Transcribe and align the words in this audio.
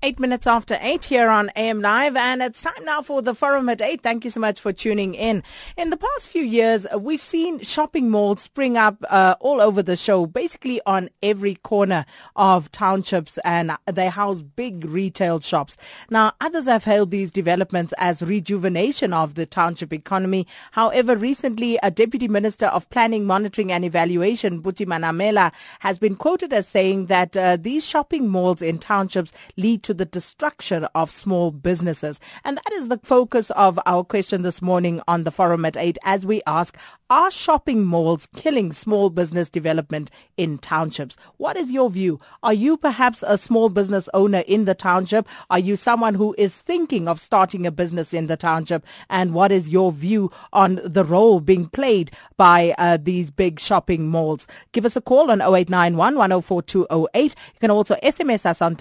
Eight 0.00 0.20
minutes 0.20 0.46
after 0.46 0.78
eight 0.80 1.06
here 1.06 1.28
on 1.28 1.50
AM 1.56 1.80
Live, 1.80 2.14
and 2.14 2.40
it's 2.40 2.62
time 2.62 2.84
now 2.84 3.02
for 3.02 3.20
the 3.20 3.34
forum 3.34 3.68
at 3.68 3.82
eight. 3.82 4.00
Thank 4.00 4.22
you 4.22 4.30
so 4.30 4.38
much 4.38 4.60
for 4.60 4.72
tuning 4.72 5.16
in. 5.16 5.42
In 5.76 5.90
the 5.90 5.96
past 5.96 6.28
few 6.28 6.44
years, 6.44 6.86
we've 6.96 7.20
seen 7.20 7.58
shopping 7.62 8.08
malls 8.08 8.42
spring 8.42 8.76
up 8.76 9.04
uh, 9.10 9.34
all 9.40 9.60
over 9.60 9.82
the 9.82 9.96
show, 9.96 10.24
basically 10.24 10.80
on 10.86 11.10
every 11.20 11.56
corner 11.56 12.06
of 12.36 12.70
townships, 12.70 13.38
and 13.44 13.72
they 13.92 14.06
house 14.06 14.40
big 14.40 14.84
retail 14.84 15.40
shops. 15.40 15.76
Now, 16.10 16.32
others 16.40 16.66
have 16.66 16.84
hailed 16.84 17.10
these 17.10 17.32
developments 17.32 17.92
as 17.98 18.22
rejuvenation 18.22 19.12
of 19.12 19.34
the 19.34 19.46
township 19.46 19.92
economy. 19.92 20.46
However, 20.70 21.16
recently, 21.16 21.76
a 21.82 21.90
deputy 21.90 22.28
minister 22.28 22.66
of 22.66 22.88
planning, 22.90 23.24
monitoring, 23.24 23.72
and 23.72 23.84
evaluation, 23.84 24.60
Buti 24.60 24.86
Manamela, 24.86 25.52
has 25.80 25.98
been 25.98 26.14
quoted 26.14 26.52
as 26.52 26.68
saying 26.68 27.06
that 27.06 27.36
uh, 27.36 27.56
these 27.56 27.84
shopping 27.84 28.28
malls 28.28 28.62
in 28.62 28.78
townships 28.78 29.32
lead 29.56 29.87
to 29.88 29.94
the 29.94 30.04
destruction 30.04 30.84
of 30.94 31.10
small 31.10 31.50
businesses. 31.50 32.20
And 32.44 32.58
that 32.58 32.72
is 32.74 32.88
the 32.88 33.00
focus 33.02 33.50
of 33.52 33.80
our 33.86 34.04
question 34.04 34.42
this 34.42 34.60
morning 34.60 35.00
on 35.08 35.24
the 35.24 35.30
forum 35.30 35.64
at 35.64 35.78
8 35.78 35.96
as 36.04 36.26
we 36.26 36.42
ask, 36.46 36.76
are 37.10 37.30
shopping 37.30 37.86
malls 37.86 38.28
killing 38.36 38.70
small 38.70 39.08
business 39.08 39.48
development 39.48 40.10
in 40.36 40.58
townships? 40.58 41.16
What 41.38 41.56
is 41.56 41.72
your 41.72 41.88
view? 41.88 42.20
Are 42.42 42.52
you 42.52 42.76
perhaps 42.76 43.24
a 43.26 43.38
small 43.38 43.70
business 43.70 44.10
owner 44.12 44.40
in 44.40 44.66
the 44.66 44.74
township? 44.74 45.26
Are 45.48 45.58
you 45.58 45.74
someone 45.74 46.14
who 46.14 46.34
is 46.36 46.58
thinking 46.58 47.08
of 47.08 47.18
starting 47.18 47.66
a 47.66 47.70
business 47.70 48.12
in 48.12 48.26
the 48.26 48.36
township? 48.36 48.84
And 49.08 49.32
what 49.32 49.50
is 49.50 49.70
your 49.70 49.90
view 49.90 50.30
on 50.52 50.80
the 50.84 51.02
role 51.02 51.40
being 51.40 51.70
played 51.70 52.10
by 52.36 52.74
uh, 52.76 52.98
these 53.00 53.30
big 53.30 53.58
shopping 53.58 54.08
malls? 54.08 54.46
Give 54.72 54.84
us 54.84 54.94
a 54.94 55.00
call 55.00 55.30
on 55.30 55.40
0891 55.40 56.14
104208. 56.18 57.34
You 57.54 57.60
can 57.60 57.70
also 57.70 57.96
SMS 58.02 58.44
us 58.44 58.60
on 58.60 58.76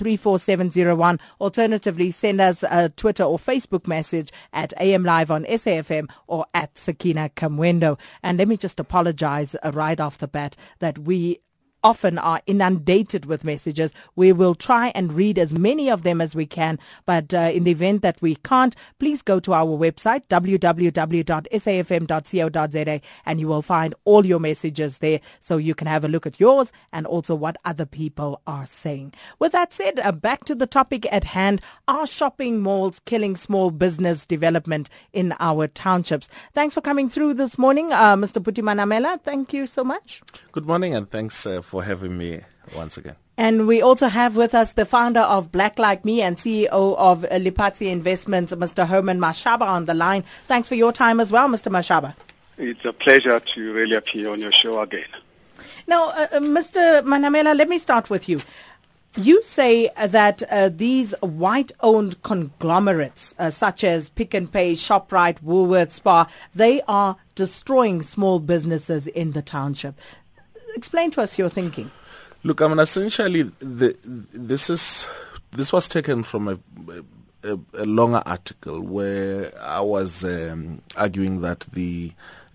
34701. 0.98 1.20
Alternatively, 1.40 2.12
send 2.12 2.42
us 2.42 2.64
a 2.64 2.90
Twitter 2.90 3.24
or 3.24 3.38
Facebook 3.38 3.88
message 3.88 4.32
at 4.54 4.74
AM 4.80 5.04
Live 5.04 5.32
on 5.32 5.46
SAFM 5.46 6.08
or 6.28 6.46
at 6.54 6.78
Sakina 6.78 7.30
Kamwendo. 7.30 7.98
And 8.24 8.38
let 8.38 8.48
me 8.48 8.58
just 8.58 8.80
apologize 8.80 9.56
right 9.74 10.00
off 10.00 10.18
the 10.18 10.28
bat 10.28 10.56
that 10.80 11.00
we 11.00 11.40
often 11.84 12.18
are 12.18 12.42
inundated 12.46 13.26
with 13.26 13.44
messages. 13.44 13.94
We 14.16 14.32
will 14.34 14.56
try 14.56 14.90
and 14.96 15.14
read 15.14 15.38
as 15.40 15.54
many 15.54 15.90
of 15.90 16.04
them 16.04 16.22
as 16.22 16.36
we 16.36 16.46
can, 16.46 16.80
but 17.06 17.34
uh, 17.34 17.52
in 17.54 17.64
the 17.64 17.72
event 17.72 18.02
that 18.02 18.22
we 18.22 18.36
can't, 18.36 18.76
please 19.00 19.22
go 19.22 19.40
to 19.40 19.54
our 19.54 19.78
website, 19.78 20.24
www.safm.co.za, 20.30 21.42
and 23.26 23.40
you 23.40 23.48
will 23.48 23.62
find 23.62 23.96
all 24.06 24.26
your 24.26 24.40
messages 24.40 24.98
there 25.00 25.20
so 25.40 25.58
you 25.58 25.76
can 25.76 25.88
have 25.88 26.04
a 26.04 26.08
look 26.08 26.26
at 26.26 26.40
yours 26.40 26.72
and 26.92 27.06
also 27.06 27.36
what 27.36 27.58
other 27.66 27.86
people 27.86 28.42
are 28.48 28.66
saying. 28.66 29.14
With 29.40 29.52
that 29.54 29.74
said, 29.74 30.00
uh, 30.00 30.12
back 30.12 30.46
to 30.46 30.56
the 30.56 30.68
topic 30.68 31.08
at 31.12 31.24
hand. 31.24 31.62
Are 31.88 32.08
shopping 32.08 32.60
malls 32.60 33.00
killing 33.06 33.36
small 33.36 33.72
business 33.72 34.26
development 34.26 34.90
in 35.14 35.34
our 35.40 35.68
townships? 35.68 36.30
Thanks 36.54 36.74
for 36.74 36.82
coming 36.82 37.10
through 37.10 37.36
this 37.36 37.58
morning, 37.58 37.92
uh, 37.92 38.16
Mr. 38.16 38.42
Buti 38.42 38.62
Manamela. 38.62 39.22
Thank 39.22 39.54
you 39.54 39.68
so 39.68 39.84
much. 39.84 40.22
Good 40.52 40.66
morning 40.66 40.94
and 40.96 41.10
thanks 41.10 41.46
uh, 41.46 41.62
for 41.68 41.84
having 41.84 42.18
me 42.18 42.40
once 42.76 42.98
again. 42.98 43.16
And 43.38 43.68
we 43.68 43.82
also 43.82 44.08
have 44.08 44.36
with 44.36 44.56
us 44.56 44.74
the 44.74 44.86
founder 44.86 45.20
of 45.20 45.52
Black 45.52 45.78
Like 45.78 46.06
Me 46.06 46.22
and 46.22 46.38
CEO 46.38 46.96
of 46.98 47.22
Lephatsi 47.22 47.92
Investments, 47.92 48.52
Mr. 48.54 48.88
Herman 48.88 49.20
Mashaba, 49.20 49.62
on 49.62 49.86
the 49.86 49.94
line. 49.94 50.24
Thanks 50.46 50.68
for 50.68 50.76
your 50.76 50.92
time 50.92 51.20
as 51.20 51.32
well, 51.32 51.48
Mr. 51.48 51.72
Mashaba. 51.72 52.16
It's 52.58 52.84
a 52.86 52.94
pleasure 52.94 53.40
to 53.40 53.74
really 53.74 53.96
appear 53.96 54.30
on 54.30 54.40
your 54.40 54.52
show 54.52 54.80
again. 54.80 55.06
Now, 55.86 56.10
uh, 56.10 56.28
uh 56.32 56.40
Mr. 56.40 57.04
Manamela, 57.04 57.56
let 57.56 57.70
me 57.70 57.78
start 57.78 58.10
with 58.10 58.28
you. 58.28 58.42
You 59.16 59.44
say 59.44 59.90
that 59.96 60.44
uh, 60.44 60.70
these 60.70 61.14
white-owned 61.22 62.22
conglomerates, 62.24 63.36
uh, 63.40 63.50
such 63.50 63.84
as 63.84 64.10
Pick 64.10 64.36
n 64.36 64.48
Pay, 64.48 64.74
Shoprite, 64.74 65.40
Woolworths, 65.44 65.92
Spar, 65.92 66.28
they 66.56 66.82
are 66.88 67.18
destroying 67.36 68.02
small 68.04 68.40
businesses 68.40 69.08
in 69.08 69.32
the 69.32 69.42
township 69.42 69.96
explain 70.76 71.12
to 71.12 71.22
us 71.22 71.38
your 71.38 71.50
thinking. 71.50 71.92
Look, 72.44 72.62
I 72.62 72.68
mean, 72.68 72.80
essentially, 72.80 73.44
the, 73.60 73.98
this 74.04 74.70
is 74.70 75.08
this 75.52 75.74
was 75.74 75.88
taken 75.88 76.24
from 76.24 76.48
a, 76.48 76.60
a, 77.44 77.60
a 77.74 77.86
longer 77.86 78.22
article 78.26 78.82
where 78.82 79.52
I 79.62 79.82
was 79.82 80.24
um, 80.24 80.82
arguing 80.96 81.42
that 81.42 81.62
the 81.74 82.12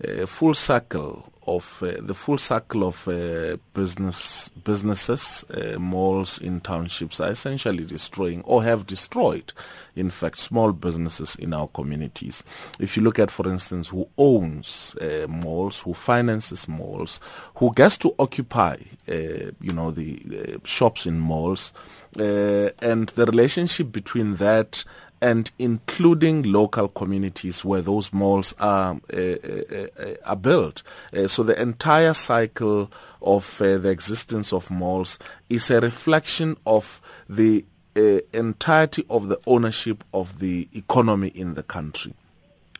uh, 0.07 0.25
full 0.25 0.53
circle 0.53 1.33
of 1.45 1.83
uh, 1.83 1.93
the 1.99 2.13
full 2.13 2.37
circle 2.37 2.87
of 2.87 3.07
uh, 3.07 3.57
business 3.73 4.49
businesses, 4.63 5.43
uh, 5.49 5.77
malls 5.77 6.39
in 6.39 6.61
townships 6.61 7.19
are 7.19 7.31
essentially 7.31 7.83
destroying 7.83 8.41
or 8.43 8.63
have 8.63 8.85
destroyed, 8.85 9.51
in 9.95 10.09
fact, 10.09 10.39
small 10.39 10.71
businesses 10.71 11.35
in 11.35 11.53
our 11.53 11.67
communities. 11.67 12.43
If 12.79 12.95
you 12.95 13.03
look 13.03 13.19
at, 13.19 13.29
for 13.29 13.47
instance, 13.49 13.89
who 13.89 14.07
owns 14.17 14.95
uh, 15.01 15.27
malls, 15.27 15.81
who 15.81 15.93
finances 15.93 16.67
malls, 16.67 17.19
who 17.55 17.73
gets 17.73 17.97
to 17.99 18.15
occupy, 18.19 18.77
uh, 19.09 19.51
you 19.59 19.73
know, 19.73 19.91
the 19.91 20.59
shops 20.63 21.05
in 21.05 21.19
malls, 21.19 21.73
and 22.15 23.09
the 23.09 23.25
relationship 23.25 23.91
between 23.91 24.35
that 24.35 24.83
and 25.23 25.53
including 25.57 26.43
local 26.43 26.89
communities 26.89 27.63
where 27.63 27.81
those 27.81 28.11
malls 28.11 28.53
are, 28.59 28.99
uh, 29.13 29.17
uh, 29.17 29.87
uh 29.97 30.15
are 30.25 30.35
built. 30.35 30.83
Uh, 31.15 31.29
so 31.29 31.43
the 31.43 31.59
entire 31.59 32.13
cycle 32.13 32.91
of 33.21 33.61
uh, 33.61 33.77
the 33.77 33.89
existence 33.89 34.51
of 34.51 34.69
malls 34.69 35.17
is 35.49 35.71
a 35.71 35.79
reflection 35.79 36.57
of 36.67 37.01
the 37.29 37.63
uh, 37.95 38.19
entirety 38.33 39.05
of 39.09 39.29
the 39.29 39.39
ownership 39.47 40.03
of 40.13 40.39
the 40.39 40.67
economy 40.73 41.29
in 41.29 41.53
the 41.53 41.63
country. 41.63 42.13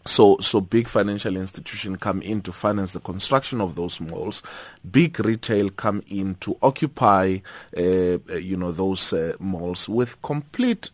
So, 0.06 0.38
so 0.40 0.60
big 0.60 0.90
financial 0.90 1.38
institutions 1.38 1.98
come 2.02 2.22
in 2.22 2.42
to 2.42 2.52
finance 2.52 2.92
the 2.92 3.00
construction 3.00 3.62
of 3.62 3.76
those 3.76 4.02
malls. 4.02 4.44
Big 4.92 5.18
retail 5.22 5.70
come 5.70 6.04
in 6.08 6.36
to 6.42 6.58
occupy, 6.62 7.38
you 7.78 8.58
know, 8.58 8.74
those 8.74 9.14
malls 9.40 9.88
with 9.88 10.22
complete 10.22 10.90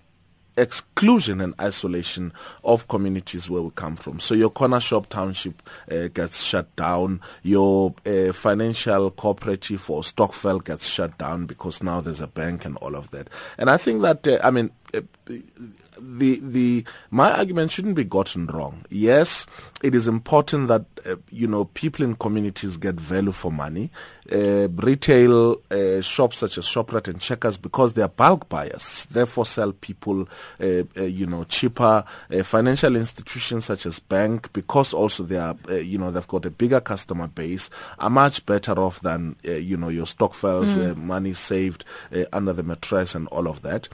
exclusion 0.60 1.42
and 1.42 1.54
isolation 1.60 2.34
of 2.64 2.88
communities 2.88 3.50
where 3.50 3.62
we 3.62 3.72
come 3.72 3.96
from. 3.96 4.20
So 4.20 4.36
your 4.36 4.50
corner 4.50 4.80
shop 4.80 5.08
township 5.08 5.64
uh, 5.92 6.08
gets 6.08 6.44
shut 6.44 6.76
down. 6.76 7.22
Your 7.44 7.96
uh, 8.06 8.34
financial 8.34 9.12
cooperative 9.12 9.90
or 9.90 10.04
stokvel 10.04 10.60
gets 10.60 10.88
shut 10.88 11.18
down 11.18 11.46
because 11.46 11.82
now 11.82 12.02
there's 12.02 12.22
a 12.22 12.28
bank 12.28 12.66
and 12.66 12.78
all 12.78 12.96
of 12.96 13.12
that. 13.12 13.30
And 13.58 13.70
I 13.70 13.78
think 13.78 14.02
that 14.02 14.28
uh, 14.28 14.40
I 14.44 14.52
mean 14.52 14.72
the 14.92 16.40
the 16.42 16.84
my 17.12 17.32
argument 17.32 17.72
shouldn't 17.72 17.96
be 17.96 18.04
gotten 18.04 18.48
wrong. 18.48 18.86
Yes, 18.90 19.46
it 19.84 19.96
is 19.96 20.08
important 20.08 20.68
that 20.68 20.86
uh, 21.06 21.16
you 21.32 21.48
know 21.48 21.66
people 21.66 22.04
in 22.06 22.16
communities 22.16 22.78
get 22.78 22.96
value 22.96 23.32
for 23.32 23.52
money. 23.52 23.92
Uh, 24.32 24.68
retail 24.70 25.60
uh, 25.72 26.02
shops 26.02 26.38
such 26.38 26.58
as 26.60 26.66
Shoprite 26.66 27.08
and 27.08 27.20
Checkers, 27.20 27.58
because 27.58 27.94
they 27.94 28.02
are 28.04 28.10
bulk 28.10 28.48
buyers, 28.48 29.08
therefore 29.10 29.46
sell 29.46 29.72
people 29.72 30.28
uh, 30.60 30.84
uh, 30.98 31.04
you 31.04 31.26
know 31.26 31.44
cheaper. 31.46 32.04
Uh, 32.32 32.44
financial 32.44 32.96
institutions 32.96 33.66
such 33.66 33.86
as 33.86 34.00
bank, 34.00 34.52
because 34.54 34.94
also 34.94 35.24
they 35.24 35.38
are 35.38 35.56
you 35.82 35.98
know 35.98 36.12
they've 36.12 36.28
got 36.28 36.46
a 36.46 36.52
bigger 36.52 36.80
customer 36.82 37.28
base, 37.28 37.70
are 38.00 38.10
much 38.10 38.46
better 38.46 38.74
off 38.80 39.02
than 39.02 39.36
you 39.44 39.78
know 39.78 39.90
your 39.90 40.06
stokvels 40.06 40.72
mm. 40.72 40.78
where 40.78 40.96
money 40.96 41.34
saved 41.34 41.84
under 42.34 42.54
the 42.54 42.64
mattress 42.64 43.16
and 43.16 43.28
all 43.30 43.48
of 43.48 43.62
that. 43.62 43.88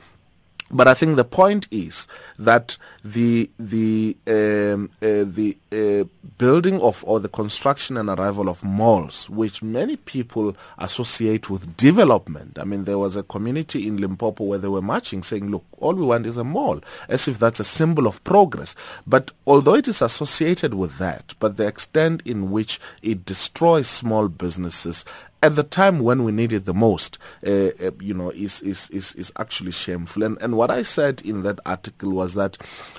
But 0.71 0.87
I 0.87 0.95
think 0.95 1.15
the 1.15 1.23
point 1.23 1.67
is 1.69 2.07
that 2.39 2.77
the 3.03 3.51
the 3.59 4.17
um, 4.25 4.89
uh, 4.99 5.23
the 5.23 5.57
uh, 5.71 6.05
building 6.39 6.81
of 6.81 7.03
or 7.05 7.19
the 7.19 7.29
construction 7.29 7.97
and 7.97 8.09
arrival 8.09 8.49
of 8.49 8.63
malls, 8.63 9.29
which 9.29 9.61
many 9.61 9.95
people 9.95 10.57
associate 10.79 11.51
with 11.51 11.77
development. 11.77 12.57
I 12.59 12.63
mean, 12.63 12.85
there 12.85 12.97
was 12.97 13.15
a 13.15 13.21
community 13.21 13.87
in 13.87 13.97
Limpopo 13.97 14.43
where 14.43 14.57
they 14.57 14.67
were 14.67 14.81
marching, 14.81 15.21
saying, 15.21 15.51
"Look, 15.51 15.63
all 15.77 15.93
we 15.93 16.03
want 16.03 16.25
is 16.25 16.37
a 16.37 16.43
mall," 16.43 16.81
as 17.07 17.27
if 17.27 17.37
that's 17.37 17.59
a 17.59 17.63
symbol 17.63 18.07
of 18.07 18.23
progress. 18.23 18.73
But 19.05 19.31
although 19.45 19.75
it 19.75 19.87
is 19.87 20.01
associated 20.01 20.73
with 20.73 20.97
that, 20.97 21.35
but 21.39 21.57
the 21.57 21.67
extent 21.67 22.23
in 22.25 22.49
which 22.49 22.79
it 23.03 23.23
destroys 23.23 23.87
small 23.87 24.29
businesses 24.29 25.05
at 25.45 25.55
the 25.55 25.63
time 25.63 25.99
when 25.99 26.23
we 26.23 26.31
need 26.31 26.51
it 26.51 26.65
the 26.65 26.73
most, 26.73 27.19
uh, 27.45 27.69
uh, 27.79 27.91
you 27.99 28.15
know, 28.15 28.31
is, 28.31 28.63
is, 28.63 28.89
is, 28.89 29.13
is 29.13 29.31
actually 29.37 29.71
shameful. 29.71 30.23
And, 30.23 30.39
and 30.41 30.57
what 30.57 30.71
I 30.71 30.81
said 30.81 31.21
in 31.21 31.43
that 31.43 31.59
article 31.67 32.09
was 32.13 32.33
that 32.33 32.57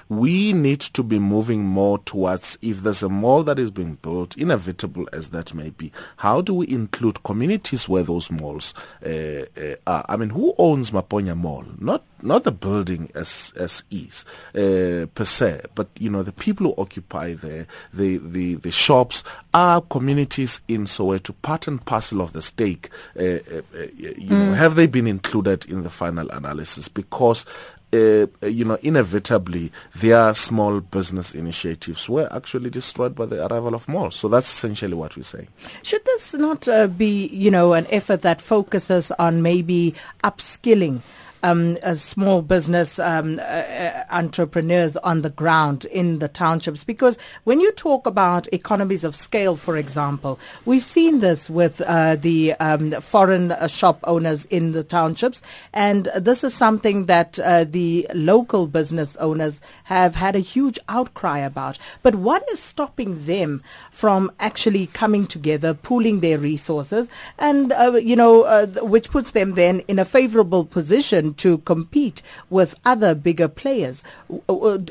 we 0.08 0.52
need 0.52 0.80
to 0.80 1.02
be 1.02 1.18
moving 1.18 1.64
more 1.64 1.98
towards 1.98 2.56
if 2.62 2.82
there's 2.82 3.02
a 3.02 3.08
mall 3.08 3.42
that 3.42 3.58
is 3.58 3.72
being 3.72 3.96
built, 3.96 4.36
inevitable 4.36 5.08
as 5.12 5.30
that 5.30 5.54
may 5.54 5.70
be, 5.70 5.90
how 6.18 6.40
do 6.40 6.54
we 6.54 6.68
include 6.68 7.24
communities 7.24 7.88
where 7.88 8.04
those 8.04 8.30
malls 8.30 8.74
uh, 9.04 9.08
uh, 9.08 9.74
are? 9.88 10.04
I 10.08 10.16
mean, 10.16 10.30
who 10.30 10.54
owns 10.56 10.92
Maponya 10.92 11.36
Mall? 11.36 11.64
Not 11.80 12.04
not 12.22 12.44
the 12.44 12.52
building 12.52 13.10
as 13.14 13.52
as 13.56 13.84
is 13.90 14.24
uh, 14.54 15.06
per 15.14 15.24
se, 15.24 15.62
but 15.74 15.88
you 15.98 16.10
know 16.10 16.22
the 16.22 16.32
people 16.32 16.66
who 16.66 16.82
occupy 16.82 17.34
there, 17.34 17.66
the 17.92 18.18
the 18.18 18.54
the 18.56 18.70
shops 18.70 19.24
are 19.54 19.80
communities 19.80 20.60
in 20.68 20.84
Soweto, 20.84 21.34
part 21.42 21.68
and 21.68 21.84
parcel 21.84 22.20
of 22.20 22.32
the 22.32 22.42
stake. 22.42 22.90
Uh, 23.18 23.22
uh, 23.22 23.62
uh 23.78 23.86
you 23.96 24.30
know, 24.30 24.52
have 24.52 24.74
they 24.74 24.86
been 24.86 25.06
included 25.06 25.64
in 25.66 25.82
the 25.82 25.90
final 25.90 26.28
analysis? 26.30 26.88
Because 26.88 27.46
uh, 27.92 28.26
you 28.42 28.64
know, 28.64 28.78
inevitably, 28.82 29.72
their 29.94 30.34
small 30.34 30.80
business 30.80 31.34
initiatives 31.34 32.08
were 32.08 32.28
actually 32.32 32.70
destroyed 32.70 33.14
by 33.14 33.26
the 33.26 33.46
arrival 33.46 33.74
of 33.74 33.88
malls. 33.88 34.16
So 34.16 34.28
that's 34.28 34.48
essentially 34.50 34.94
what 34.94 35.16
we're 35.16 35.22
saying. 35.22 35.48
Should 35.82 36.04
this 36.04 36.34
not 36.34 36.68
uh, 36.68 36.88
be, 36.88 37.28
you 37.28 37.50
know, 37.50 37.72
an 37.74 37.86
effort 37.90 38.22
that 38.22 38.42
focuses 38.42 39.12
on 39.12 39.42
maybe 39.42 39.94
upskilling? 40.24 41.02
Um, 41.46 41.76
small 41.94 42.42
business 42.42 42.98
um, 42.98 43.38
uh, 43.38 43.42
uh, 43.42 44.04
entrepreneurs 44.10 44.96
on 44.98 45.22
the 45.22 45.30
ground 45.30 45.84
in 45.86 46.18
the 46.18 46.28
townships? 46.28 46.82
Because 46.84 47.18
when 47.44 47.60
you 47.60 47.70
talk 47.72 48.06
about 48.06 48.52
economies 48.52 49.04
of 49.04 49.14
scale, 49.14 49.56
for 49.56 49.76
example, 49.76 50.38
we've 50.64 50.84
seen 50.84 51.20
this 51.20 51.48
with 51.48 51.80
uh, 51.82 52.16
the 52.16 52.54
um, 52.54 52.90
foreign 53.00 53.52
uh, 53.52 53.68
shop 53.68 54.00
owners 54.04 54.44
in 54.46 54.72
the 54.72 54.82
townships, 54.82 55.40
and 55.72 56.08
this 56.16 56.42
is 56.42 56.52
something 56.54 57.06
that 57.06 57.38
uh, 57.38 57.64
the 57.64 58.06
local 58.14 58.66
business 58.66 59.16
owners 59.16 59.60
have 59.84 60.16
had 60.16 60.34
a 60.34 60.40
huge 60.40 60.78
outcry 60.88 61.38
about. 61.38 61.78
But 62.02 62.16
what 62.16 62.44
is 62.50 62.58
stopping 62.58 63.24
them 63.24 63.62
from 63.92 64.32
actually 64.40 64.88
coming 64.88 65.26
together, 65.26 65.74
pooling 65.74 66.20
their 66.20 66.38
resources, 66.38 67.08
and 67.38 67.72
uh, 67.72 67.92
you 68.02 68.16
know, 68.16 68.66
which 68.82 69.10
puts 69.10 69.30
them 69.30 69.52
then 69.52 69.80
in 69.86 69.98
a 69.98 70.04
favorable 70.04 70.64
position 70.64 71.35
to 71.38 71.58
compete 71.58 72.22
with 72.50 72.78
other 72.84 73.14
bigger 73.14 73.48
players. 73.48 74.02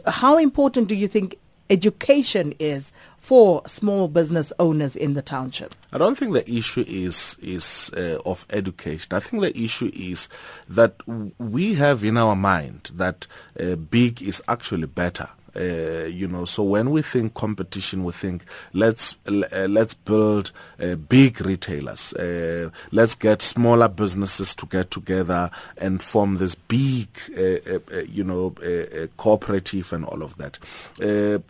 How 0.07 0.37
important 0.37 0.87
do 0.87 0.95
you 0.95 1.07
think 1.07 1.37
education 1.69 2.53
is 2.59 2.93
for 3.17 3.63
small 3.65 4.07
business 4.07 4.53
owners 4.59 4.95
in 4.95 5.13
the 5.13 5.21
township? 5.21 5.75
I 5.91 5.97
don't 5.97 6.15
think 6.15 6.33
the 6.33 6.49
issue 6.49 6.85
is 6.87 7.37
is 7.41 7.89
uh, 7.97 8.19
of 8.25 8.45
education. 8.51 9.15
I 9.15 9.19
think 9.19 9.41
the 9.41 9.57
issue 9.57 9.91
is 9.93 10.29
that 10.69 10.95
we 11.39 11.73
have 11.73 12.03
in 12.03 12.17
our 12.17 12.35
mind 12.35 12.91
that 12.93 13.25
uh, 13.59 13.75
big 13.75 14.21
is 14.21 14.43
actually 14.47 14.87
better. 14.87 15.29
Uh, 15.55 16.05
you 16.05 16.27
know, 16.27 16.45
so 16.45 16.63
when 16.63 16.91
we 16.91 17.01
think 17.01 17.33
competition, 17.33 18.03
we 18.03 18.11
think 18.11 18.43
let's 18.73 19.15
uh, 19.27 19.67
let's 19.69 19.93
build 19.93 20.51
uh, 20.81 20.95
big 20.95 21.39
retailers. 21.41 22.13
Uh, 22.13 22.69
let's 22.91 23.15
get 23.15 23.41
smaller 23.41 23.87
businesses 23.87 24.53
to 24.55 24.65
get 24.65 24.91
together 24.91 25.49
and 25.77 26.01
form 26.01 26.35
this 26.35 26.55
big, 26.55 27.07
you 28.09 28.23
know, 28.23 28.53
cooperative 29.17 29.93
and 29.93 30.05
all 30.05 30.23
of 30.23 30.37
that. 30.37 30.57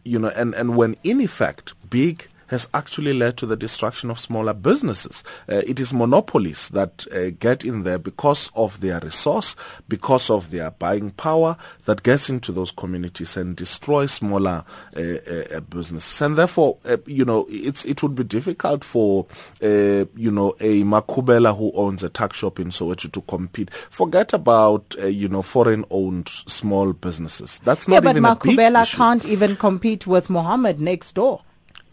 you 0.04 0.20
know, 0.20 0.30
and 0.30 0.54
and 0.54 0.76
when 0.76 0.96
in 1.04 1.22
effect 1.22 1.74
big 1.90 2.28
has 2.48 2.68
actually 2.74 3.14
led 3.14 3.38
to 3.38 3.46
the 3.46 3.56
destruction 3.56 4.10
of 4.10 4.20
smaller 4.20 4.54
businesses. 4.54 5.24
Uh, 5.50 5.62
it 5.68 5.80
is 5.80 5.94
monopolies 5.94 6.70
that 6.70 7.06
uh, 7.12 7.32
get 7.40 7.64
in 7.66 7.84
there 7.84 7.98
because 7.98 8.52
of 8.56 8.82
their 8.82 9.00
resource, 9.00 9.56
because 9.88 10.30
of 10.30 10.52
their 10.52 10.72
buying 10.72 11.12
power 11.12 11.58
that 11.86 12.04
gets 12.04 12.30
into 12.30 12.52
those 12.52 12.72
communities 12.72 13.38
and 13.38 13.56
destroys 13.56 14.12
smaller 14.12 14.64
uh, 14.96 15.02
uh 15.02 15.60
businesses. 15.62 16.22
And 16.22 16.36
therefore, 16.36 16.78
uh, 16.86 16.98
you 17.06 17.26
know, 17.26 17.48
it's 17.50 17.86
it 17.86 18.04
would 18.04 18.16
be 18.16 18.24
difficult 18.24 18.84
for 18.84 19.26
uh, 19.62 20.06
you 20.16 20.32
know 20.32 20.56
a 20.60 20.84
Makubela 20.84 21.56
who 21.58 21.72
owns 21.74 22.04
a 22.04 22.10
tuck 22.10 22.34
shop 22.34 22.60
in 22.60 22.70
Soweto 22.70 23.12
to 23.12 23.22
compete. 23.22 23.74
Forget 23.74 24.34
about 24.34 24.96
you 25.04 25.28
know 25.28 25.42
foreign-owned 25.42 26.30
small 26.30 26.94
businesses. 26.94 27.60
That's 27.60 27.88
not 27.88 28.04
yeah, 28.04 28.10
even 28.12 28.24
but 28.24 28.40
Makubela 28.40 28.96
can't 28.96 29.26
even 29.26 29.56
compete 29.56 30.08
with 30.08 30.30
Mohammed 30.30 30.80
next 30.80 31.16
door. 31.16 31.42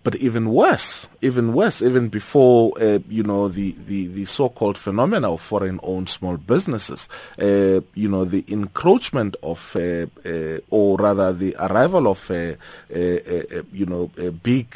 But 0.04 0.16
even 0.16 0.50
worse, 0.50 1.08
even 1.20 1.52
worse, 1.52 1.80
even 1.80 2.08
before 2.08 2.72
uh, 2.80 2.98
you 3.08 3.22
know 3.22 3.46
the, 3.48 3.74
the, 3.86 4.08
the 4.08 4.24
so-called 4.24 4.76
phenomena 4.76 5.32
of 5.32 5.40
foreign-owned 5.40 6.08
small 6.08 6.36
businesses, 6.36 7.08
uh, 7.40 7.80
you 7.94 8.08
know 8.08 8.24
the 8.24 8.44
encroachment 8.48 9.36
of, 9.44 9.76
uh, 9.76 10.06
uh 10.28 10.58
or 10.70 10.96
rather 10.96 11.32
the 11.32 11.54
arrival 11.60 12.08
of, 12.08 12.30
uh, 12.32 12.54
uh, 12.92 13.62
you 13.72 13.86
know, 13.86 14.10
big 14.42 14.74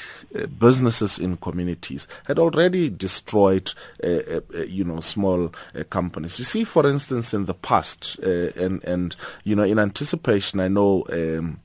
businesses 0.59 1.19
in 1.19 1.37
communities 1.39 2.07
had 2.27 2.39
already 2.39 2.89
destroyed, 2.89 3.73
you 4.03 4.85
know, 4.85 5.01
small 5.01 5.53
companies. 5.91 6.39
You 6.39 6.45
see, 6.45 6.63
for 6.63 6.87
instance, 6.87 7.35
in 7.35 7.47
the 7.47 7.55
past, 7.55 8.19
and 8.21 8.83
and 8.85 9.17
you 9.43 9.57
know, 9.57 9.65
in 9.65 9.81
anticipation, 9.81 10.61
I 10.61 10.69
know. 10.69 11.05
Um, 11.11 11.61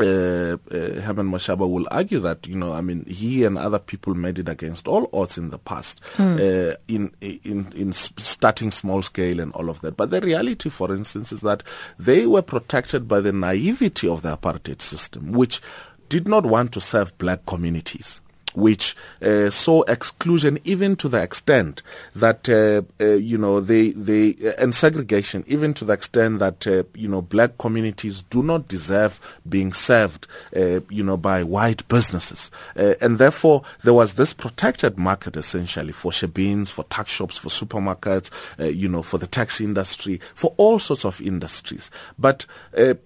uh, 0.00 0.56
uh, 0.72 1.00
Herman 1.00 1.30
Mashaba 1.30 1.70
will 1.70 1.86
argue 1.90 2.18
that 2.18 2.46
you 2.46 2.56
know 2.56 2.72
I 2.72 2.80
mean 2.80 3.04
he 3.06 3.44
and 3.44 3.56
other 3.56 3.78
people 3.78 4.14
made 4.14 4.38
it 4.38 4.48
against 4.48 4.88
all 4.88 5.08
odds 5.12 5.38
in 5.38 5.50
the 5.50 5.58
past 5.58 6.00
mm. 6.16 6.72
uh, 6.72 6.76
in 6.88 7.12
in 7.20 7.72
in 7.76 7.92
starting 7.92 8.70
small 8.70 9.02
scale 9.02 9.38
and 9.38 9.52
all 9.52 9.70
of 9.70 9.80
that 9.82 9.96
but 9.96 10.10
the 10.10 10.20
reality 10.20 10.68
for 10.68 10.92
instance 10.92 11.30
is 11.30 11.42
that 11.42 11.62
they 11.98 12.26
were 12.26 12.42
protected 12.42 13.06
by 13.06 13.20
the 13.20 13.32
naivety 13.32 14.08
of 14.08 14.22
the 14.22 14.36
apartheid 14.36 14.82
system 14.82 15.32
which 15.32 15.60
did 16.08 16.26
not 16.26 16.44
want 16.44 16.72
to 16.72 16.80
serve 16.80 17.16
black 17.18 17.46
communities 17.46 18.20
which 18.54 18.96
uh, 19.20 19.50
saw 19.50 19.82
exclusion 19.82 20.58
even 20.64 20.96
to 20.96 21.08
the 21.08 21.22
extent 21.22 21.82
that 22.14 22.48
uh, 22.48 22.82
uh, 23.00 23.14
you 23.14 23.36
know 23.36 23.60
they 23.60 23.90
they 23.90 24.34
uh, 24.46 24.52
and 24.58 24.74
segregation 24.74 25.44
even 25.46 25.74
to 25.74 25.84
the 25.84 25.92
extent 25.92 26.38
that 26.38 26.66
uh, 26.66 26.84
you 26.94 27.08
know 27.08 27.20
black 27.20 27.58
communities 27.58 28.22
do 28.30 28.42
not 28.42 28.68
deserve 28.68 29.20
being 29.48 29.72
served 29.72 30.26
uh, 30.56 30.80
you 30.88 31.02
know 31.02 31.16
by 31.16 31.42
white 31.42 31.86
businesses. 31.88 32.50
And 32.76 33.18
therefore 33.18 33.62
there 33.82 33.94
was 33.94 34.14
this 34.14 34.32
protected 34.32 34.98
market 34.98 35.36
essentially 35.36 35.92
for 35.92 36.12
shebeens 36.12 36.70
for 36.70 36.84
tuck 36.84 37.08
shops 37.08 37.36
for 37.36 37.48
supermarkets 37.48 38.30
you 38.58 38.88
know 38.88 39.02
for 39.02 39.18
the 39.18 39.26
taxi 39.26 39.64
industry 39.64 40.20
for 40.34 40.54
all 40.56 40.78
sorts 40.78 41.04
of 41.04 41.20
industries. 41.20 41.90
But 42.18 42.46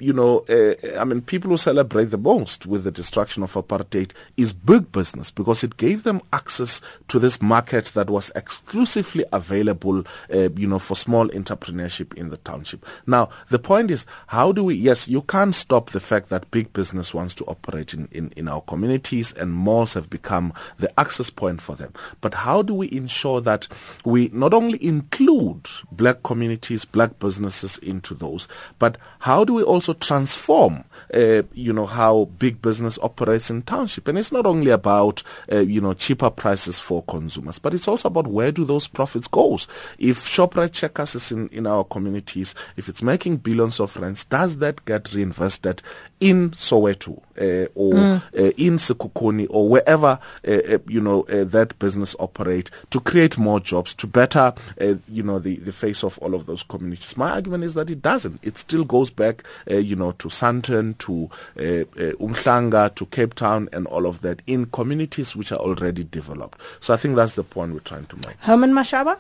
you 0.01 0.13
know 0.13 0.45
I 0.99 1.05
mean 1.05 1.23
people 1.23 1.51
who 1.51 1.57
celebrate 1.57 2.07
the 2.07 2.19
most 2.19 2.67
with 2.67 2.85
the 2.85 2.91
destruction 2.91 3.43
of 3.43 3.55
apartheid 3.55 4.13
is 4.37 4.53
big 4.53 4.93
business 4.93 5.31
because 5.39 5.63
it 5.63 5.77
gave 5.77 6.03
them 6.03 6.21
access 6.33 6.81
to 7.07 7.21
this 7.21 7.41
market 7.41 7.87
that 7.95 8.11
was 8.11 8.33
exclusively 8.35 9.25
available, 9.33 10.05
uh, 10.35 10.49
you 10.57 10.67
know, 10.67 10.81
for 10.81 10.97
small 10.97 11.29
entrepreneurship 11.29 12.13
in 12.15 12.31
the 12.31 12.37
township. 12.39 12.85
Now, 13.07 13.31
the 13.49 13.61
point 13.61 13.93
is, 13.93 14.05
how 14.27 14.51
do 14.51 14.65
we, 14.65 14.75
yes, 14.75 15.07
you 15.07 15.23
can't 15.23 15.55
stop 15.55 15.91
the 15.91 16.01
fact 16.01 16.29
that 16.31 16.51
big 16.51 16.73
business 16.73 17.15
wants 17.15 17.37
to 17.37 17.45
operate 17.45 17.95
in, 17.95 18.09
in, 18.11 18.33
in 18.37 18.49
our 18.49 18.61
communities 18.63 19.33
and 19.35 19.53
malls 19.53 19.95
have 19.95 20.11
become 20.11 20.53
the 20.79 20.91
access 20.99 21.31
point 21.31 21.61
for 21.61 21.77
them. 21.77 21.93
But 22.21 22.35
how 22.35 22.63
do 22.63 22.75
we 22.75 22.91
ensure 22.91 23.41
that 23.43 23.69
we 24.05 24.31
not 24.33 24.53
only 24.53 24.85
include 24.85 25.69
black 25.93 26.25
communities, 26.25 26.85
black 26.85 27.21
businesses 27.21 27.79
into 27.79 28.13
those, 28.13 28.49
but 28.81 28.99
how 29.21 29.45
do 29.45 29.55
we 29.55 29.63
also 29.63 29.93
transform, 29.93 30.83
uh, 31.15 31.43
you 31.53 31.73
know, 31.73 31.87
how 31.87 32.25
big 32.41 32.61
business 32.61 32.99
operates 33.03 33.51
in 33.51 33.63
township? 33.63 34.09
And 34.09 34.19
it's 34.19 34.33
not 34.33 34.47
only 34.47 34.73
about 34.73 35.23
uh, 35.53 35.59
you 35.59 35.81
know, 35.81 35.95
cheaper 35.95 36.31
prices 36.31 36.79
for 36.79 37.03
consumers. 37.05 37.59
But 37.59 37.75
it's 37.75 37.89
also 37.89 38.09
about 38.09 38.27
where 38.27 38.53
do 38.53 38.65
those 38.65 38.89
profits 38.89 39.27
go? 39.27 39.59
If 39.99 40.27
Shoprite 40.27 40.73
Checkers 40.73 41.15
is 41.15 41.33
in, 41.33 41.49
in 41.49 41.67
our 41.67 41.85
communities, 41.85 42.55
if 42.77 42.89
it's 42.89 43.03
making 43.03 43.39
billions 43.39 43.81
of 43.81 43.97
rents, 43.97 44.25
does 44.25 44.59
that 44.59 44.85
get 44.85 45.13
reinvested 45.15 45.83
in 46.21 46.51
Soweto 46.51 47.23
uh, 47.39 47.69
or 47.75 47.95
mm. 47.95 48.23
uh, 48.37 48.53
in 48.57 48.77
Sekhukhune 48.77 49.47
or 49.51 49.69
wherever, 49.69 50.19
uh, 50.47 50.51
uh 50.51 50.79
you 50.89 51.01
know, 51.01 51.23
uh, 51.25 51.45
that 51.45 51.79
business 51.79 52.17
operate 52.19 52.71
to 52.91 53.01
create 53.01 53.39
more 53.39 53.61
jobs, 53.61 53.95
to 53.95 54.07
better, 54.07 54.53
uh, 54.81 54.95
you 55.09 55.23
know, 55.23 55.39
the, 55.39 55.57
the 55.57 55.73
face 55.73 56.03
of 56.03 56.19
all 56.19 56.35
of 56.35 56.47
those 56.47 56.63
communities? 56.63 57.17
My 57.17 57.31
argument 57.33 57.65
is 57.65 57.75
that 57.75 57.91
it 57.91 58.03
doesn't. 58.03 58.41
It 58.43 58.59
still 58.59 58.85
goes 58.85 59.11
back, 59.11 59.45
you 59.69 59.97
know, 59.97 60.13
to 60.13 60.29
Sandton, 60.29 60.99
to 60.99 61.31
Umhlanga, 61.57 62.95
to 62.95 63.07
Cape 63.07 63.35
Town 63.35 63.69
and 63.73 63.87
all 63.87 64.07
of 64.07 64.21
that 64.23 64.43
in 64.47 64.67
communities 64.67 65.37
which 65.37 65.53
are 65.53 65.59
already 65.59 66.05
developed. 66.05 66.61
So 66.81 66.95
I 66.95 66.97
think 66.97 67.17
that's 67.17 67.35
the 67.35 67.45
point 67.45 67.73
we're 67.73 67.81
trying 67.81 68.07
to 68.07 68.17
make. 68.17 68.37
Herman 68.41 68.73
Mashaba? 68.73 69.19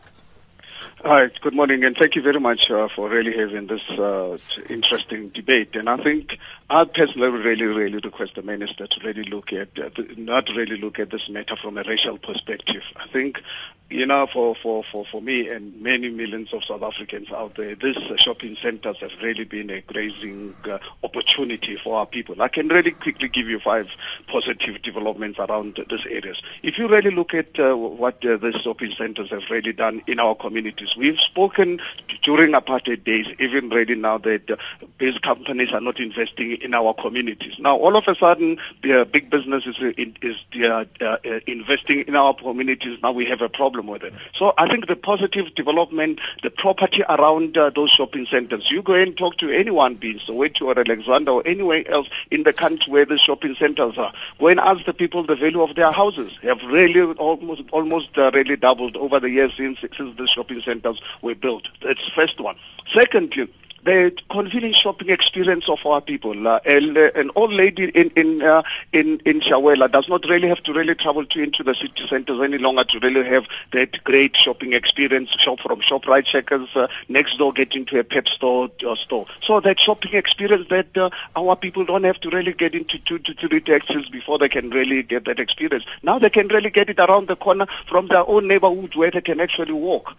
Hi, 1.04 1.30
good 1.42 1.54
morning, 1.54 1.84
and 1.84 1.96
thank 1.96 2.16
you 2.16 2.22
very 2.22 2.40
much 2.40 2.72
uh, 2.72 2.88
for 2.88 3.08
really 3.08 3.36
having 3.36 3.68
this 3.68 3.88
uh, 3.90 4.36
interesting 4.68 5.28
debate. 5.28 5.76
And 5.76 5.88
I 5.88 5.96
think 5.96 6.38
I 6.70 6.84
personally 6.84 7.30
really, 7.30 7.64
really 7.64 7.98
request 7.98 8.34
the 8.34 8.42
minister 8.42 8.86
to 8.86 9.00
really 9.06 9.22
look 9.22 9.54
at, 9.54 9.78
uh, 9.78 9.88
not 10.18 10.50
really 10.50 10.76
look 10.76 10.98
at 10.98 11.10
this 11.10 11.30
matter 11.30 11.56
from 11.56 11.78
a 11.78 11.82
racial 11.82 12.18
perspective. 12.18 12.82
I 12.96 13.06
think 13.06 13.42
you 13.90 14.04
know, 14.04 14.26
for, 14.26 14.54
for, 14.54 14.84
for, 14.84 15.04
for 15.06 15.22
me 15.22 15.48
and 15.48 15.80
many 15.80 16.10
millions 16.10 16.52
of 16.52 16.62
South 16.62 16.82
Africans 16.82 17.30
out 17.32 17.54
there, 17.54 17.74
these 17.74 17.96
uh, 17.96 18.16
shopping 18.16 18.54
centers 18.56 18.98
have 18.98 19.12
really 19.22 19.44
been 19.44 19.70
a 19.70 19.80
grazing 19.80 20.54
uh, 20.64 20.78
opportunity 21.02 21.76
for 21.76 21.98
our 21.98 22.06
people. 22.06 22.40
I 22.42 22.48
can 22.48 22.68
really 22.68 22.90
quickly 22.90 23.28
give 23.28 23.48
you 23.48 23.58
five 23.58 23.88
positive 24.26 24.82
developments 24.82 25.38
around 25.38 25.82
these 25.88 26.04
areas. 26.04 26.42
If 26.62 26.76
you 26.76 26.86
really 26.88 27.10
look 27.10 27.32
at 27.32 27.58
uh, 27.58 27.74
what 27.76 28.24
uh, 28.26 28.36
these 28.36 28.56
shopping 28.56 28.90
centers 28.90 29.30
have 29.30 29.48
really 29.48 29.72
done 29.72 30.02
in 30.06 30.20
our 30.20 30.34
communities, 30.34 30.94
we've 30.94 31.18
spoken 31.18 31.80
during 32.22 32.52
apartheid 32.52 33.04
days, 33.04 33.26
even 33.38 33.70
really 33.70 33.94
now 33.94 34.18
that 34.18 34.58
these 34.98 35.18
companies 35.20 35.72
are 35.72 35.80
not 35.80 35.98
investing 35.98 36.57
in 36.62 36.74
our 36.74 36.94
communities. 36.94 37.58
Now, 37.58 37.76
all 37.76 37.96
of 37.96 38.08
a 38.08 38.14
sudden, 38.14 38.58
the 38.82 39.08
big 39.10 39.30
business 39.30 39.66
is, 39.66 39.76
is 39.78 40.36
uh, 40.62 40.84
uh, 41.00 41.16
investing 41.46 42.00
in 42.00 42.16
our 42.16 42.34
communities. 42.34 42.98
Now 43.02 43.12
we 43.12 43.24
have 43.26 43.42
a 43.42 43.48
problem 43.48 43.86
with 43.86 44.02
it. 44.02 44.12
So 44.34 44.54
I 44.56 44.68
think 44.68 44.86
the 44.86 44.96
positive 44.96 45.54
development, 45.54 46.20
the 46.42 46.50
property 46.50 47.02
around 47.08 47.56
uh, 47.56 47.70
those 47.70 47.90
shopping 47.90 48.26
centers, 48.26 48.70
you 48.70 48.82
go 48.82 48.94
and 48.94 49.16
talk 49.16 49.36
to 49.38 49.50
anyone, 49.50 49.94
be 49.96 50.12
it 50.12 50.18
Soweto 50.18 50.62
or 50.62 50.78
Alexandra 50.78 51.34
or 51.34 51.42
anywhere 51.46 51.88
else 51.88 52.08
in 52.30 52.42
the 52.42 52.52
country 52.52 52.92
where 52.92 53.04
the 53.04 53.18
shopping 53.18 53.54
centers 53.54 53.96
are, 53.98 54.12
go 54.38 54.48
and 54.48 54.60
ask 54.60 54.84
the 54.84 54.94
people 54.94 55.22
the 55.22 55.36
value 55.36 55.62
of 55.62 55.74
their 55.74 55.92
houses. 55.92 56.32
They 56.42 56.48
Have 56.48 56.62
really 56.64 57.00
almost 57.00 57.62
almost 57.72 58.16
uh, 58.18 58.30
really 58.34 58.56
doubled 58.56 58.96
over 58.96 59.20
the 59.20 59.30
years 59.30 59.54
since 59.54 59.80
since 59.80 60.16
the 60.16 60.26
shopping 60.26 60.60
centers 60.60 61.00
were 61.22 61.34
built. 61.34 61.68
That's 61.82 62.08
first 62.08 62.40
one. 62.40 62.56
Secondly, 62.86 63.48
the 63.88 64.12
convenient 64.28 64.74
shopping 64.74 65.08
experience 65.08 65.66
of 65.66 65.84
our 65.86 66.02
people. 66.02 66.46
Uh, 66.46 66.60
and, 66.66 66.98
uh, 66.98 67.10
an 67.14 67.30
old 67.34 67.52
lady 67.52 67.84
in 67.84 68.10
in 68.16 68.42
uh, 68.42 68.62
in 68.92 69.18
in 69.24 69.40
Shawela 69.40 69.90
does 69.90 70.08
not 70.10 70.28
really 70.28 70.48
have 70.48 70.62
to 70.64 70.74
really 70.74 70.94
travel 70.94 71.24
to 71.24 71.42
into 71.42 71.62
the 71.62 71.74
city 71.74 72.06
centers 72.06 72.38
any 72.42 72.58
longer 72.58 72.84
to 72.84 72.98
really 72.98 73.24
have 73.24 73.46
that 73.72 74.04
great 74.04 74.36
shopping 74.36 74.74
experience. 74.74 75.30
Shop 75.30 75.60
from 75.60 75.80
Shoprite 75.80 76.26
Checkers 76.26 76.68
uh, 76.76 76.88
next 77.08 77.38
door, 77.38 77.52
get 77.54 77.74
into 77.74 77.98
a 77.98 78.04
pet 78.04 78.28
store 78.28 78.68
or 78.86 78.96
store. 78.96 79.26
So 79.40 79.60
that 79.60 79.80
shopping 79.80 80.14
experience 80.14 80.68
that 80.68 80.94
uh, 80.96 81.08
our 81.34 81.56
people 81.56 81.86
don't 81.86 82.04
have 82.04 82.20
to 82.20 82.28
really 82.28 82.52
get 82.52 82.74
into 82.74 82.98
two 82.98 83.18
to 83.20 83.32
three 83.34 83.60
taxis 83.60 84.10
before 84.10 84.38
they 84.38 84.50
can 84.50 84.68
really 84.68 85.02
get 85.02 85.24
that 85.24 85.40
experience. 85.40 85.86
Now 86.02 86.18
they 86.18 86.30
can 86.30 86.48
really 86.48 86.70
get 86.70 86.90
it 86.90 87.00
around 87.00 87.28
the 87.28 87.36
corner 87.36 87.66
from 87.86 88.08
their 88.08 88.28
own 88.28 88.48
neighborhood 88.48 88.94
where 88.96 89.10
they 89.10 89.22
can 89.22 89.40
actually 89.40 89.72
walk. 89.72 90.14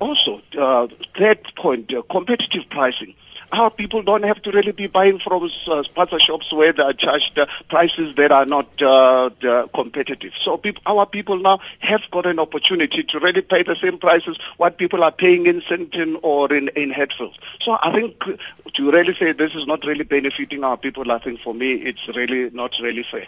Also, 0.00 0.40
uh, 0.56 0.86
third 1.16 1.52
point, 1.56 1.92
uh, 1.92 2.02
competitive 2.02 2.68
pricing. 2.70 3.14
Our 3.50 3.70
people 3.70 4.02
don't 4.02 4.24
have 4.24 4.40
to 4.42 4.50
really 4.52 4.72
be 4.72 4.86
buying 4.86 5.18
from 5.18 5.44
uh, 5.44 5.48
spaza 5.48 6.20
shops 6.20 6.52
where 6.52 6.72
they 6.72 6.82
are 6.82 6.92
charged 6.92 7.38
uh, 7.38 7.46
prices 7.68 8.14
that 8.16 8.30
are 8.30 8.44
not 8.44 8.80
uh, 8.82 9.30
competitive. 9.74 10.34
So 10.36 10.58
people, 10.58 10.82
our 10.86 11.06
people 11.06 11.38
now 11.38 11.58
have 11.78 12.08
got 12.10 12.26
an 12.26 12.38
opportunity 12.38 13.02
to 13.02 13.18
really 13.18 13.40
pay 13.40 13.62
the 13.62 13.74
same 13.74 13.98
prices 13.98 14.38
what 14.58 14.76
people 14.76 15.02
are 15.02 15.10
paying 15.10 15.46
in 15.46 15.62
Sandton 15.62 16.18
or 16.22 16.52
in, 16.52 16.68
in 16.68 16.90
Hatfield. 16.90 17.38
So 17.60 17.78
I 17.82 17.90
think 17.92 18.22
to 18.74 18.90
really 18.90 19.14
say 19.14 19.32
this 19.32 19.54
is 19.54 19.66
not 19.66 19.84
really 19.84 20.04
benefiting 20.04 20.62
our 20.62 20.76
people, 20.76 21.10
I 21.10 21.18
think 21.18 21.40
for 21.40 21.54
me 21.54 21.72
it's 21.72 22.06
really 22.08 22.50
not 22.50 22.78
really 22.80 23.02
fair. 23.02 23.26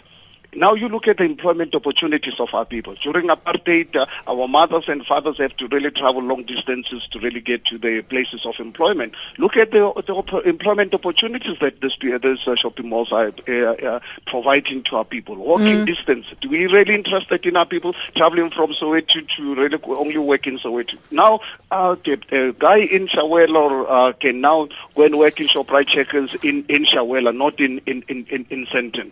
Now 0.53 0.73
you 0.73 0.89
look 0.89 1.07
at 1.07 1.17
the 1.17 1.23
employment 1.23 1.73
opportunities 1.75 2.39
of 2.39 2.53
our 2.53 2.65
people. 2.65 2.95
During 2.95 3.27
apartheid, 3.27 3.95
uh, 3.95 4.05
our 4.27 4.47
mothers 4.49 4.89
and 4.89 5.05
fathers 5.05 5.37
have 5.37 5.55
to 5.57 5.67
really 5.67 5.91
travel 5.91 6.21
long 6.21 6.43
distances 6.43 7.07
to 7.11 7.19
really 7.19 7.39
get 7.39 7.63
to 7.65 7.77
the 7.77 8.01
places 8.01 8.45
of 8.45 8.59
employment. 8.59 9.15
Look 9.37 9.55
at 9.55 9.71
the, 9.71 9.93
the 10.05 10.13
op- 10.13 10.45
employment 10.45 10.93
opportunities 10.93 11.57
that 11.59 11.79
this, 11.79 11.95
this 11.97 12.47
uh, 12.47 12.55
shopping 12.55 12.89
malls 12.89 13.13
are 13.13 13.31
uh, 13.47 13.51
uh 13.51 13.99
providing 14.25 14.83
to 14.83 14.97
our 14.97 15.05
people. 15.05 15.35
Walking 15.35 15.77
mm. 15.77 15.85
distance. 15.85 16.33
Do 16.41 16.49
we 16.49 16.67
really 16.67 16.95
interested 16.95 17.45
in 17.45 17.55
our 17.55 17.65
people 17.65 17.93
traveling 18.15 18.51
from 18.51 18.71
Soweto 18.71 19.25
to 19.25 19.55
really 19.55 19.79
only 19.83 20.17
work 20.17 20.47
in 20.47 20.57
Soweto? 20.57 20.97
Now, 21.11 21.39
uh, 21.69 21.95
the, 22.03 22.19
the 22.29 22.55
guy 22.57 22.79
in 22.79 23.07
Shawela 23.07 23.85
uh, 23.87 24.13
can 24.13 24.41
now 24.41 24.67
go 24.95 25.03
and 25.03 25.17
work 25.17 25.39
in 25.39 25.47
Shoprite 25.47 25.87
Checkers 25.87 26.35
in, 26.43 26.65
in 26.67 26.83
Shawela, 26.83 27.35
not 27.35 27.59
in, 27.61 27.79
in, 27.85 28.03
in, 28.09 28.25
in, 28.29 28.45
in 28.49 28.65
Sandton. 28.65 29.11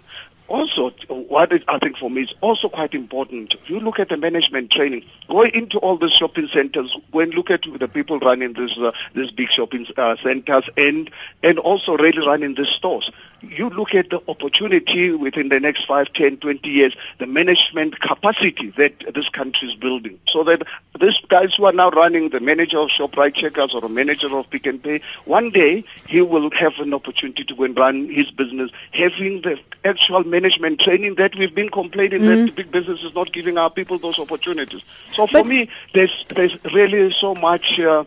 Also, 0.49 0.89
what 1.09 1.53
is, 1.53 1.61
I 1.67 1.77
think 1.77 1.95
for 1.95 2.09
me 2.09 2.23
is 2.23 2.33
also 2.41 2.69
quite 2.69 2.95
important. 2.95 3.53
If 3.53 3.69
you 3.69 3.79
look 3.79 3.99
at 3.99 4.09
the 4.09 4.17
management 4.17 4.71
training, 4.71 5.05
go 5.27 5.43
into 5.43 5.77
all 5.77 5.95
the 5.95 6.09
shopping 6.09 6.47
centers, 6.47 6.97
and 7.13 7.33
look 7.35 7.51
at 7.51 7.61
the 7.61 7.87
people 7.87 8.17
running 8.19 8.53
these 8.53 8.75
uh, 8.75 8.91
these 9.13 9.29
big 9.29 9.49
shopping 9.49 9.85
uh, 9.95 10.15
centers, 10.15 10.67
and 10.75 11.11
and 11.43 11.59
also 11.59 11.97
really 11.97 12.25
running 12.25 12.55
the 12.55 12.65
stores. 12.65 13.11
You 13.41 13.69
look 13.69 13.95
at 13.95 14.09
the 14.09 14.21
opportunity 14.27 15.11
within 15.11 15.49
the 15.49 15.59
next 15.59 15.85
5, 15.85 16.11
10, 16.13 16.37
20 16.37 16.69
years, 16.69 16.95
the 17.19 17.27
management 17.27 17.99
capacity 17.99 18.71
that 18.77 19.13
this 19.13 19.29
country 19.29 19.69
is 19.69 19.75
building, 19.75 20.19
so 20.27 20.43
that 20.43 20.63
these 20.99 21.19
guys 21.27 21.55
who 21.55 21.65
are 21.65 21.71
now 21.71 21.89
running 21.89 22.29
the 22.29 22.39
manager 22.39 22.79
of 22.79 22.89
Shoprite 22.89 23.35
Checkers 23.35 23.73
or 23.73 23.85
a 23.85 23.89
manager 23.89 24.35
of 24.35 24.49
Pick 24.49 24.67
n 24.67 24.79
Pay, 24.79 25.01
one 25.25 25.49
day 25.49 25.83
he 26.07 26.21
will 26.21 26.51
have 26.51 26.79
an 26.79 26.93
opportunity 26.93 27.43
to 27.43 27.55
go 27.55 27.63
and 27.63 27.77
run 27.77 28.09
his 28.09 28.29
business, 28.31 28.71
having 28.91 29.41
the 29.41 29.59
actual 29.85 30.23
management 30.23 30.79
training 30.79 31.15
that 31.15 31.35
we've 31.35 31.55
been 31.55 31.69
complaining 31.69 32.21
mm. 32.21 32.45
that 32.45 32.55
big 32.55 32.71
business 32.71 33.03
is 33.03 33.13
not 33.13 33.31
giving 33.31 33.57
our 33.57 33.69
people 33.69 33.97
those 33.97 34.19
opportunities. 34.19 34.81
So 35.13 35.27
for 35.27 35.43
but, 35.43 35.47
me, 35.47 35.69
there's 35.93 36.25
there's 36.29 36.57
really 36.73 37.11
so 37.11 37.35
much. 37.35 37.79
Uh, 37.79 38.03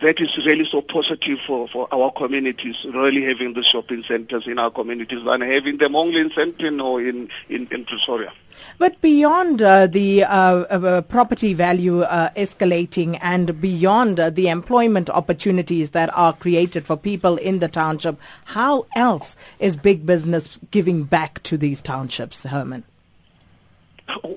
that 0.00 0.20
is 0.20 0.36
really 0.44 0.64
so 0.64 0.82
positive 0.82 1.40
for, 1.40 1.68
for 1.68 1.88
our 1.92 2.10
communities, 2.12 2.84
really 2.84 3.22
having 3.24 3.54
the 3.54 3.62
shopping 3.62 4.02
centers 4.02 4.46
in 4.46 4.58
our 4.58 4.70
communities 4.70 5.22
and 5.26 5.42
having 5.42 5.78
them 5.78 5.96
only 5.96 6.20
in 6.20 6.30
Sandton 6.30 6.82
or 6.82 7.00
in, 7.00 7.28
in, 7.48 7.66
in 7.70 7.84
Pretoria. 7.84 8.32
But 8.78 9.00
beyond 9.00 9.62
uh, 9.62 9.86
the 9.86 10.24
uh, 10.24 10.28
uh, 10.28 11.02
property 11.02 11.54
value 11.54 12.02
uh, 12.02 12.30
escalating 12.30 13.18
and 13.22 13.60
beyond 13.60 14.20
uh, 14.20 14.30
the 14.30 14.48
employment 14.48 15.08
opportunities 15.08 15.90
that 15.90 16.14
are 16.16 16.32
created 16.32 16.84
for 16.84 16.96
people 16.96 17.36
in 17.36 17.60
the 17.60 17.68
township, 17.68 18.18
how 18.44 18.86
else 18.94 19.36
is 19.58 19.76
big 19.76 20.04
business 20.04 20.58
giving 20.70 21.04
back 21.04 21.42
to 21.44 21.56
these 21.56 21.80
townships, 21.80 22.44
Herman? 22.44 22.84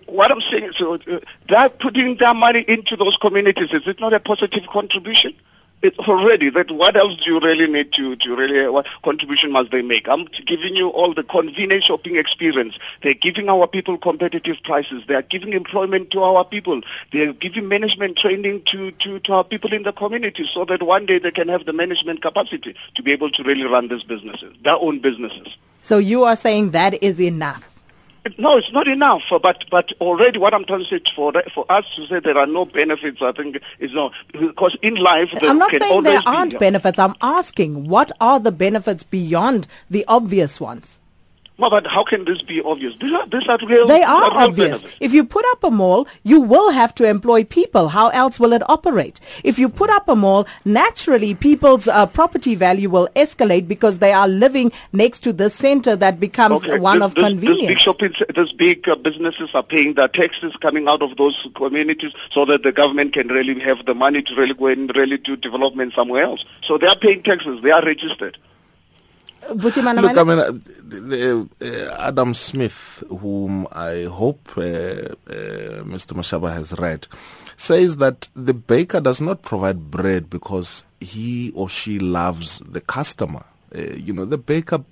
What 0.07 0.31
I'm 0.31 0.41
saying 0.41 0.63
is, 0.63 0.81
uh, 0.81 1.19
they're 1.47 1.69
putting 1.69 2.15
their 2.17 2.33
money 2.33 2.63
into 2.67 2.95
those 2.95 3.17
communities. 3.17 3.71
Is 3.71 3.87
it 3.87 3.99
not 3.99 4.13
a 4.13 4.19
positive 4.19 4.67
contribution? 4.67 5.33
It's 5.81 5.97
already 5.99 6.49
that 6.49 6.71
what 6.71 6.97
else 6.97 7.15
do 7.15 7.33
you 7.33 7.39
really 7.39 7.67
need 7.67 7.93
to, 7.93 8.15
to 8.17 8.35
really, 8.35 8.69
what 8.69 8.87
contribution 9.03 9.51
must 9.51 9.71
they 9.71 9.81
make? 9.81 10.09
I'm 10.09 10.25
giving 10.25 10.75
you 10.75 10.89
all 10.89 11.13
the 11.13 11.23
convenient 11.23 11.83
shopping 11.83 12.17
experience. 12.17 12.77
They're 13.01 13.13
giving 13.13 13.49
our 13.49 13.67
people 13.67 13.97
competitive 13.97 14.61
prices. 14.63 15.03
They 15.07 15.15
are 15.15 15.21
giving 15.21 15.53
employment 15.53 16.11
to 16.11 16.23
our 16.23 16.43
people. 16.43 16.81
They're 17.11 17.33
giving 17.33 17.67
management 17.67 18.17
training 18.17 18.63
to, 18.65 18.91
to, 18.91 19.19
to 19.19 19.33
our 19.33 19.43
people 19.43 19.73
in 19.73 19.83
the 19.83 19.93
community 19.93 20.45
so 20.45 20.65
that 20.65 20.83
one 20.83 21.05
day 21.05 21.19
they 21.19 21.31
can 21.31 21.47
have 21.47 21.65
the 21.65 21.73
management 21.73 22.21
capacity 22.21 22.75
to 22.95 23.03
be 23.03 23.11
able 23.11 23.29
to 23.31 23.43
really 23.43 23.63
run 23.63 23.87
these 23.87 24.03
businesses, 24.03 24.55
their 24.63 24.75
own 24.75 24.99
businesses. 24.99 25.57
So 25.83 25.97
you 25.97 26.23
are 26.25 26.35
saying 26.35 26.71
that 26.71 27.01
is 27.01 27.21
enough? 27.21 27.68
No, 28.37 28.57
it's 28.57 28.71
not 28.71 28.87
enough. 28.87 29.23
But 29.29 29.65
but 29.69 29.91
already, 30.01 30.39
what 30.39 30.53
I'm 30.53 30.65
trying 30.65 30.79
to 30.79 30.85
say 30.85 31.01
for 31.13 31.33
for 31.53 31.65
us 31.69 31.85
to 31.95 32.05
say 32.07 32.19
there 32.19 32.37
are 32.37 32.47
no 32.47 32.65
benefits, 32.65 33.21
I 33.21 33.31
think 33.31 33.61
is 33.79 33.93
not 33.93 34.13
because 34.31 34.77
in 34.81 34.95
life 34.95 35.33
I'm 35.41 35.57
not 35.57 35.71
saying 35.71 36.03
there 36.03 36.21
aren't 36.25 36.53
be, 36.53 36.57
benefits. 36.57 36.99
I'm 36.99 37.15
asking 37.21 37.87
what 37.87 38.11
are 38.19 38.39
the 38.39 38.51
benefits 38.51 39.03
beyond 39.03 39.67
the 39.89 40.05
obvious 40.07 40.59
ones. 40.59 40.99
No, 41.59 41.69
but 41.69 41.85
how 41.87 42.05
can 42.05 42.23
this 42.23 42.41
be 42.41 42.61
obvious? 42.61 42.95
These 42.95 43.13
are, 43.13 43.27
these 43.27 43.47
are 43.49 43.57
real. 43.67 43.85
They 43.85 44.01
are, 44.01 44.23
are 44.23 44.47
obvious. 44.47 44.81
Benefits. 44.81 44.97
If 45.01 45.13
you 45.13 45.25
put 45.25 45.43
up 45.51 45.65
a 45.65 45.69
mall, 45.69 46.07
you 46.23 46.39
will 46.39 46.71
have 46.71 46.95
to 46.95 47.05
employ 47.05 47.43
people. 47.43 47.89
How 47.89 48.07
else 48.09 48.39
will 48.39 48.53
it 48.53 48.63
operate? 48.69 49.19
If 49.43 49.59
you 49.59 49.67
put 49.67 49.89
up 49.89 50.07
a 50.07 50.15
mall, 50.15 50.47
naturally 50.63 51.35
people's 51.35 51.89
uh, 51.89 52.05
property 52.05 52.55
value 52.55 52.89
will 52.89 53.09
escalate 53.13 53.67
because 53.67 53.99
they 53.99 54.13
are 54.13 54.27
living 54.27 54.71
next 54.93 55.19
to 55.21 55.33
the 55.33 55.49
center 55.49 55.97
that 55.97 56.17
becomes 56.17 56.63
okay. 56.63 56.79
one 56.79 56.99
this, 56.99 57.05
of 57.07 57.15
this, 57.15 57.25
convenience. 57.25 57.59
This 57.59 57.67
big 57.67 57.79
shopping, 57.79 58.13
these 58.33 58.53
big 58.53 58.87
uh, 58.87 58.95
businesses 58.95 59.53
are 59.53 59.63
paying 59.63 59.95
their 59.95 60.07
taxes 60.07 60.55
coming 60.55 60.87
out 60.87 61.01
of 61.01 61.17
those 61.17 61.45
communities 61.55 62.13
so 62.31 62.45
that 62.45 62.63
the 62.63 62.71
government 62.71 63.11
can 63.11 63.27
really 63.27 63.59
have 63.59 63.85
the 63.85 63.93
money 63.93 64.21
to 64.21 64.35
really 64.35 64.53
go 64.53 64.67
and 64.67 64.95
really 64.95 65.17
do 65.17 65.35
development 65.35 65.93
somewhere 65.93 66.23
else. 66.23 66.45
So 66.61 66.77
they 66.77 66.87
are 66.87 66.95
paying 66.95 67.21
taxes. 67.21 67.61
They 67.61 67.71
are 67.71 67.83
registered. 67.83 68.37
Look, 69.49 69.77
I 69.77 70.23
mean, 70.23 70.39
uh, 70.39 70.51
the, 70.51 71.49
uh, 71.61 72.07
Adam 72.07 72.33
Smith, 72.33 73.03
whom 73.09 73.67
I 73.71 74.03
hope 74.03 74.57
uh, 74.57 74.61
uh 74.61 75.83
Mr. 75.83 76.13
Mashaba 76.13 76.53
has 76.53 76.73
read, 76.73 77.07
says 77.57 77.97
that 77.97 78.27
the 78.35 78.53
baker 78.53 78.99
does 79.01 79.21
not 79.21 79.41
provide 79.41 79.89
bread 79.91 80.29
because 80.29 80.83
he 80.99 81.51
or 81.55 81.69
she 81.69 81.99
loves 81.99 82.59
the 82.59 82.81
customer. 82.81 83.45
Uh, 83.75 83.81
you 83.95 84.13
know, 84.13 84.25
the 84.25 84.37
baker 84.37 84.83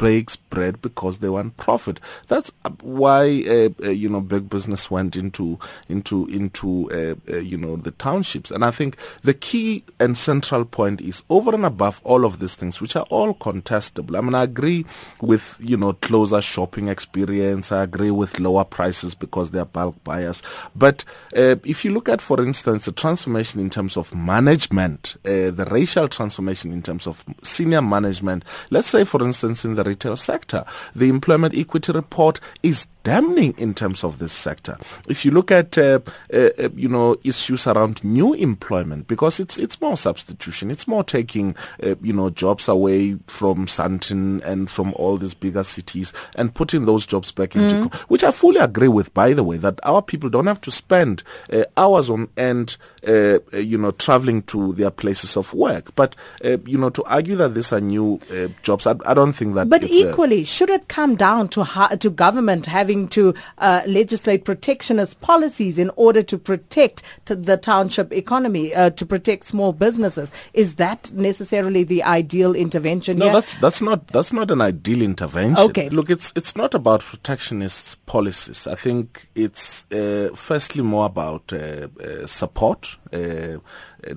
breaks 0.00 0.34
bread 0.34 0.80
because 0.80 1.18
they 1.18 1.28
want 1.28 1.58
profit. 1.58 2.00
That's 2.26 2.50
uh, 2.64 2.70
why 2.80 3.44
uh, 3.46 3.68
uh, 3.84 3.90
you 3.90 4.08
know 4.08 4.22
big 4.22 4.48
business 4.48 4.90
went 4.90 5.14
into 5.14 5.58
into 5.90 6.26
into 6.28 6.90
uh, 6.90 7.16
uh, 7.30 7.40
you 7.40 7.58
know 7.58 7.76
the 7.76 7.90
townships. 7.90 8.50
And 8.50 8.64
I 8.64 8.70
think 8.70 8.96
the 9.20 9.34
key 9.34 9.84
and 10.00 10.16
central 10.16 10.64
point 10.64 11.02
is 11.02 11.22
over 11.28 11.54
and 11.54 11.66
above 11.66 12.00
all 12.02 12.24
of 12.24 12.38
these 12.38 12.54
things, 12.54 12.80
which 12.80 12.96
are 12.96 13.04
all 13.10 13.34
contestable. 13.34 14.16
I 14.16 14.22
mean, 14.22 14.34
I 14.34 14.44
agree 14.44 14.86
with 15.20 15.58
you 15.60 15.76
know 15.76 15.92
closer 15.92 16.40
shopping 16.40 16.88
experience. 16.88 17.70
I 17.70 17.82
agree 17.82 18.10
with 18.10 18.40
lower 18.40 18.64
prices 18.64 19.14
because 19.14 19.50
they 19.50 19.58
are 19.58 19.66
bulk 19.66 20.02
buyers. 20.02 20.42
But 20.74 21.04
uh, 21.36 21.56
if 21.62 21.84
you 21.84 21.92
look 21.92 22.08
at, 22.08 22.22
for 22.22 22.42
instance, 22.42 22.86
the 22.86 22.92
transformation 22.92 23.60
in 23.60 23.68
terms 23.68 23.98
of 23.98 24.14
management, 24.14 25.16
the 25.24 25.68
racial 25.70 26.08
transformation 26.08 26.72
in 26.72 26.80
terms 26.80 27.06
of 27.06 27.22
senior 27.42 27.82
management. 27.82 28.46
Let's 28.70 28.88
say, 28.88 29.04
for 29.04 29.22
instance, 29.22 29.66
in 29.66 29.74
the 29.74 29.89
retail 29.90 30.16
sector, 30.16 30.64
the 30.94 31.08
employment 31.08 31.54
equity 31.54 31.92
report 31.92 32.40
is 32.62 32.86
damning 33.02 33.54
in 33.56 33.74
terms 33.74 34.04
of 34.04 34.18
this 34.18 34.32
sector. 34.32 34.76
If 35.08 35.24
you 35.24 35.30
look 35.30 35.50
at 35.50 35.78
uh, 35.78 36.00
uh, 36.32 36.50
uh, 36.58 36.68
you 36.74 36.88
know 36.88 37.16
issues 37.24 37.66
around 37.66 38.02
new 38.04 38.34
employment, 38.34 39.08
because 39.08 39.40
it's 39.40 39.58
it's 39.58 39.80
more 39.80 39.96
substitution, 39.96 40.70
it's 40.70 40.86
more 40.86 41.04
taking 41.04 41.54
uh, 41.82 41.94
you 42.02 42.12
know 42.12 42.30
jobs 42.30 42.68
away 42.68 43.16
from 43.26 43.66
Sandton 43.66 44.42
and 44.44 44.70
from 44.70 44.92
all 44.96 45.16
these 45.16 45.34
bigger 45.34 45.64
cities 45.64 46.12
and 46.36 46.54
putting 46.54 46.84
those 46.84 47.06
jobs 47.06 47.32
back 47.32 47.56
into, 47.56 47.88
mm. 47.88 47.94
which 48.02 48.24
I 48.24 48.30
fully 48.30 48.58
agree 48.58 48.88
with. 48.88 49.12
By 49.14 49.32
the 49.32 49.44
way, 49.44 49.56
that 49.58 49.80
our 49.82 50.02
people 50.02 50.30
don't 50.30 50.46
have 50.46 50.60
to 50.62 50.70
spend 50.70 51.22
uh, 51.52 51.64
hours 51.76 52.10
on 52.10 52.28
end, 52.36 52.76
uh, 53.06 53.38
you 53.52 53.78
know, 53.78 53.90
traveling 53.92 54.42
to 54.42 54.72
their 54.74 54.90
places 54.90 55.36
of 55.36 55.52
work. 55.54 55.94
But 55.94 56.16
you 56.42 56.78
know, 56.78 56.90
to 56.90 57.02
argue 57.04 57.36
that 57.36 57.54
these 57.54 57.72
are 57.72 57.80
new 57.80 58.20
jobs, 58.62 58.86
I, 58.86 58.94
I, 59.06 59.14
don't 59.14 59.32
think 59.32 59.54
that. 59.54 59.68
But 59.68 59.84
equally, 59.84 60.44
should 60.44 60.70
it 60.70 60.88
come 60.88 61.16
down 61.16 61.48
to 61.50 61.64
ha- 61.64 61.88
to 61.88 62.10
government 62.10 62.66
having 62.66 63.08
to 63.08 63.34
uh, 63.58 63.82
legislate 63.86 64.44
protectionist 64.44 65.20
policies 65.20 65.78
in 65.78 65.90
order 65.96 66.22
to 66.22 66.38
protect 66.38 67.02
to 67.26 67.36
the 67.36 67.56
township 67.56 68.12
economy, 68.12 68.74
uh, 68.74 68.90
to 68.90 69.06
protect 69.06 69.44
small 69.44 69.72
businesses. 69.72 70.30
Is 70.54 70.76
that 70.76 71.12
necessarily 71.12 71.84
the 71.84 72.02
ideal 72.02 72.54
intervention? 72.54 73.18
No, 73.18 73.26
here? 73.26 73.34
that's 73.34 73.54
that's 73.56 73.82
not 73.82 74.06
that's 74.08 74.32
not 74.32 74.50
an 74.50 74.60
ideal 74.60 75.02
intervention. 75.02 75.64
Okay. 75.70 75.88
Look, 75.88 76.10
it's 76.10 76.32
it's 76.36 76.56
not 76.56 76.74
about 76.74 77.00
protectionist 77.00 77.99
policies. 78.10 78.66
I 78.66 78.74
think 78.74 79.28
it's 79.36 79.86
uh, 79.92 80.30
firstly 80.34 80.82
more 80.82 81.06
about 81.06 81.52
uh, 81.52 81.86
uh, 82.02 82.26
support. 82.26 82.98
Uh, 83.12 83.58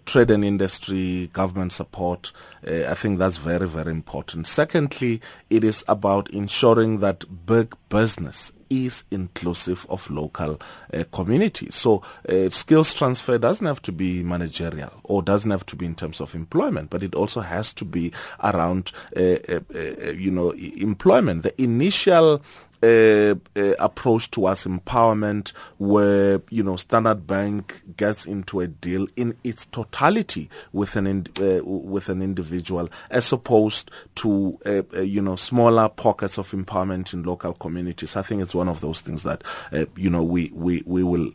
trade 0.05 0.31
and 0.31 0.43
industry, 0.43 1.29
government 1.31 1.71
support. 1.73 2.31
Uh, 2.67 2.89
I 2.89 2.95
think 2.95 3.19
that's 3.19 3.37
very, 3.37 3.67
very 3.67 3.91
important. 3.91 4.47
Secondly, 4.47 5.21
it 5.51 5.63
is 5.63 5.83
about 5.87 6.27
ensuring 6.31 7.01
that 7.01 7.45
big 7.45 7.75
business 7.89 8.51
is 8.71 9.03
inclusive 9.11 9.85
of 9.89 10.09
local 10.09 10.59
uh, 10.91 11.03
communities. 11.11 11.75
So 11.75 12.01
uh, 12.27 12.49
skills 12.49 12.95
transfer 12.95 13.37
doesn't 13.37 13.67
have 13.67 13.81
to 13.83 13.91
be 13.91 14.23
managerial 14.23 14.91
or 15.03 15.21
doesn't 15.21 15.51
have 15.51 15.67
to 15.67 15.75
be 15.75 15.85
in 15.85 15.93
terms 15.93 16.19
of 16.19 16.33
employment, 16.33 16.89
but 16.89 17.03
it 17.03 17.13
also 17.13 17.41
has 17.41 17.73
to 17.75 17.85
be 17.85 18.11
around, 18.43 18.91
uh, 19.15 19.37
uh, 19.49 19.59
uh 19.75 20.11
you 20.17 20.31
know, 20.31 20.51
employment. 20.51 21.43
The 21.43 21.61
initial 21.61 22.41
uh, 22.83 23.35
uh, 23.55 23.73
approach 23.79 24.29
towards 24.29 24.65
empowerment 24.65 25.53
where 25.77 26.41
you 26.49 26.61
know 26.61 26.75
Standard 26.75 27.25
Bank 27.25 27.81
gets 27.95 28.25
into 28.25 28.59
a 28.59 28.67
deal 28.67 29.07
in 29.15 29.37
its 29.45 29.65
totality 29.67 30.49
with 30.73 30.97
an 30.97 31.25
uh, 31.39 31.63
with 31.63 32.09
an 32.09 32.21
individual 32.21 32.89
as 33.09 33.31
opposed 33.31 33.89
to 34.15 34.59
uh, 34.65 34.81
uh, 34.97 34.99
you 34.99 35.21
know 35.21 35.37
smaller 35.37 35.87
pockets 35.87 36.37
of 36.37 36.51
empowerment 36.51 37.13
in 37.13 37.23
local 37.23 37.53
communities. 37.53 38.17
I 38.17 38.21
think 38.21 38.41
it's 38.41 38.53
one 38.53 38.67
of 38.67 38.81
those 38.81 38.99
things 38.99 39.23
that 39.23 39.45
uh, 39.71 39.85
you 39.95 40.09
know 40.09 40.23
we 40.23 40.51
we 40.53 40.83
we 40.85 41.03
will 41.03 41.31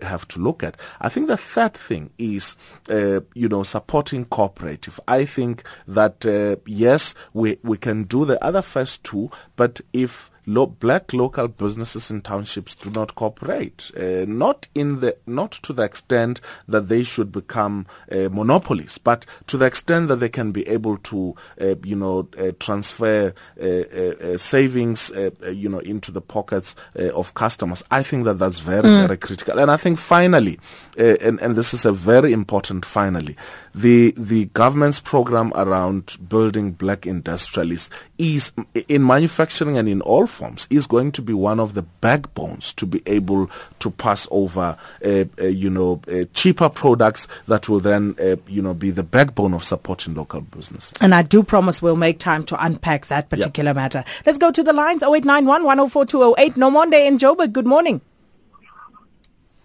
have 0.00 0.26
to 0.28 0.38
look 0.40 0.62
at. 0.62 0.78
I 1.02 1.10
think 1.10 1.26
the 1.26 1.36
third 1.36 1.74
thing 1.74 2.08
is 2.16 2.56
you 2.88 3.48
know 3.48 3.62
supporting 3.62 4.24
cooperative. 4.24 4.98
I 5.06 5.26
think 5.26 5.64
that 5.86 6.24
yes 6.64 7.14
we 7.34 7.58
we 7.62 7.76
can 7.76 8.04
do 8.04 8.24
the 8.24 8.42
other 8.42 8.62
first 8.62 9.04
two 9.04 9.30
but 9.56 9.82
if 9.92 10.30
lo- 10.48 10.66
black 10.66 11.12
local 11.12 11.46
businesses 11.46 12.10
in 12.10 12.22
townships 12.22 12.74
do 12.74 12.90
not 12.90 13.14
cooperate. 13.14 13.90
Uh, 13.96 14.24
not 14.26 14.66
in 14.74 15.00
the 15.00 15.16
not 15.26 15.52
to 15.52 15.72
the 15.72 15.82
extent 15.82 16.40
that 16.66 16.88
they 16.88 17.02
should 17.02 17.30
become 17.30 17.86
uh, 18.10 18.28
monopolies, 18.30 18.98
but 18.98 19.26
to 19.46 19.56
the 19.56 19.66
extent 19.66 20.08
that 20.08 20.16
they 20.16 20.28
can 20.28 20.50
be 20.50 20.66
able 20.66 20.96
to, 20.98 21.34
uh, 21.60 21.74
you 21.84 21.94
know, 21.94 22.28
uh, 22.38 22.52
transfer 22.58 23.34
uh, 23.60 23.64
uh, 23.64 24.38
savings, 24.38 25.12
you 25.52 25.68
know, 25.68 25.80
into 25.80 26.10
the 26.10 26.20
pockets 26.20 26.74
of 26.94 27.34
customers. 27.34 27.84
I 27.90 28.02
think 28.02 28.24
that 28.24 28.34
that's 28.34 28.58
very 28.58 28.88
mm. 28.88 29.06
very 29.06 29.18
critical. 29.18 29.58
And 29.58 29.70
I 29.70 29.76
think 29.76 29.98
finally, 29.98 30.58
and 30.96 31.40
and 31.40 31.56
this 31.56 31.74
is 31.74 31.84
a 31.84 31.92
very 31.92 32.32
important 32.32 32.86
finally, 32.86 33.36
the 33.74 34.14
the 34.16 34.46
government's 34.46 35.00
program 35.00 35.52
around 35.54 36.16
building 36.28 36.72
black 36.72 37.06
industrialists 37.06 37.90
is 38.16 38.52
in 38.88 39.06
manufacturing 39.06 39.76
and 39.76 39.88
in 39.88 40.00
all 40.00 40.26
forms 40.38 40.68
is 40.70 40.86
going 40.86 41.10
to 41.12 41.20
be 41.20 41.32
one 41.32 41.58
of 41.58 41.74
the 41.74 41.82
backbones 41.82 42.72
to 42.74 42.86
be 42.86 43.02
able 43.06 43.50
to 43.80 43.90
pass 43.90 44.28
over 44.30 44.76
uh, 45.04 45.24
uh, 45.40 45.44
you 45.44 45.68
know 45.68 46.00
uh, 46.08 46.24
cheaper 46.32 46.68
products 46.68 47.26
that 47.48 47.68
will 47.68 47.80
then 47.80 48.14
uh, 48.20 48.36
you 48.46 48.62
know 48.62 48.72
be 48.72 48.90
the 48.90 49.02
backbone 49.02 49.52
of 49.52 49.64
supporting 49.64 50.14
local 50.14 50.40
business 50.40 50.92
and 51.00 51.14
I 51.14 51.22
do 51.22 51.42
promise 51.42 51.82
we'll 51.82 51.96
make 51.96 52.20
time 52.20 52.44
to 52.44 52.64
unpack 52.64 53.08
that 53.08 53.28
particular 53.28 53.70
yep. 53.70 53.76
matter 53.76 54.04
let's 54.24 54.38
go 54.38 54.52
to 54.52 54.62
the 54.62 54.72
lines 54.72 55.02
0891 55.02 55.64
104208 55.64 56.54
Nomonde 56.54 57.06
in 57.06 57.18
Joburg 57.18 57.52
good 57.52 57.66
morning 57.66 58.00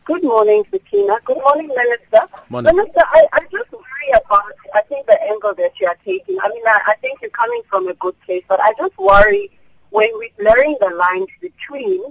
Good 0.05 0.23
morning, 0.23 0.65
Sakina. 0.69 1.17
Good 1.23 1.37
morning, 1.37 1.69
Minister. 1.69 2.27
Morning. 2.49 2.75
Minister, 2.75 3.03
I, 3.05 3.25
I 3.31 3.39
just 3.49 3.71
worry 3.71 4.11
about, 4.11 4.51
I 4.75 4.81
think, 4.81 5.07
the 5.07 5.17
angle 5.29 5.53
that 5.53 5.79
you 5.79 5.87
are 5.87 5.97
taking. 6.03 6.37
I 6.41 6.49
mean, 6.49 6.63
I, 6.67 6.81
I 6.87 6.95
think 6.95 7.21
you're 7.21 7.31
coming 7.31 7.61
from 7.69 7.87
a 7.87 7.93
good 7.93 8.19
place, 8.23 8.43
but 8.49 8.59
I 8.59 8.73
just 8.77 8.97
worry 8.97 9.49
when 9.93 10.09
we're 10.15 10.35
blurring 10.39 10.75
the 10.81 10.89
lines 10.89 11.29
between, 11.39 12.01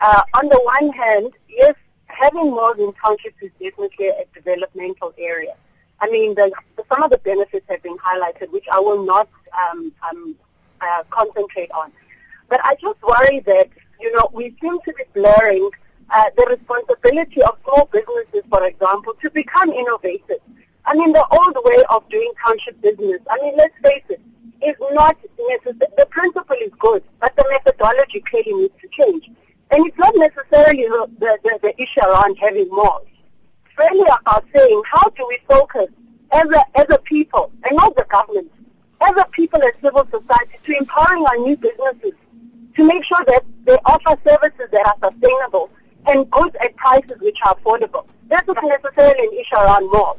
uh, 0.00 0.22
on 0.32 0.48
the 0.48 0.58
one 0.64 0.88
hand, 0.92 1.30
yes, 1.46 1.74
having 2.06 2.50
malls 2.50 2.78
in 2.78 2.90
townships 2.94 3.36
is 3.42 3.50
definitely 3.60 4.08
a 4.08 4.24
developmental 4.32 5.12
area. 5.18 5.54
I 6.00 6.08
mean, 6.08 6.34
the, 6.34 6.50
some 6.88 7.02
of 7.02 7.10
the 7.10 7.18
benefits 7.18 7.66
have 7.68 7.82
been 7.82 7.98
highlighted, 7.98 8.50
which 8.50 8.64
I 8.72 8.80
will 8.80 9.04
not 9.04 9.28
um, 9.62 9.92
um, 10.10 10.36
uh, 10.80 11.02
concentrate 11.10 11.70
on. 11.72 11.92
But 12.48 12.60
I 12.64 12.76
just 12.80 13.02
worry 13.02 13.40
that, 13.40 13.68
you 14.00 14.10
know, 14.14 14.30
we 14.32 14.56
seem 14.62 14.80
to 14.86 14.92
be 14.94 15.04
blurring 15.12 15.68
uh, 16.08 16.30
the 16.34 16.46
responsibility 16.56 17.42
of 17.42 17.58
small 17.62 17.90
businesses, 17.92 18.44
for 18.48 18.64
example, 18.64 19.12
to 19.20 19.30
become 19.32 19.68
innovative. 19.68 20.40
I 20.86 20.94
mean, 20.94 21.12
the 21.12 21.26
old 21.30 21.58
way 21.62 21.84
of 21.90 22.08
doing 22.08 22.32
township 22.42 22.80
business, 22.80 23.18
I 23.28 23.36
mean, 23.42 23.54
let's 23.58 23.76
face 23.82 24.04
it, 24.08 24.22
is 24.62 24.74
not 24.92 25.16
necessary. 25.48 25.90
The 25.96 26.06
principle 26.10 26.56
is 26.60 26.72
good, 26.78 27.02
but 27.20 27.34
the 27.36 27.44
methodology 27.50 28.20
clearly 28.20 28.52
needs 28.54 28.74
to 28.80 28.88
change. 28.88 29.30
And 29.70 29.86
it's 29.86 29.98
not 29.98 30.14
necessarily 30.16 30.84
the, 30.84 31.08
the, 31.18 31.58
the, 31.62 31.82
issue 31.82 32.00
around 32.00 32.36
having 32.40 32.68
more. 32.70 33.02
Really 33.78 34.08
about 34.20 34.44
saying, 34.54 34.82
how 34.86 35.08
do 35.10 35.26
we 35.28 35.38
focus 35.46 35.88
as 36.32 36.46
a, 36.50 36.78
as 36.78 36.86
a 36.90 36.98
people, 36.98 37.52
and 37.64 37.76
not 37.76 37.94
the 37.94 38.04
government, 38.04 38.50
as 39.00 39.16
a 39.16 39.26
people 39.30 39.62
as 39.62 39.72
civil 39.82 40.06
society, 40.10 40.58
to 40.64 40.76
empowering 40.76 41.24
our 41.26 41.36
new 41.36 41.56
businesses, 41.56 42.12
to 42.74 42.84
make 42.84 43.04
sure 43.04 43.22
that 43.26 43.44
they 43.64 43.76
offer 43.84 44.18
services 44.24 44.68
that 44.72 44.86
are 44.86 45.10
sustainable, 45.10 45.70
and 46.06 46.30
goods 46.30 46.56
at 46.62 46.74
prices 46.76 47.16
which 47.20 47.38
are 47.44 47.54
affordable. 47.56 48.06
That's 48.28 48.46
not 48.46 48.64
necessarily 48.64 49.26
an 49.26 49.32
issue 49.38 49.56
around 49.56 49.90
malls. 49.92 50.18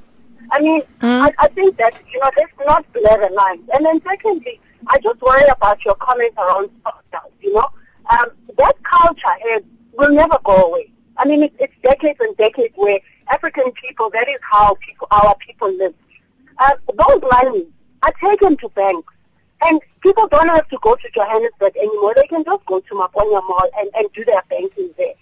I 0.52 0.60
mean, 0.60 0.82
mm. 0.82 1.22
I, 1.22 1.34
I 1.40 1.48
think 1.50 1.78
that, 1.78 1.94
you 2.12 2.20
know, 2.20 2.32
let's 2.38 2.52
not 2.66 2.92
blur 2.94 3.28
the 3.28 3.34
lines. 3.34 3.70
And 3.74 3.86
then 3.86 4.02
secondly, 4.02 4.60
I 4.88 5.00
just 5.00 5.22
worry 5.22 5.48
about 5.50 5.84
your 5.86 5.96
comments 5.96 6.38
around 6.38 6.70
lockdowns, 6.86 7.32
you 7.42 7.54
know. 7.54 7.68
Um, 8.12 8.30
that 8.58 8.82
culture 8.84 9.36
here 9.44 9.62
will 9.94 10.12
never 10.12 10.40
go 10.44 10.56
away. 10.56 10.92
I 11.18 11.26
mean, 11.26 11.44
it, 11.44 11.54
it's 11.60 11.74
decades 11.84 12.20
and 12.22 12.36
decades 12.38 12.74
where 12.76 13.00
African 13.32 13.72
people, 13.74 14.10
that 14.12 14.28
is 14.28 14.40
how 14.42 14.76
people, 14.76 15.08
our 15.12 15.36
people 15.38 15.72
live. 15.78 15.94
Uh, 16.58 16.76
those 16.88 17.22
monies 17.32 17.68
are 18.02 18.14
taken 18.20 18.58
to 18.58 18.70
banks. 18.70 19.14
And 19.62 19.82
people 20.02 20.28
don't 20.30 20.48
have 20.48 20.68
to 20.70 20.78
go 20.82 20.96
to 20.96 21.10
Johannesburg 21.14 21.76
anymore. 21.76 22.14
They 22.16 22.28
can 22.28 22.44
just 22.46 22.66
go 22.66 22.80
to 22.80 22.94
Maponya 22.96 23.42
Mall 23.48 23.70
and, 23.78 23.90
and 23.96 24.08
do 24.14 24.24
their 24.24 24.42
banking 24.50 24.90
there. 24.98 25.14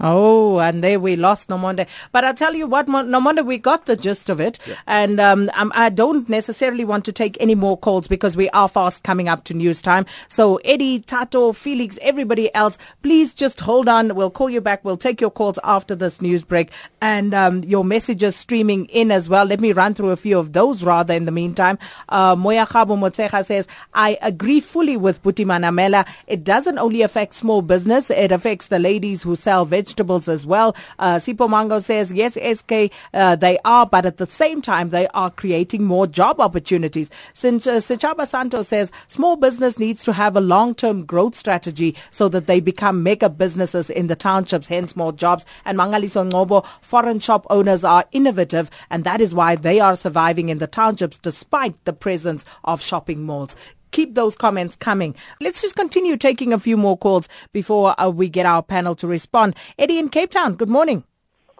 Oh, 0.00 0.60
and 0.60 0.82
there 0.82 1.00
we 1.00 1.16
lost 1.16 1.48
Nomonde. 1.48 1.86
But 2.12 2.24
I'll 2.24 2.34
tell 2.34 2.54
you 2.54 2.66
what, 2.66 2.86
Nomonde, 2.86 3.44
we 3.44 3.58
got 3.58 3.86
the 3.86 3.96
gist 3.96 4.28
of 4.28 4.40
it. 4.40 4.58
Yeah. 4.66 4.74
And 4.86 5.20
um, 5.20 5.50
um, 5.54 5.72
I 5.74 5.88
don't 5.88 6.28
necessarily 6.28 6.84
want 6.84 7.04
to 7.06 7.12
take 7.12 7.36
any 7.40 7.54
more 7.54 7.76
calls 7.76 8.06
because 8.06 8.36
we 8.36 8.48
are 8.50 8.68
fast 8.68 9.02
coming 9.02 9.28
up 9.28 9.44
to 9.44 9.54
news 9.54 9.82
time. 9.82 10.06
So 10.28 10.56
Eddie, 10.64 11.00
Tato, 11.00 11.52
Felix, 11.52 11.98
everybody 12.00 12.54
else, 12.54 12.78
please 13.02 13.34
just 13.34 13.60
hold 13.60 13.88
on. 13.88 14.14
We'll 14.14 14.30
call 14.30 14.50
you 14.50 14.60
back. 14.60 14.84
We'll 14.84 14.96
take 14.96 15.20
your 15.20 15.30
calls 15.30 15.58
after 15.64 15.94
this 15.94 16.22
news 16.22 16.44
break 16.44 16.70
and 17.00 17.34
um, 17.34 17.64
your 17.64 17.84
messages 17.84 18.36
streaming 18.36 18.86
in 18.86 19.10
as 19.10 19.28
well. 19.28 19.44
Let 19.44 19.60
me 19.60 19.72
run 19.72 19.94
through 19.94 20.10
a 20.10 20.16
few 20.16 20.38
of 20.38 20.52
those 20.52 20.84
rather 20.84 21.14
in 21.14 21.24
the 21.24 21.32
meantime. 21.32 21.78
Uh, 22.08 22.36
Moya 22.36 22.66
Khabo 22.66 22.96
Motsecha 22.96 23.44
says, 23.44 23.66
I 23.94 24.16
agree 24.22 24.60
fully 24.60 24.96
with 24.96 25.22
Buti 25.22 25.44
Manamela. 25.44 26.06
It 26.26 26.44
doesn't 26.44 26.78
only 26.78 27.02
affect 27.02 27.34
small 27.34 27.62
business, 27.62 28.10
it 28.10 28.30
affects 28.30 28.68
the 28.68 28.78
ladies 28.78 29.22
who 29.22 29.34
sell 29.34 29.64
vegetables 29.64 29.87
vegetables 29.88 30.28
as 30.28 30.46
well. 30.46 30.76
Uh, 30.98 31.16
Sipo 31.16 31.48
Mango 31.48 31.80
says, 31.80 32.12
yes, 32.12 32.34
SK, 32.34 32.92
uh, 33.14 33.36
they 33.36 33.58
are, 33.64 33.86
but 33.86 34.04
at 34.04 34.18
the 34.18 34.26
same 34.26 34.60
time, 34.60 34.90
they 34.90 35.08
are 35.08 35.30
creating 35.30 35.84
more 35.84 36.06
job 36.06 36.40
opportunities. 36.40 37.10
Since 37.32 37.66
uh, 37.66 37.76
Sechaba 37.76 38.26
Santos 38.26 38.68
says, 38.68 38.92
small 39.06 39.36
business 39.36 39.78
needs 39.78 40.04
to 40.04 40.12
have 40.12 40.36
a 40.36 40.40
long-term 40.40 41.06
growth 41.06 41.34
strategy 41.34 41.96
so 42.10 42.28
that 42.28 42.46
they 42.46 42.60
become 42.60 43.02
mega 43.02 43.30
businesses 43.30 43.88
in 43.88 44.08
the 44.08 44.16
townships, 44.16 44.68
hence 44.68 44.94
more 44.94 45.12
jobs. 45.12 45.46
And 45.64 45.78
Mangaliso 45.78 46.30
Ngobo, 46.30 46.66
foreign 46.82 47.20
shop 47.20 47.46
owners 47.48 47.82
are 47.82 48.04
innovative, 48.12 48.70
and 48.90 49.04
that 49.04 49.20
is 49.22 49.34
why 49.34 49.56
they 49.56 49.80
are 49.80 49.96
surviving 49.96 50.50
in 50.50 50.58
the 50.58 50.66
townships 50.66 51.18
despite 51.18 51.82
the 51.86 51.92
presence 51.94 52.44
of 52.64 52.82
shopping 52.82 53.22
malls 53.24 53.56
keep 53.90 54.14
those 54.14 54.36
comments 54.36 54.76
coming. 54.76 55.14
Let's 55.40 55.62
just 55.62 55.76
continue 55.76 56.16
taking 56.16 56.52
a 56.52 56.58
few 56.58 56.76
more 56.76 56.96
calls 56.96 57.28
before 57.52 57.94
uh, 58.00 58.10
we 58.10 58.28
get 58.28 58.46
our 58.46 58.62
panel 58.62 58.94
to 58.96 59.06
respond. 59.06 59.56
Eddie 59.78 59.98
in 59.98 60.08
Cape 60.08 60.30
Town, 60.30 60.54
good 60.54 60.68
morning. 60.68 61.04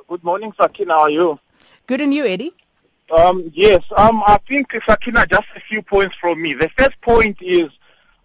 Good 0.08 0.24
morning, 0.24 0.52
Sakina. 0.58 0.94
How 0.94 1.00
are 1.02 1.10
you? 1.10 1.38
Good 1.86 2.00
and 2.00 2.14
you, 2.14 2.24
Eddie? 2.24 2.52
Um, 3.10 3.50
yes, 3.54 3.82
um, 3.96 4.22
I 4.26 4.38
think, 4.46 4.72
Sakina, 4.84 5.26
just 5.26 5.46
a 5.56 5.60
few 5.60 5.82
points 5.82 6.16
from 6.16 6.40
me. 6.40 6.52
The 6.52 6.68
first 6.76 7.00
point 7.00 7.38
is 7.40 7.70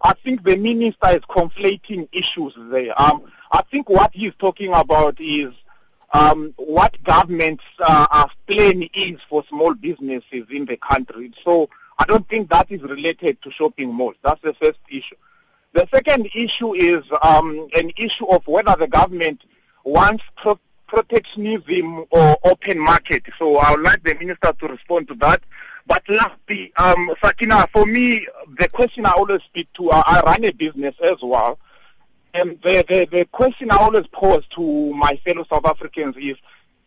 I 0.04 0.12
think 0.22 0.44
the 0.44 0.56
minister 0.56 1.08
is 1.10 1.22
conflating 1.22 2.08
issues 2.12 2.52
there. 2.70 2.92
Um, 3.00 3.24
I 3.50 3.62
think 3.70 3.88
what 3.88 4.10
he's 4.12 4.34
talking 4.38 4.74
about 4.74 5.18
is 5.18 5.54
um, 6.12 6.52
what 6.56 7.02
government's 7.02 7.64
uh, 7.80 8.28
plan 8.46 8.86
is 8.92 9.18
for 9.28 9.44
small 9.48 9.74
businesses 9.74 10.44
in 10.50 10.66
the 10.66 10.76
country. 10.76 11.32
So 11.42 11.70
I 11.98 12.04
don't 12.06 12.28
think 12.28 12.50
that 12.50 12.70
is 12.70 12.82
related 12.82 13.40
to 13.42 13.50
shopping 13.50 13.92
malls. 13.92 14.16
That's 14.22 14.40
the 14.42 14.54
first 14.54 14.78
issue. 14.88 15.16
The 15.72 15.88
second 15.92 16.28
issue 16.34 16.74
is 16.74 17.02
um, 17.22 17.68
an 17.76 17.90
issue 17.96 18.26
of 18.26 18.46
whether 18.46 18.76
the 18.76 18.86
government 18.86 19.42
wants 19.84 20.22
pro- 20.36 20.58
protectionism 20.86 22.04
or 22.10 22.38
open 22.44 22.78
market. 22.78 23.24
So 23.38 23.56
I 23.56 23.72
would 23.72 23.80
like 23.80 24.02
the 24.04 24.14
minister 24.14 24.52
to 24.52 24.68
respond 24.68 25.08
to 25.08 25.14
that. 25.16 25.42
But 25.86 26.02
lastly, 26.08 26.72
um, 26.76 27.10
Sakina, 27.22 27.68
for 27.72 27.84
me, 27.86 28.26
the 28.58 28.68
question 28.68 29.04
I 29.04 29.10
always 29.10 29.42
speak 29.42 29.72
to, 29.74 29.90
uh, 29.90 30.02
I 30.06 30.20
run 30.20 30.44
a 30.44 30.52
business 30.52 30.94
as 31.02 31.16
well. 31.22 31.58
And 32.32 32.60
the, 32.62 32.84
the, 32.88 33.08
the 33.10 33.24
question 33.26 33.70
I 33.70 33.76
always 33.76 34.06
pose 34.08 34.46
to 34.50 34.94
my 34.94 35.16
fellow 35.24 35.44
South 35.48 35.66
Africans 35.66 36.16
is, 36.16 36.36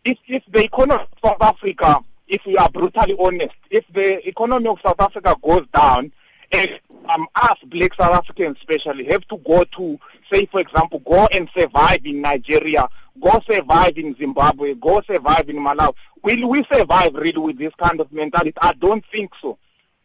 if, 0.04 0.18
if 0.26 0.42
the 0.48 0.64
economy 0.64 1.02
of 1.02 1.08
South 1.22 1.42
Africa 1.42 2.00
if 2.28 2.44
we 2.46 2.56
are 2.56 2.68
brutally 2.70 3.16
honest, 3.18 3.54
if 3.70 3.84
the 3.92 4.26
economy 4.28 4.68
of 4.68 4.78
South 4.84 5.00
Africa 5.00 5.36
goes 5.42 5.66
down, 5.72 6.12
and 6.52 6.80
um, 7.08 7.26
us 7.34 7.56
black 7.66 7.94
South 7.94 8.14
Africans 8.14 8.56
especially 8.58 9.04
have 9.04 9.26
to 9.28 9.36
go 9.38 9.64
to, 9.64 9.98
say 10.30 10.46
for 10.46 10.60
example, 10.60 11.00
go 11.00 11.26
and 11.26 11.48
survive 11.54 12.00
in 12.04 12.22
Nigeria, 12.22 12.88
go 13.20 13.42
survive 13.48 13.98
in 13.98 14.14
Zimbabwe, 14.16 14.74
go 14.74 15.02
survive 15.02 15.48
in 15.48 15.56
Malawi. 15.56 15.94
Will 16.22 16.48
we 16.48 16.64
survive 16.64 17.14
really 17.14 17.38
with 17.38 17.58
this 17.58 17.74
kind 17.74 18.00
of 18.00 18.12
mentality? 18.12 18.54
I 18.60 18.72
don't 18.74 19.04
think 19.12 19.32
so. 19.40 19.58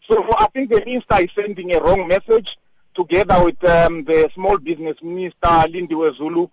So 0.08 0.36
I 0.38 0.48
think 0.48 0.70
the 0.70 0.80
minister 0.80 1.22
is 1.22 1.30
sending 1.34 1.72
a 1.72 1.82
wrong 1.82 2.08
message 2.08 2.58
together 2.94 3.44
with 3.44 3.64
um, 3.64 4.04
the 4.04 4.30
small 4.34 4.58
business 4.58 5.02
minister, 5.02 5.38
Lindiwe 5.48 6.16
Zulu, 6.16 6.48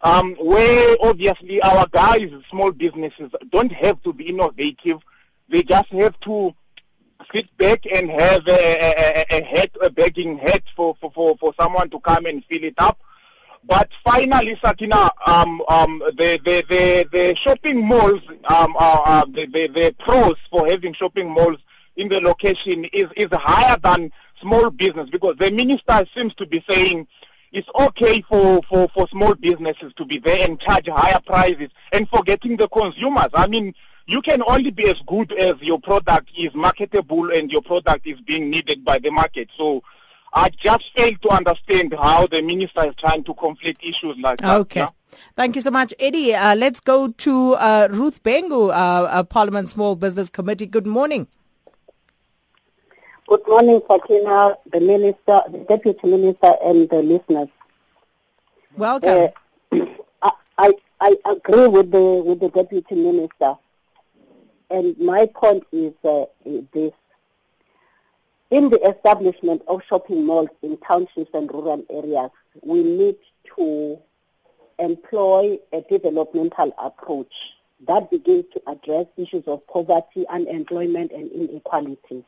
um, 0.00 0.34
where 0.38 0.96
obviously 1.02 1.60
our 1.62 1.86
guys, 1.88 2.30
small 2.50 2.72
businesses, 2.72 3.30
don't 3.50 3.72
have 3.72 4.02
to 4.02 4.12
be 4.12 4.28
innovative 4.28 4.98
they 5.48 5.62
just 5.62 5.88
have 5.90 6.18
to 6.20 6.54
sit 7.32 7.56
back 7.56 7.86
and 7.90 8.10
have 8.10 8.46
a, 8.48 9.24
a, 9.30 9.38
a, 9.38 9.42
head, 9.42 9.70
a 9.80 9.90
begging 9.90 10.38
head 10.38 10.62
for, 10.76 10.94
for, 11.00 11.10
for, 11.12 11.36
for 11.36 11.52
someone 11.58 11.90
to 11.90 12.00
come 12.00 12.26
and 12.26 12.44
fill 12.44 12.64
it 12.64 12.74
up. 12.78 12.98
But 13.66 13.90
finally, 14.04 14.58
Sakina, 14.62 15.10
um, 15.26 15.62
um, 15.68 16.02
the, 16.16 16.38
the, 16.44 16.64
the, 16.68 17.08
the 17.10 17.34
shopping 17.34 17.84
malls, 17.84 18.20
um, 18.44 18.76
uh, 18.78 19.02
uh, 19.06 19.24
the, 19.24 19.46
the, 19.46 19.68
the 19.68 19.94
pros 19.98 20.36
for 20.50 20.66
having 20.66 20.92
shopping 20.92 21.30
malls 21.30 21.58
in 21.96 22.08
the 22.08 22.20
location 22.20 22.84
is, 22.86 23.08
is 23.16 23.28
higher 23.32 23.78
than 23.82 24.12
small 24.40 24.70
business 24.70 25.08
because 25.08 25.36
the 25.38 25.50
minister 25.50 26.06
seems 26.14 26.34
to 26.34 26.46
be 26.46 26.62
saying 26.68 27.06
it's 27.52 27.68
okay 27.74 28.20
for, 28.22 28.60
for, 28.68 28.88
for 28.88 29.08
small 29.08 29.34
businesses 29.34 29.92
to 29.94 30.04
be 30.04 30.18
there 30.18 30.44
and 30.44 30.60
charge 30.60 30.88
higher 30.88 31.20
prices 31.24 31.70
and 31.92 32.08
forgetting 32.08 32.56
the 32.56 32.68
consumers. 32.68 33.30
I 33.32 33.46
mean, 33.46 33.74
you 34.06 34.20
can 34.20 34.42
only 34.46 34.70
be 34.70 34.88
as 34.88 35.00
good 35.06 35.32
as 35.32 35.60
your 35.60 35.80
product 35.80 36.30
is 36.36 36.54
marketable 36.54 37.30
and 37.30 37.50
your 37.50 37.62
product 37.62 38.06
is 38.06 38.20
being 38.20 38.50
needed 38.50 38.84
by 38.84 38.98
the 38.98 39.10
market. 39.10 39.48
So 39.56 39.82
I 40.32 40.50
just 40.50 40.92
fail 40.94 41.14
to 41.22 41.30
understand 41.30 41.94
how 41.94 42.26
the 42.26 42.42
minister 42.42 42.84
is 42.84 42.94
trying 42.96 43.24
to 43.24 43.34
conflict 43.34 43.82
issues 43.82 44.16
like 44.18 44.40
that. 44.40 44.60
Okay. 44.60 44.80
Yeah? 44.80 44.90
Thank 45.36 45.54
you 45.54 45.62
so 45.62 45.70
much, 45.70 45.94
Eddie. 45.98 46.34
Uh, 46.34 46.56
let's 46.56 46.80
go 46.80 47.08
to 47.08 47.54
uh, 47.54 47.88
Ruth 47.90 48.22
Bhengu, 48.22 48.70
uh, 48.70 48.72
uh, 48.72 49.22
Parliament 49.22 49.70
Small 49.70 49.94
Business 49.94 50.28
Committee. 50.28 50.66
Good 50.66 50.86
morning. 50.86 51.28
Good 53.26 53.46
morning, 53.46 53.80
Sakina, 53.88 54.56
the 54.70 54.80
minister, 54.80 55.40
the 55.50 55.64
deputy 55.66 56.06
minister, 56.08 56.54
and 56.62 56.90
the 56.90 57.02
listeners. 57.02 57.48
Welcome. 58.76 59.30
Uh, 59.72 59.86
I, 60.58 60.72
I 61.00 61.16
agree 61.24 61.68
with 61.68 61.90
the 61.90 62.22
with 62.24 62.40
the 62.40 62.48
deputy 62.50 62.94
minister. 62.96 63.54
And 64.70 64.98
my 64.98 65.26
point 65.26 65.64
is 65.72 65.92
uh, 66.04 66.24
this. 66.72 66.92
In 68.50 68.70
the 68.70 68.80
establishment 68.88 69.62
of 69.66 69.82
shopping 69.88 70.24
malls 70.26 70.50
in 70.62 70.76
townships 70.78 71.30
and 71.34 71.50
rural 71.52 71.84
areas, 71.90 72.30
we 72.62 72.82
need 72.82 73.16
to 73.56 73.98
employ 74.78 75.58
a 75.72 75.80
developmental 75.82 76.72
approach 76.78 77.54
that 77.86 78.10
begins 78.10 78.44
to 78.52 78.62
address 78.66 79.06
issues 79.16 79.44
of 79.46 79.66
poverty, 79.66 80.26
unemployment, 80.28 81.12
and 81.12 81.30
inequalities. 81.32 82.24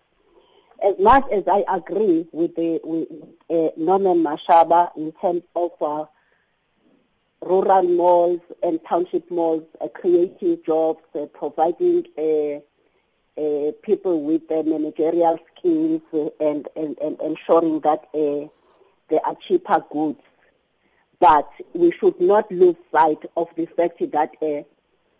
As 0.83 0.99
much 0.99 1.25
as 1.31 1.45
I 1.49 1.65
agree 1.69 2.27
with, 2.33 2.55
the, 2.57 2.81
with 2.85 3.09
uh, 3.49 3.73
Norman 3.77 4.23
Mashaba 4.23 4.95
in 4.97 5.13
terms 5.13 5.43
of 5.55 5.71
uh, 5.81 6.05
rural 7.43 7.83
malls 7.83 8.41
and 8.63 8.81
township 8.89 9.31
malls 9.31 9.65
creating 9.95 10.59
jobs, 10.65 11.03
uh, 11.15 11.27
providing 11.27 12.07
uh, 12.19 12.61
uh 13.39 13.73
people 13.83 14.23
with 14.23 14.49
managerial 14.51 15.39
skills 15.57 16.01
and, 16.41 16.69
and, 16.75 16.99
and, 16.99 17.21
ensuring 17.21 17.81
that 17.81 18.09
there 18.13 19.21
are 19.25 19.37
cheaper 19.37 19.85
goods. 19.91 20.21
But 21.21 21.49
we 21.75 21.91
should 21.91 22.21
not 22.21 22.51
lose 22.51 22.77
sight 22.93 23.23
of 23.37 23.49
the 23.57 23.67
fact 23.67 23.99
that, 24.13 24.67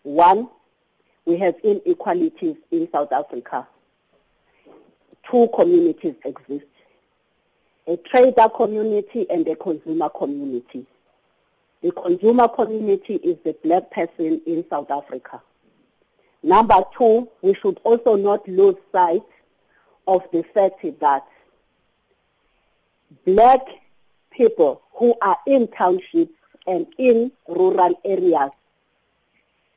one, 0.03 0.49
we 1.25 1.37
have 1.37 1.55
inequalities 1.63 2.55
in 2.71 2.87
South 2.91 3.11
Africa. 3.11 3.67
Two 5.29 5.49
communities 5.53 6.15
exist, 6.23 6.65
a 7.85 7.97
trader 7.97 8.47
community 8.49 9.29
and 9.29 9.47
a 9.47 9.55
consumer 9.55 10.09
community 10.09 10.85
the 11.81 11.91
consumer 11.91 12.47
community 12.47 13.15
is 13.15 13.37
the 13.43 13.53
black 13.63 13.91
person 13.91 14.41
in 14.45 14.65
South 14.69 14.89
Africa. 14.89 15.41
Number 16.43 16.81
two, 16.97 17.29
we 17.41 17.53
should 17.53 17.79
also 17.83 18.15
not 18.15 18.47
lose 18.47 18.75
sight 18.91 19.23
of 20.07 20.23
the 20.31 20.43
fact 20.43 20.85
that 20.99 21.25
black 23.25 23.61
people 24.31 24.81
who 24.93 25.15
are 25.21 25.37
in 25.45 25.67
townships 25.67 26.33
and 26.65 26.87
in 26.97 27.31
rural 27.47 27.99
areas 28.03 28.49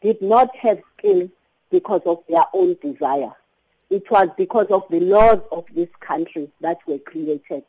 did 0.02 0.20
not 0.22 0.54
have 0.56 0.80
skills 0.96 1.30
because 1.70 2.02
of 2.06 2.22
their 2.28 2.44
own 2.54 2.76
desire. 2.82 3.32
It 3.90 4.10
was 4.10 4.28
because 4.36 4.66
of 4.66 4.84
the 4.90 5.00
laws 5.00 5.40
of 5.50 5.64
this 5.74 5.88
country 6.00 6.48
that 6.60 6.78
were 6.86 6.98
created. 6.98 7.64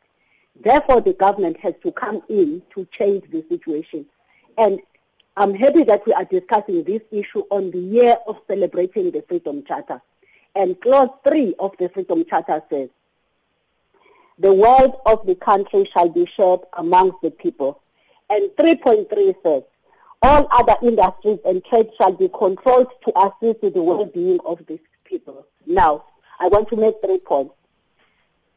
Therefore, 0.60 1.00
the 1.00 1.14
government 1.14 1.58
has 1.58 1.74
to 1.82 1.92
come 1.92 2.22
in 2.28 2.62
to 2.74 2.86
change 2.92 3.24
the 3.30 3.44
situation. 3.48 4.06
And 4.58 4.80
I'm 5.36 5.54
happy 5.54 5.84
that 5.84 6.04
we 6.06 6.12
are 6.12 6.24
discussing 6.24 6.84
this 6.84 7.02
issue 7.10 7.44
on 7.50 7.70
the 7.70 7.78
year 7.78 8.16
of 8.26 8.38
celebrating 8.46 9.10
the 9.10 9.22
Freedom 9.22 9.64
Charter. 9.64 10.00
And 10.54 10.78
clause 10.80 11.08
3 11.26 11.54
of 11.58 11.72
the 11.78 11.88
Freedom 11.88 12.24
Charter 12.24 12.62
says, 12.68 12.90
the 14.38 14.52
wealth 14.52 15.00
of 15.06 15.24
the 15.26 15.34
country 15.34 15.84
shall 15.84 16.08
be 16.08 16.26
shared 16.26 16.60
amongst 16.76 17.22
the 17.22 17.30
people. 17.30 17.80
And 18.28 18.50
3.3 18.50 19.34
says, 19.42 19.62
all 20.22 20.46
other 20.52 20.76
industries 20.82 21.38
and 21.44 21.64
trade 21.64 21.90
shall 21.96 22.12
be 22.12 22.28
controlled 22.28 22.88
to 23.06 23.12
assist 23.18 23.60
the 23.62 23.82
well-being 23.82 24.38
of 24.44 24.64
these 24.66 24.80
people. 25.04 25.46
Now, 25.66 26.04
I 26.38 26.48
want 26.48 26.68
to 26.70 26.76
make 26.76 26.94
three 27.04 27.18
points. 27.18 27.54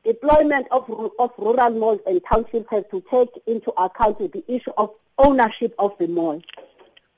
Deployment 0.04 0.68
of, 0.72 0.90
of 1.18 1.32
rural 1.38 1.72
malls 1.72 2.00
and 2.06 2.22
townships 2.24 2.68
has 2.70 2.84
to 2.92 3.04
take 3.10 3.30
into 3.48 3.72
account 3.82 4.20
the 4.20 4.44
issue 4.48 4.72
of 4.78 4.92
ownership 5.18 5.74
of 5.80 5.98
the 5.98 6.08
mall, 6.08 6.42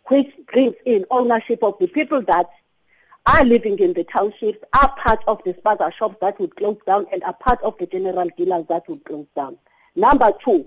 which 0.05 0.33
brings 0.51 0.75
in 0.85 1.05
ownership 1.11 1.63
of 1.63 1.75
the 1.79 1.87
people 1.87 2.21
that 2.23 2.49
are 3.25 3.43
living 3.43 3.77
in 3.79 3.93
the 3.93 4.03
townships, 4.05 4.59
are 4.73 4.89
part 4.95 5.21
of 5.27 5.41
the 5.43 5.53
spaza 5.53 5.91
shops 5.93 6.15
that 6.21 6.39
would 6.39 6.55
close 6.55 6.77
down 6.85 7.05
and 7.11 7.23
are 7.23 7.33
part 7.33 7.61
of 7.61 7.77
the 7.77 7.85
general 7.87 8.29
dealers 8.37 8.65
that 8.69 8.87
would 8.87 9.03
close 9.03 9.27
down. 9.35 9.57
Number 9.95 10.31
two, 10.43 10.65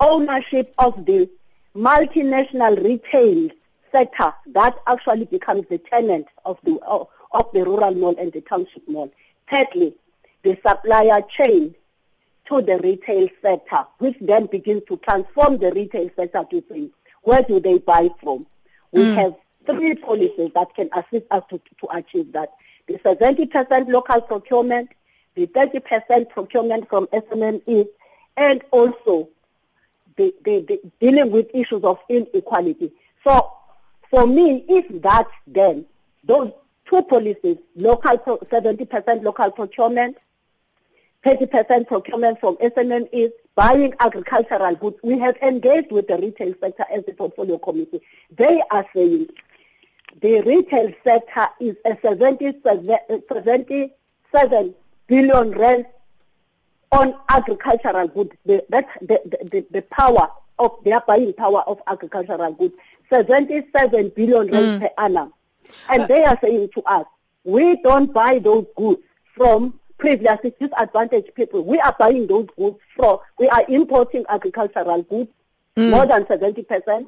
ownership 0.00 0.72
of 0.78 1.04
the 1.04 1.28
multinational 1.76 2.82
retail 2.82 3.50
sector 3.90 4.32
that 4.46 4.76
actually 4.86 5.24
becomes 5.24 5.66
the 5.68 5.78
tenant 5.78 6.26
of 6.44 6.58
the 6.64 6.78
of, 6.86 7.08
of 7.32 7.46
the 7.52 7.64
rural 7.64 7.94
mall 7.94 8.14
and 8.18 8.32
the 8.32 8.40
township 8.40 8.88
mall. 8.88 9.12
Thirdly, 9.48 9.94
the 10.42 10.56
supplier 10.66 11.20
chain 11.22 11.74
to 12.46 12.60
the 12.60 12.78
retail 12.78 13.28
sector, 13.40 13.86
which 13.98 14.16
then 14.20 14.46
begins 14.46 14.82
to 14.88 14.96
transform 14.98 15.58
the 15.58 15.72
retail 15.72 16.10
sector 16.16 16.44
to 16.50 16.62
say, 16.70 16.90
where 17.22 17.42
do 17.42 17.58
they 17.60 17.78
buy 17.78 18.10
from? 18.20 18.46
We 18.92 19.02
mm. 19.02 19.14
have 19.14 19.34
three 19.66 19.94
policies 19.94 20.50
that 20.54 20.74
can 20.74 20.90
assist 20.92 21.26
us 21.30 21.42
to, 21.50 21.58
to 21.80 21.96
achieve 21.96 22.32
that. 22.32 22.52
The 22.86 22.98
70% 22.98 23.88
local 23.88 24.20
procurement, 24.20 24.90
the 25.34 25.46
30% 25.46 26.28
procurement 26.28 26.88
from 26.88 27.06
SMMEs, 27.06 27.88
and 28.36 28.62
also 28.70 29.30
the, 30.16 30.34
the, 30.44 30.60
the 30.60 30.80
dealing 31.00 31.30
with 31.30 31.48
issues 31.54 31.82
of 31.82 31.98
inequality. 32.08 32.92
So 33.24 33.52
for 34.10 34.26
me, 34.26 34.64
if 34.68 35.02
that 35.02 35.26
then, 35.46 35.86
those 36.22 36.52
two 36.88 37.02
policies, 37.02 37.56
local 37.74 38.18
70% 38.18 39.22
local 39.22 39.50
procurement, 39.50 40.18
30% 41.24 41.86
procurement 41.86 42.40
from 42.40 42.56
SMMEs, 42.56 43.30
buying 43.54 43.94
agricultural 44.00 44.74
goods. 44.76 44.98
We 45.02 45.18
have 45.18 45.36
engaged 45.38 45.90
with 45.90 46.06
the 46.08 46.18
retail 46.18 46.52
sector 46.60 46.84
as 46.92 47.06
the 47.06 47.14
portfolio 47.14 47.56
committee. 47.58 48.02
They 48.36 48.62
are 48.70 48.86
saying 48.94 49.28
the 50.20 50.42
retail 50.42 50.92
sector 51.02 51.48
is 51.60 51.76
a 51.84 51.96
77 52.02 54.74
billion 55.06 55.50
rand 55.52 55.86
on 56.92 57.14
agricultural 57.28 58.08
goods. 58.08 58.32
The, 58.44 58.64
that's 58.68 58.92
the, 59.00 59.20
the, 59.50 59.64
the 59.70 59.80
power 59.82 60.28
of 60.58 60.72
their 60.84 61.00
buying 61.00 61.32
power 61.32 61.62
of 61.66 61.80
agricultural 61.86 62.52
goods. 62.52 62.74
77 63.10 64.10
billion 64.10 64.48
rand 64.48 64.52
mm. 64.52 64.80
per 64.80 64.90
annum. 64.98 65.32
And 65.88 66.02
uh, 66.02 66.06
they 66.06 66.24
are 66.24 66.38
saying 66.42 66.68
to 66.74 66.82
us, 66.82 67.06
we 67.44 67.80
don't 67.82 68.12
buy 68.12 68.38
those 68.38 68.66
goods 68.76 69.00
from 69.34 69.80
previously 70.04 70.52
disadvantaged 70.60 71.34
people. 71.34 71.64
We 71.64 71.80
are 71.80 71.96
buying 71.98 72.26
those 72.26 72.46
goods 72.58 72.78
from, 72.94 73.18
we 73.38 73.48
are 73.48 73.64
importing 73.68 74.24
agricultural 74.28 75.02
goods, 75.02 75.30
mm. 75.76 75.90
more 75.90 76.04
than 76.04 76.24
70%. 76.24 77.06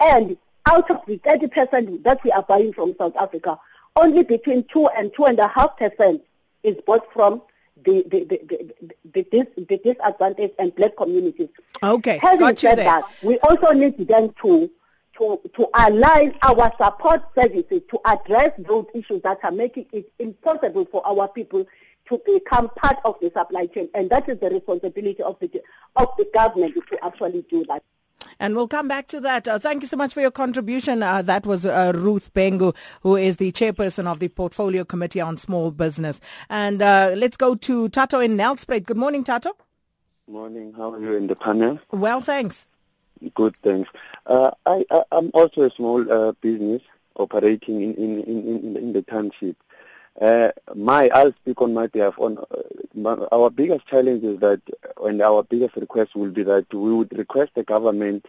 And 0.00 0.36
out 0.64 0.90
of 0.90 1.02
the 1.06 1.18
30% 1.18 2.02
that 2.02 2.24
we 2.24 2.32
are 2.32 2.42
buying 2.42 2.72
from 2.72 2.94
South 2.96 3.14
Africa, 3.16 3.58
only 3.96 4.22
between 4.22 4.64
2 4.72 4.88
and 4.96 5.12
2.5% 5.12 6.20
is 6.62 6.76
bought 6.86 7.12
from 7.12 7.42
the, 7.84 8.02
the, 8.08 8.24
the, 8.24 8.74
the, 9.12 9.46
the, 9.68 9.76
disadvantaged 9.76 10.54
and 10.58 10.74
black 10.74 10.96
communities. 10.96 11.50
Okay, 11.82 12.16
Having 12.16 12.38
got 12.40 12.62
you 12.62 12.68
said 12.70 12.78
there. 12.78 12.84
that, 12.86 13.04
we 13.22 13.38
also 13.40 13.72
need 13.72 14.08
then 14.08 14.32
to 14.42 14.70
to, 15.18 15.40
to 15.54 15.68
align 15.74 16.34
our 16.42 16.72
support 16.76 17.22
services 17.36 17.82
to 17.88 18.00
address 18.04 18.50
those 18.58 18.86
issues 18.94 19.22
that 19.22 19.38
are 19.44 19.52
making 19.52 19.86
it 19.92 20.10
impossible 20.18 20.86
for 20.90 21.06
our 21.06 21.28
people 21.28 21.64
to 22.08 22.20
become 22.26 22.68
part 22.76 22.98
of 23.04 23.16
the 23.20 23.30
supply 23.30 23.66
chain. 23.66 23.88
And 23.94 24.10
that 24.10 24.28
is 24.28 24.38
the 24.40 24.50
responsibility 24.50 25.22
of 25.22 25.38
the, 25.40 25.50
of 25.96 26.08
the 26.18 26.26
government 26.32 26.74
to 26.74 27.04
actually 27.04 27.44
do 27.50 27.64
that. 27.68 27.82
And 28.40 28.56
we'll 28.56 28.68
come 28.68 28.88
back 28.88 29.06
to 29.08 29.20
that. 29.20 29.46
Uh, 29.46 29.58
thank 29.58 29.82
you 29.82 29.88
so 29.88 29.96
much 29.96 30.12
for 30.12 30.20
your 30.20 30.30
contribution. 30.30 31.02
Uh, 31.02 31.22
that 31.22 31.46
was 31.46 31.64
uh, 31.64 31.92
Ruth 31.94 32.32
Bhengu, 32.34 32.74
who 33.02 33.16
is 33.16 33.36
the 33.36 33.52
chairperson 33.52 34.06
of 34.06 34.18
the 34.18 34.28
Portfolio 34.28 34.84
Committee 34.84 35.20
on 35.20 35.36
Small 35.36 35.70
Business. 35.70 36.20
And 36.48 36.82
uh, 36.82 37.14
let's 37.16 37.36
go 37.36 37.54
to 37.54 37.88
Tato 37.90 38.20
in 38.20 38.36
Nelspruit. 38.36 38.84
Good 38.84 38.96
morning, 38.96 39.24
Tato. 39.24 39.56
Morning. 40.26 40.72
How 40.76 40.92
are 40.94 41.00
you 41.00 41.14
in 41.14 41.26
the 41.26 41.36
panel? 41.36 41.78
Well, 41.90 42.20
thanks. 42.20 42.66
Good, 43.34 43.54
thanks. 43.62 43.90
Uh, 44.26 44.50
I, 44.66 44.84
I, 44.90 45.02
am 45.12 45.30
also 45.34 45.62
a 45.62 45.70
small 45.70 46.10
uh, 46.10 46.32
business 46.40 46.82
operating 47.16 47.82
in, 47.82 47.94
in, 47.94 48.22
in, 48.22 48.76
in 48.76 48.92
the 48.92 49.02
township. 49.02 49.56
Uh, 50.20 50.50
my, 50.74 51.08
I'll 51.08 51.32
speak 51.32 51.60
on 51.60 51.74
my 51.74 51.88
behalf. 51.88 52.14
On 52.18 52.38
uh, 52.38 53.26
our 53.32 53.50
biggest 53.50 53.86
challenge 53.86 54.22
is 54.22 54.38
that, 54.40 54.60
and 55.02 55.20
our 55.20 55.42
biggest 55.42 55.76
request 55.76 56.14
will 56.14 56.30
be 56.30 56.44
that 56.44 56.72
we 56.72 56.92
would 56.94 57.16
request 57.18 57.52
the 57.54 57.64
government 57.64 58.26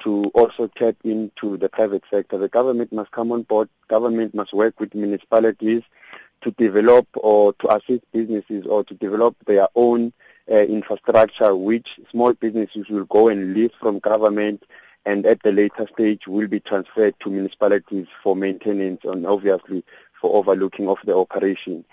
to 0.00 0.24
also 0.34 0.66
tap 0.66 0.96
into 1.04 1.56
the 1.56 1.68
private 1.68 2.02
sector. 2.10 2.36
The 2.36 2.48
government 2.48 2.92
must 2.92 3.10
come 3.10 3.32
on 3.32 3.42
board. 3.42 3.68
Government 3.88 4.34
must 4.34 4.52
work 4.52 4.78
with 4.78 4.94
municipalities 4.94 5.82
to 6.42 6.50
develop 6.52 7.06
or 7.14 7.54
to 7.54 7.74
assist 7.74 8.02
businesses 8.12 8.66
or 8.66 8.84
to 8.84 8.94
develop 8.94 9.34
their 9.46 9.68
own 9.74 10.12
uh, 10.50 10.56
infrastructure, 10.56 11.56
which 11.56 11.98
small 12.10 12.34
businesses 12.34 12.88
will 12.90 13.06
go 13.06 13.28
and 13.28 13.54
lease 13.54 13.72
from 13.80 13.98
government 13.98 14.62
and 15.06 15.26
at 15.26 15.42
the 15.42 15.52
later 15.52 15.86
stage 15.92 16.26
will 16.26 16.48
be 16.48 16.60
transferred 16.60 17.18
to 17.20 17.30
municipalities 17.30 18.06
for 18.22 18.34
maintenance 18.34 19.00
and 19.04 19.26
obviously 19.26 19.84
for 20.24 20.36
overlooking 20.36 20.88
of 20.88 20.96
the 21.04 21.14
operation. 21.14 21.84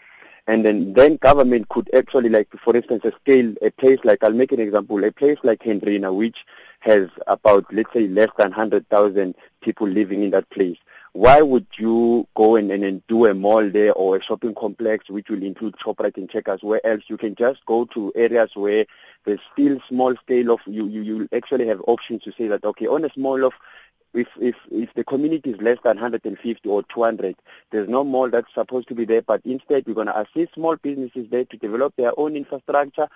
And 0.48 0.66
then, 0.66 0.94
then 0.94 1.18
government 1.18 1.68
could 1.68 1.90
actually, 1.94 2.30
like, 2.30 2.48
for 2.64 2.74
instance, 2.74 3.04
a 3.04 3.12
scale, 3.22 3.54
a 3.62 3.72
place 3.72 4.00
like, 4.06 4.24
I'll 4.24 4.32
make 4.32 4.54
an 4.54 4.62
example, 4.62 5.04
a 5.04 5.12
place 5.12 5.38
like 5.44 5.62
Hendrina, 5.62 6.14
which 6.14 6.46
has 6.80 7.10
about, 7.28 7.66
let's 7.74 7.92
say, 7.92 8.08
less 8.08 8.30
than 8.38 8.52
100,000 8.52 9.36
people 9.60 9.86
living 9.86 10.24
in 10.24 10.30
that 10.32 10.50
place. 10.50 10.78
Why 11.12 11.42
would 11.42 11.68
you 11.78 12.26
go 12.34 12.56
and, 12.56 12.72
and, 12.72 12.86
and 12.86 13.06
do 13.08 13.26
a 13.26 13.34
mall 13.34 13.70
there 13.70 13.92
or 13.94 14.16
a 14.16 14.22
shopping 14.22 14.56
complex 14.56 15.10
which 15.10 15.30
will 15.30 15.44
include 15.44 15.76
Shoprite 15.76 16.16
and 16.16 16.30
Checkers, 16.30 16.64
where 16.64 16.84
else 16.88 17.04
you 17.08 17.18
can 17.18 17.36
just 17.36 17.66
go 17.66 17.84
to 17.88 18.14
areas 18.16 18.56
where 18.56 18.86
there's 19.26 19.42
still 19.52 19.78
small 19.90 20.16
scale 20.16 20.52
of, 20.52 20.62
you, 20.66 20.88
you, 20.88 21.02
you 21.02 21.30
actually 21.34 21.68
have 21.68 21.82
options 21.86 22.24
to 22.24 22.32
say 22.32 22.48
that, 22.48 22.64
okay, 22.64 22.88
on 22.88 23.04
a 23.04 23.12
small 23.12 23.44
of 23.44 23.52
if 24.14 24.28
if 24.40 24.56
if 24.72 24.94
the 24.94 25.04
community 25.04 25.52
is 25.52 25.62
less 25.62 25.78
than 25.84 25.98
150 25.98 26.68
or 26.70 26.84
200, 26.84 27.36
there's 27.72 27.90
no 27.90 28.04
mall 28.04 28.30
that's 28.30 28.54
supposed 28.54 28.88
to 28.90 28.96
be 28.96 29.06
there. 29.06 29.22
But 29.22 29.42
instead, 29.46 29.86
we're 29.86 29.94
going 29.94 30.08
to 30.08 30.20
assist 30.20 30.56
small 30.56 30.76
businesses 30.76 31.28
there 31.30 31.46
to 31.46 31.58
develop 31.58 31.96
their 31.96 32.12
own 32.18 32.36
infrastructure, 32.36 33.08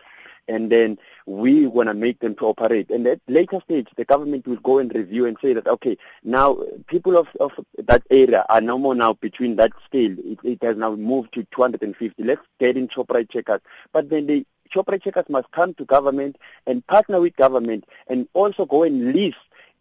and 0.48 0.72
then 0.72 0.98
we 1.26 1.68
want 1.68 1.90
to 1.90 1.94
make 1.94 2.20
them 2.20 2.36
to 2.36 2.46
operate. 2.46 2.90
And 2.90 3.06
at 3.08 3.20
later 3.28 3.60
stage, 3.62 3.88
the 3.96 4.06
government 4.06 4.48
will 4.48 4.58
go 4.58 4.80
and 4.80 4.94
review 4.94 5.26
and 5.26 5.38
say 5.42 5.54
that 5.54 5.68
okay, 5.68 5.98
now 6.24 6.58
people 6.88 7.18
of 7.18 7.28
of 7.40 7.52
that 7.78 8.04
area 8.10 8.46
are 8.50 8.62
no 8.62 8.78
more 8.78 8.96
now 8.96 9.14
between 9.14 9.58
that 9.58 9.72
scale. 9.86 10.16
It, 10.20 10.40
it 10.44 10.64
has 10.64 10.78
now 10.78 10.96
moved 10.96 11.34
to 11.34 11.44
250. 11.52 12.24
Let's 12.24 12.42
get 12.60 12.78
in 12.78 12.88
Shoprite 12.88 13.30
checkers, 13.30 13.62
but 13.92 14.10
then 14.10 14.28
they 14.28 14.46
Shoprite 14.74 15.04
checkers 15.04 15.30
must 15.30 15.52
come 15.52 15.74
to 15.76 15.86
government 15.86 16.38
and 16.66 16.86
partner 16.88 17.22
with 17.22 17.36
government 17.36 17.86
and 18.08 18.28
also 18.34 18.66
go 18.66 18.84
and 18.84 19.14
lease 19.14 19.36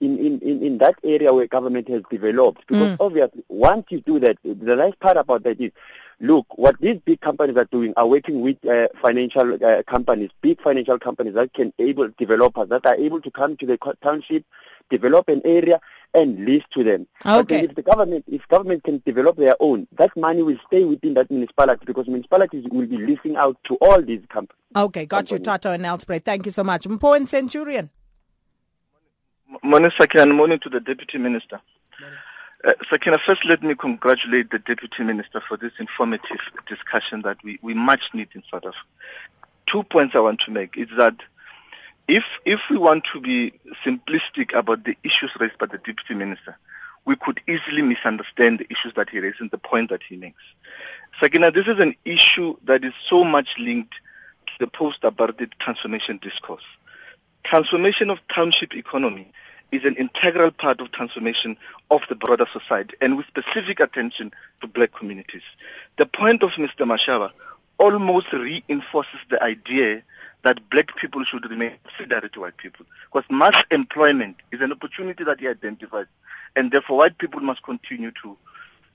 in, 0.05 0.19
in, 0.19 0.41
in, 0.41 0.63
in 0.63 0.79
that 0.79 0.95
area 1.03 1.33
where 1.33 1.47
government 1.47 1.89
has 1.89 2.03
developed. 2.11 2.67
Because 2.67 2.97
mm. 2.97 2.97
obviously, 3.01 3.43
once 3.49 3.87
you 3.91 4.01
do 4.01 4.19
that, 4.21 4.39
the 4.43 4.77
nice 4.77 4.95
part 5.01 5.17
about 5.17 5.43
that 5.45 5.61
is, 5.61 5.73
look, 6.21 6.47
what 6.57 6.79
these 6.81 6.99
big 7.05 7.21
companies 7.21 7.57
are 7.57 7.65
doing 7.67 7.95
are 7.97 8.07
working 8.07 8.41
with 8.41 8.65
uh, 8.67 8.89
financial 9.01 9.65
uh, 9.65 9.83
companies, 9.85 10.31
big 10.41 10.61
financial 10.61 10.99
companies 10.99 11.35
that 11.35 11.53
can 11.53 11.73
able 11.79 12.09
developers 12.17 12.69
that 12.69 12.87
are 12.87 12.97
able 12.97 13.21
to 13.21 13.31
come 13.31 13.57
to 13.57 13.67
the 13.67 13.79
township, 14.03 14.45
develop 14.91 15.29
an 15.29 15.43
area, 15.45 15.81
and 16.15 16.45
lease 16.45 16.63
to 16.71 16.85
them. 16.85 17.07
Okay. 17.27 17.63
But 17.63 17.71
if 17.71 17.77
the 17.77 17.83
government, 17.83 18.25
if 18.29 18.47
government 18.49 18.85
can 18.85 19.03
develop 19.05 19.37
their 19.37 19.57
own, 19.61 19.89
that 19.93 20.17
money 20.17 20.43
will 20.43 20.59
stay 20.67 20.85
within 20.85 21.15
that 21.15 21.31
municipality 21.31 21.85
because 21.85 22.07
municipalities 22.07 22.65
will 22.71 22.87
be 22.87 22.99
leasing 22.99 23.37
out 23.37 23.57
to 23.65 23.75
all 23.77 24.01
these 24.01 24.23
companies. 24.29 24.61
Okay, 24.77 25.07
got 25.07 25.27
companies. 25.27 25.41
you, 25.41 25.45
Tato 25.45 25.73
and 25.73 25.85
Nelspruit. 25.85 26.25
Thank 26.25 26.47
you 26.47 26.53
so 26.53 26.63
much. 26.65 26.85
Mpo 26.85 27.17
and 27.17 27.29
Centurion. 27.29 27.91
Morning, 29.63 29.91
Sakina. 29.91 30.23
And 30.23 30.35
morning 30.35 30.59
to 30.61 30.69
the 30.69 30.81
Deputy 30.81 31.19
Minister. 31.19 31.61
Uh, 32.65 32.73
Sakina, 32.89 33.19
first 33.19 33.45
let 33.45 33.63
me 33.63 33.75
congratulate 33.75 34.51
the 34.51 34.59
Deputy 34.59 35.05
Minister 35.05 35.41
for 35.41 35.57
this 35.57 35.73
informative 35.79 36.41
discussion 36.67 37.23
that 37.23 37.37
we, 37.45 37.59
we 37.63 37.75
much 37.75 38.15
need 38.15 38.29
in 38.35 38.43
South 38.51 38.65
Africa. 38.65 38.87
Two 39.67 39.83
points 39.83 40.15
I 40.15 40.21
want 40.21 40.41
to 40.41 40.51
make 40.51 40.77
is 40.77 40.89
that 40.97 41.17
if 42.09 42.25
if 42.45 42.71
we 42.71 42.79
want 42.79 43.05
to 43.13 43.21
be 43.21 43.53
simplistic 43.85 44.55
about 44.55 44.85
the 44.85 44.97
issues 45.05 45.31
raised 45.39 45.59
by 45.59 45.67
the 45.67 45.79
Deputy 45.79 46.15
Minister, 46.15 46.57
we 47.05 47.17
could 47.17 47.41
easily 47.47 47.83
misunderstand 47.83 48.61
the 48.61 48.67
issues 48.71 48.95
that 48.95 49.11
he 49.11 49.21
raised 49.21 49.41
and 49.41 49.51
the 49.51 49.59
point 49.59 49.91
that 49.91 50.03
he 50.03 50.17
makes. 50.17 50.43
Sakina, 51.21 51.51
this 51.51 51.69
is 51.69 51.81
an 51.81 51.95
issue 52.05 52.57
that 52.65 52.85
is 52.85 52.95
so 53.07 53.25
much 53.25 53.59
linked 53.59 53.95
to 54.47 54.53
the 54.61 54.67
post-apartheid 54.67 55.53
transformation 55.59 56.19
discourse. 56.19 56.65
Transformation 57.43 58.09
of 58.11 58.27
township 58.29 58.75
economy 58.75 59.31
is 59.75 59.85
an 59.85 59.97
integral 59.97 60.51
part 60.51 60.81
of 60.81 60.93
transformation 60.93 61.57
of 61.91 62.03
the 62.09 62.15
broader 62.15 62.47
society 62.53 62.95
and 63.01 63.17
with 63.17 63.27
specific 63.27 63.81
attention 63.81 64.33
to 64.61 64.67
black 64.67 64.93
communities. 64.93 65.43
The 65.97 66.07
point 66.07 66.43
of 66.43 66.53
Mr. 66.53 66.87
Mashaba 66.87 67.33
almost 67.79 68.33
reinforces 68.33 69.21
the 69.31 69.43
idea 69.43 70.03
that 70.43 70.69
black 70.71 70.95
people 70.97 71.25
should 71.25 71.49
remain 71.51 71.73
subsidiary 71.85 72.29
to 72.31 72.41
white 72.41 72.57
people. 72.57 72.87
Because 73.13 73.29
mass 73.31 73.65
employment 73.71 74.37
is 74.53 74.61
an 74.61 74.73
opportunity 74.73 75.25
that 75.25 75.41
he 75.41 75.49
identifies, 75.49 76.07
and 76.55 76.71
therefore 76.71 76.99
white 76.99 77.19
people 77.19 77.41
must 77.41 77.63
continue 77.63 78.13
to, 78.23 78.37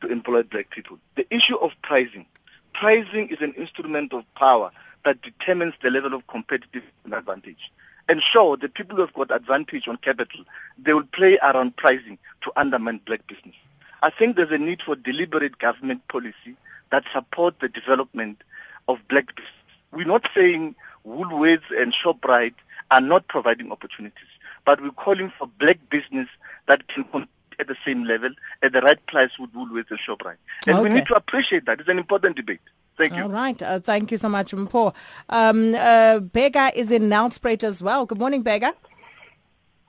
to 0.01 0.07
employ 0.07 0.43
black 0.43 0.69
people. 0.69 0.97
The 1.15 1.27
issue 1.33 1.57
of 1.57 1.71
pricing. 1.81 2.25
Pricing 2.73 3.29
is 3.29 3.41
an 3.41 3.53
instrument 3.53 4.13
of 4.13 4.23
power 4.35 4.71
that 5.03 5.21
determines 5.21 5.73
the 5.81 5.89
level 5.89 6.13
of 6.13 6.27
competitive 6.27 6.83
advantage. 7.11 7.71
And 8.09 8.21
sure, 8.23 8.57
the 8.57 8.67
people 8.69 8.95
who 8.95 9.01
have 9.03 9.13
got 9.13 9.31
advantage 9.31 9.87
on 9.87 9.97
capital, 9.97 10.43
they 10.77 10.93
will 10.93 11.03
play 11.03 11.37
around 11.43 11.77
pricing 11.77 12.17
to 12.41 12.51
undermine 12.55 13.01
black 13.05 13.25
business. 13.27 13.55
I 14.01 14.09
think 14.09 14.35
there's 14.35 14.51
a 14.51 14.57
need 14.57 14.81
for 14.81 14.95
deliberate 14.95 15.59
government 15.59 16.07
policy 16.07 16.55
that 16.89 17.03
support 17.13 17.59
the 17.59 17.69
development 17.69 18.43
of 18.87 18.97
black 19.09 19.35
business. 19.35 19.53
We're 19.91 20.07
not 20.07 20.27
saying 20.33 20.75
Woolworths 21.07 21.69
and 21.71 21.93
ShopRite 21.93 22.55
are 22.89 23.01
not 23.01 23.27
providing 23.27 23.71
opportunities, 23.71 24.27
but 24.65 24.81
we're 24.81 24.91
calling 24.91 25.31
for 25.37 25.47
black 25.59 25.77
business 25.91 26.27
that 26.65 26.87
can 26.87 27.03
compete 27.03 27.29
at 27.59 27.67
the 27.67 27.75
same 27.85 28.05
level 28.05 28.31
at 28.63 28.71
the 28.73 28.81
right 28.81 29.05
price 29.05 29.37
with 29.37 29.53
Woolworths 29.53 29.91
and 29.91 29.99
ShopRite. 29.99 30.37
And 30.65 30.77
Okay. 30.77 30.89
we 30.89 30.95
need 30.95 31.05
to 31.07 31.15
appreciate 31.15 31.65
that. 31.65 31.79
It's 31.79 31.89
an 31.89 31.99
important 31.99 32.37
debate. 32.37 32.61
Thank 32.99 33.15
you. 33.15 33.23
All 33.23 33.29
right. 33.29 33.61
Uh, 33.61 33.79
thank 33.79 34.11
you 34.11 34.17
so 34.17 34.27
much, 34.27 34.51
Mpo. 34.51 34.93
Um, 35.29 35.73
uh, 35.73 36.19
Bega 36.19 36.69
is 36.75 36.91
in 36.91 37.03
Nelspruit 37.03 37.63
as 37.63 37.81
well. 37.81 38.05
Good 38.05 38.19
morning, 38.19 38.41
Bega. 38.43 38.73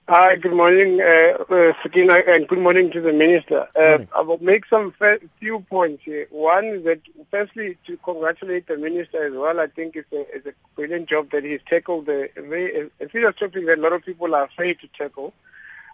Hi, 0.08 0.36
good 0.36 0.52
morning, 0.52 1.00
uh, 1.00 1.44
uh, 1.50 1.72
Sakina, 1.82 2.14
and 2.26 2.46
good 2.46 2.58
morning 2.58 2.90
to 2.92 3.00
the 3.00 3.12
Minister. 3.12 3.68
Uh, 3.76 3.98
I 4.16 4.22
will 4.22 4.42
make 4.42 4.66
some 4.66 4.92
fe- 4.92 5.18
few 5.38 5.60
points 5.60 6.02
here. 6.04 6.26
One 6.30 6.64
is 6.64 6.84
that, 6.84 7.00
firstly, 7.32 7.76
to 7.86 7.96
congratulate 7.98 8.66
the 8.68 8.76
Minister 8.76 9.24
as 9.24 9.32
well. 9.32 9.58
I 9.60 9.66
think 9.66 9.96
it's 9.96 10.12
a, 10.12 10.26
it's 10.34 10.46
a 10.46 10.52
brilliant 10.76 11.08
job 11.08 11.30
that 11.30 11.44
he's 11.44 11.60
tackled 11.68 12.08
a, 12.08 12.28
a 12.36 12.42
very 12.42 12.90
a 13.00 13.08
serious 13.10 13.34
topic 13.36 13.66
that 13.66 13.78
a 13.78 13.82
lot 13.82 13.92
of 13.92 14.04
people 14.04 14.34
are 14.34 14.44
afraid 14.44 14.78
to 14.80 14.88
tackle. 14.88 15.32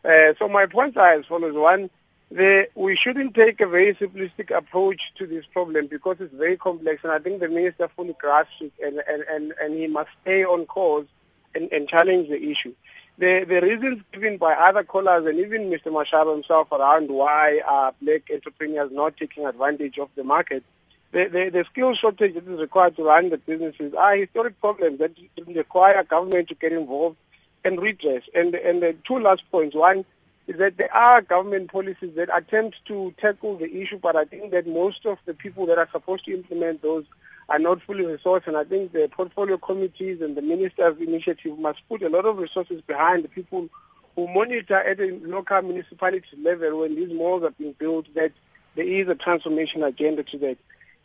Uh, 0.04 0.34
so 0.38 0.48
my 0.48 0.66
points 0.66 0.96
are 0.98 1.12
as 1.12 1.26
follows. 1.26 1.54
One, 1.54 1.90
the, 2.30 2.68
we 2.74 2.96
shouldn't 2.96 3.34
take 3.34 3.60
a 3.60 3.66
very 3.66 3.94
simplistic 3.94 4.56
approach 4.56 5.12
to 5.16 5.26
this 5.26 5.46
problem 5.46 5.86
because 5.86 6.16
it's 6.20 6.34
very 6.34 6.56
complex, 6.56 7.04
and 7.04 7.12
I 7.12 7.18
think 7.18 7.40
the 7.40 7.48
Minister 7.48 7.88
fully 7.88 8.16
grasps 8.18 8.60
it, 8.60 8.72
and, 8.84 9.00
and, 9.08 9.22
and, 9.30 9.54
and 9.60 9.74
he 9.74 9.86
must 9.86 10.10
stay 10.22 10.44
on 10.44 10.66
course 10.66 11.06
and, 11.54 11.72
and 11.72 11.88
challenge 11.88 12.28
the 12.28 12.50
issue. 12.50 12.74
The, 13.18 13.44
the 13.44 13.62
reasons 13.62 14.02
given 14.12 14.36
by 14.36 14.52
other 14.52 14.82
callers 14.82 15.24
and 15.24 15.38
even 15.38 15.70
Mr. 15.70 15.86
Mashaba 15.86 16.34
himself 16.34 16.70
around 16.70 17.08
why 17.08 17.62
are 17.66 17.94
black 18.02 18.30
entrepreneurs 18.30 18.90
not 18.92 19.16
taking 19.16 19.46
advantage 19.46 19.98
of 19.98 20.10
the 20.16 20.24
market, 20.24 20.64
the, 21.12 21.24
the, 21.28 21.48
the 21.48 21.64
skill 21.64 21.94
shortage 21.94 22.34
that 22.34 22.46
is 22.46 22.60
required 22.60 22.96
to 22.96 23.04
run 23.04 23.30
the 23.30 23.38
businesses 23.38 23.94
are 23.94 24.16
historic 24.16 24.60
problems 24.60 24.98
that 24.98 25.12
require 25.46 26.02
government 26.02 26.48
to 26.48 26.54
get 26.56 26.72
involved 26.72 27.16
and 27.64 27.80
redress. 27.80 28.22
And, 28.34 28.54
and 28.54 28.82
the 28.82 28.94
two 29.04 29.18
last 29.18 29.50
points. 29.50 29.74
One 29.74 30.04
is 30.46 30.56
that 30.58 30.76
there 30.76 30.94
are 30.94 31.22
government 31.22 31.70
policies 31.70 32.14
that 32.16 32.28
attempt 32.32 32.84
to 32.86 33.12
tackle 33.18 33.56
the 33.56 33.74
issue, 33.76 33.98
but 33.98 34.16
I 34.16 34.24
think 34.24 34.52
that 34.52 34.66
most 34.66 35.06
of 35.06 35.18
the 35.26 35.34
people 35.34 35.66
that 35.66 35.78
are 35.78 35.88
supposed 35.90 36.24
to 36.26 36.32
implement 36.32 36.82
those 36.82 37.04
are 37.48 37.58
not 37.58 37.82
fully 37.82 38.04
resourced, 38.04 38.46
and 38.46 38.56
I 38.56 38.64
think 38.64 38.92
the 38.92 39.08
portfolio 39.08 39.56
committees 39.56 40.20
and 40.20 40.36
the 40.36 40.42
minister's 40.42 40.98
initiative 40.98 41.58
must 41.58 41.88
put 41.88 42.02
a 42.02 42.08
lot 42.08 42.26
of 42.26 42.38
resources 42.38 42.80
behind 42.82 43.24
the 43.24 43.28
people 43.28 43.68
who 44.16 44.26
monitor 44.28 44.74
at 44.76 44.98
a 44.98 45.18
local 45.22 45.62
municipality 45.62 46.36
level 46.42 46.80
when 46.80 46.96
these 46.96 47.12
malls 47.12 47.44
are 47.44 47.50
being 47.50 47.72
built 47.78 48.06
that 48.14 48.32
there 48.74 48.86
is 48.86 49.08
a 49.08 49.14
transformation 49.14 49.82
agenda 49.82 50.22
to 50.24 50.38
that. 50.38 50.58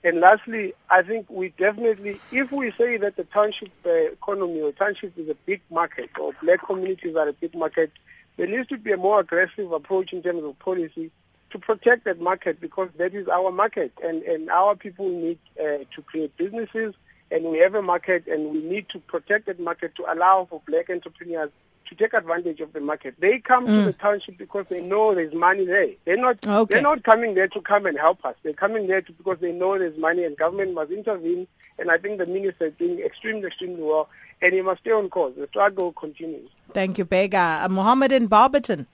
And 0.03 0.19
lastly, 0.19 0.73
I 0.89 1.03
think 1.03 1.29
we 1.29 1.49
definitely, 1.49 2.19
if 2.31 2.51
we 2.51 2.71
say 2.71 2.97
that 2.97 3.17
the 3.17 3.23
township 3.25 3.69
uh, 3.85 3.89
economy 3.89 4.61
or 4.61 4.71
township 4.71 5.15
is 5.17 5.29
a 5.29 5.35
big 5.45 5.61
market 5.69 6.09
or 6.19 6.33
black 6.41 6.65
communities 6.65 7.15
are 7.15 7.27
a 7.27 7.33
big 7.33 7.53
market, 7.53 7.91
there 8.37 8.47
needs 8.47 8.67
to 8.67 8.77
be 8.77 8.91
a 8.91 8.97
more 8.97 9.19
aggressive 9.19 9.71
approach 9.71 10.13
in 10.13 10.23
terms 10.23 10.43
of 10.43 10.57
policy 10.59 11.11
to 11.51 11.59
protect 11.59 12.05
that 12.05 12.19
market 12.19 12.59
because 12.59 12.89
that 12.97 13.13
is 13.13 13.27
our 13.27 13.51
market 13.51 13.91
and, 14.03 14.23
and 14.23 14.49
our 14.49 14.75
people 14.75 15.07
need 15.09 15.37
uh, 15.59 15.79
to 15.93 16.01
create 16.05 16.35
businesses 16.37 16.95
and 17.29 17.45
we 17.45 17.57
have 17.59 17.75
a 17.75 17.81
market 17.81 18.27
and 18.27 18.51
we 18.51 18.61
need 18.61 18.87
to 18.89 18.99
protect 18.99 19.45
that 19.45 19.59
market 19.59 19.95
to 19.95 20.05
allow 20.13 20.45
for 20.45 20.61
black 20.67 20.89
entrepreneurs 20.89 21.49
to 21.87 21.95
take 21.95 22.13
advantage 22.13 22.59
of 22.61 22.73
the 22.73 22.79
market. 22.79 23.15
They 23.19 23.39
come 23.39 23.65
to 23.65 23.81
the 23.83 23.93
township 23.93 24.37
because 24.37 24.65
they 24.69 24.81
know 24.81 25.13
there's 25.13 25.33
money 25.33 25.65
there. 25.65 25.89
They're 26.05 26.17
not 26.17 26.45
Okay. 26.45 26.75
they're 26.75 26.81
not 26.83 27.03
coming 27.03 27.33
there 27.35 27.47
to 27.49 27.61
come 27.61 27.85
and 27.85 27.97
help 27.97 28.23
us. 28.25 28.35
They're 28.43 28.53
coming 28.53 28.87
there 28.87 29.01
to, 29.01 29.11
because 29.11 29.39
they 29.39 29.51
know 29.51 29.77
there's 29.77 29.97
money 29.97 30.23
and 30.23 30.37
government 30.37 30.73
must 30.73 30.91
intervene 30.91 31.47
and 31.79 31.91
I 31.91 31.97
think 31.97 32.19
the 32.19 32.25
minister 32.25 32.65
is 32.65 32.73
doing 32.79 32.99
extremely, 32.99 33.47
extremely 33.47 33.81
well 33.83 34.09
and 34.41 34.53
he 34.53 34.61
must 34.61 34.81
stay 34.81 34.91
on 34.91 35.09
course. 35.09 35.33
The 35.37 35.47
struggle 35.47 35.91
continues. 35.93 36.49
Thank 36.73 36.97
you, 36.97 37.05
Bega. 37.05 37.61
Uh, 37.63 37.69
Mohammed 37.69 38.11
in 38.11 38.27
Barberton. 38.27 38.87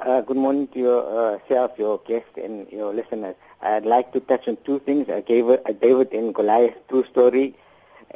Uh, 0.00 0.20
good 0.22 0.36
morning 0.36 0.68
to 0.68 0.78
yourself, 0.78 1.72
your 1.78 1.98
guest, 2.06 2.26
and 2.36 2.70
your 2.70 2.94
listeners. 2.94 3.34
I'd 3.60 3.84
like 3.84 4.12
to 4.14 4.20
touch 4.20 4.48
on 4.48 4.56
two 4.64 4.78
things. 4.80 5.08
I 5.10 5.20
gave 5.20 5.48
a, 5.48 5.60
a 5.66 5.72
David 5.74 6.12
and 6.12 6.34
Goliath 6.34 6.74
true 6.88 7.04
story 7.10 7.54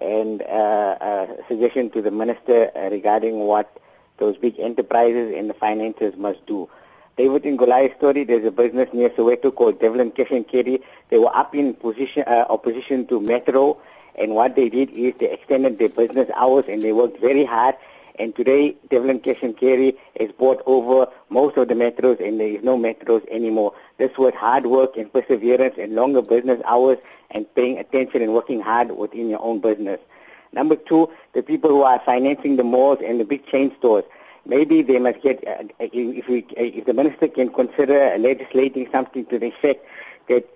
and 0.01 0.43
uh, 0.43 0.97
a 1.01 1.29
suggestion 1.49 1.91
to 1.91 2.03
the 2.03 2.11
minister 2.11 2.71
uh, 2.77 2.89
regarding 2.91 3.41
what 3.41 3.71
those 4.19 4.37
big 4.37 4.59
enterprises 4.59 5.35
and 5.37 5.51
the 5.51 5.55
financiers 5.55 6.17
must 6.17 6.45
do. 6.47 6.69
David 7.17 7.45
and 7.45 7.59
Goliath 7.59 7.97
story, 7.97 8.25
there's 8.25 8.45
a 8.45 8.51
business 8.51 8.89
near 8.93 9.11
Soweto 9.11 9.55
called 9.55 9.81
Devland 9.81 10.15
Cash 10.15 10.31
and 10.31 10.47
Carry. 10.47 10.83
They 11.09 11.19
were 11.19 11.35
up 11.35 11.55
in 11.55 11.75
position, 11.75 12.25
uh, 12.27 12.45
opposition 12.51 13.07
to 13.07 13.21
Metro, 13.21 13.81
and 14.15 14.35
what 14.35 14.55
they 14.55 14.69
did 14.69 14.91
is 14.91 15.15
they 15.19 15.31
extended 15.31 15.79
their 15.79 15.89
business 15.89 16.31
hours 16.37 16.65
and 16.69 16.83
they 16.83 16.93
worked 16.93 17.21
very 17.21 17.45
hard 17.45 17.77
and 18.19 18.35
today, 18.35 18.77
Devland 18.89 19.23
Cash 19.23 19.43
and 19.43 19.57
Carry 19.57 19.97
has 20.19 20.31
bought 20.33 20.63
over 20.65 21.11
most 21.29 21.57
of 21.59 21.69
the 21.69 21.75
metros 21.75 22.19
and 22.27 22.41
there 22.41 22.49
is 22.49 22.63
no 22.63 22.79
metros 22.79 23.27
anymore. 23.29 23.75
This 23.99 24.17
was 24.17 24.33
hard 24.35 24.67
work 24.67 24.97
and 24.97 25.13
perseverance 25.13 25.75
and 25.79 25.95
longer 25.95 26.23
business 26.23 26.61
hours 26.65 26.99
and 27.31 27.53
paying 27.55 27.79
attention 27.79 28.23
and 28.23 28.33
working 28.33 28.61
hard 28.61 28.91
within 28.91 29.29
your 29.29 29.43
own 29.43 29.61
business. 29.61 30.01
Number 30.53 30.77
two, 30.77 31.11
the 31.33 31.43
people 31.43 31.71
who 31.71 31.83
are 31.83 32.01
financing 32.01 32.57
the 32.57 32.65
malls 32.65 32.99
and 33.05 33.21
the 33.21 33.25
big 33.25 33.47
chain 33.47 33.75
stores. 33.79 34.05
Maybe 34.45 34.83
they 34.83 34.99
must 34.99 35.23
get, 35.23 35.47
uh, 35.47 35.65
if, 35.81 36.29
we, 36.29 36.47
if 36.57 36.85
the 36.85 36.95
minister 36.95 37.29
can 37.29 37.53
consider 37.53 38.17
legislating 38.19 38.89
something 38.93 39.27
to 39.27 39.39
the 39.39 39.49
effect 39.49 39.85
that 40.29 40.49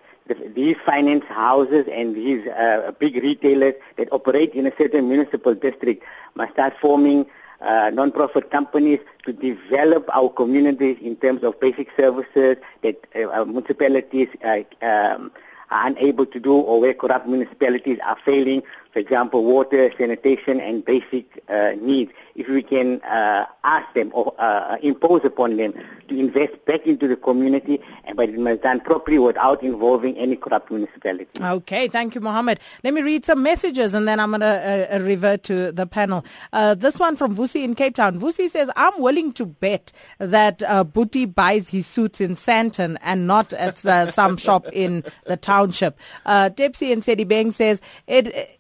these 0.55 0.77
finance 0.87 1.25
houses 1.27 1.87
and 1.91 2.15
these 2.15 2.47
uh, 2.47 2.93
big 2.99 3.17
retailers 3.17 3.75
that 3.97 4.13
operate 4.13 4.55
in 4.55 4.67
a 4.67 4.73
certain 4.77 5.09
municipal 5.09 5.55
district 5.55 6.05
must 6.35 6.53
start 6.53 6.75
forming 6.81 7.27
uh, 7.61 7.91
non-profit 7.93 8.51
companies 8.51 9.01
to 9.25 9.33
develop 9.33 10.09
our 10.15 10.29
communities 10.29 10.97
in 11.01 11.17
terms 11.17 11.43
of 11.43 11.59
basic 11.61 11.89
services 11.97 12.57
that 12.83 12.97
uh, 13.15 13.45
municipalities 13.45 14.29
uh, 14.45 14.61
um, 14.83 15.31
are 15.71 15.87
unable 15.87 16.27
to 16.27 16.41
do 16.41 16.55
or 16.55 16.81
where 16.81 16.95
corrupt 16.95 17.27
municipalities 17.27 17.99
are 18.05 18.17
failing, 18.25 18.63
for 18.93 18.99
example, 18.99 19.45
water, 19.45 19.93
sanitation, 19.97 20.61
and 20.61 20.85
basic 20.85 21.43
uh, 21.49 21.73
needs. 21.81 22.13
If 22.35 22.49
we 22.49 22.63
can 22.63 23.01
uh, 23.03 23.47
ask 23.65 23.93
them 23.95 24.11
or 24.15 24.35
uh, 24.39 24.79
impose 24.83 25.25
upon 25.25 25.57
them 25.57 25.75
to 26.09 26.19
invest 26.19 26.65
back 26.65 26.87
into 26.87 27.07
the 27.07 27.17
community, 27.17 27.81
but 28.15 28.29
it 28.29 28.39
must 28.39 28.63
done 28.63 28.81
properly 28.81 29.19
without 29.19 29.63
involving 29.63 30.17
any 30.17 30.37
corrupt 30.37 30.71
municipality. 30.71 31.29
Okay, 31.41 31.89
thank 31.89 32.15
you, 32.15 32.21
Mohammed. 32.21 32.61
Let 32.85 32.95
me 32.95 33.03
read 33.03 33.25
some 33.25 33.43
messages 33.43 33.95
and 33.95 34.07
then 34.07 34.21
I'm 34.21 34.31
going 34.31 34.41
to 34.41 34.47
uh, 34.47 34.97
uh, 34.97 35.01
revert 35.01 35.43
to 35.45 35.73
the 35.73 35.87
panel. 35.87 36.25
Uh, 36.53 36.75
this 36.75 36.99
one 36.99 37.17
from 37.17 37.37
Vusi 37.37 37.65
in 37.65 37.75
Cape 37.75 37.97
Town. 37.97 38.21
Vusi 38.21 38.51
says, 38.51 38.71
I'm 38.77 39.01
willing 39.01 39.33
to 39.35 39.47
bet 39.47 39.93
that 40.19 40.63
uh, 40.63 40.85
Buti 40.85 41.27
buys 41.27 41.69
his 41.69 41.87
suits 41.87 42.21
in 42.21 42.37
Sandton 42.37 42.97
and 43.03 43.27
not 43.27 43.53
at 43.53 43.85
uh, 43.85 44.11
some 44.11 44.37
shop 44.37 44.67
in 44.73 45.05
the 45.25 45.37
township. 45.37 45.99
Uh, 46.27 46.51
and 46.57 46.75
Sedibeng 46.75 47.53
says, 47.53 47.81
it. 48.07 48.57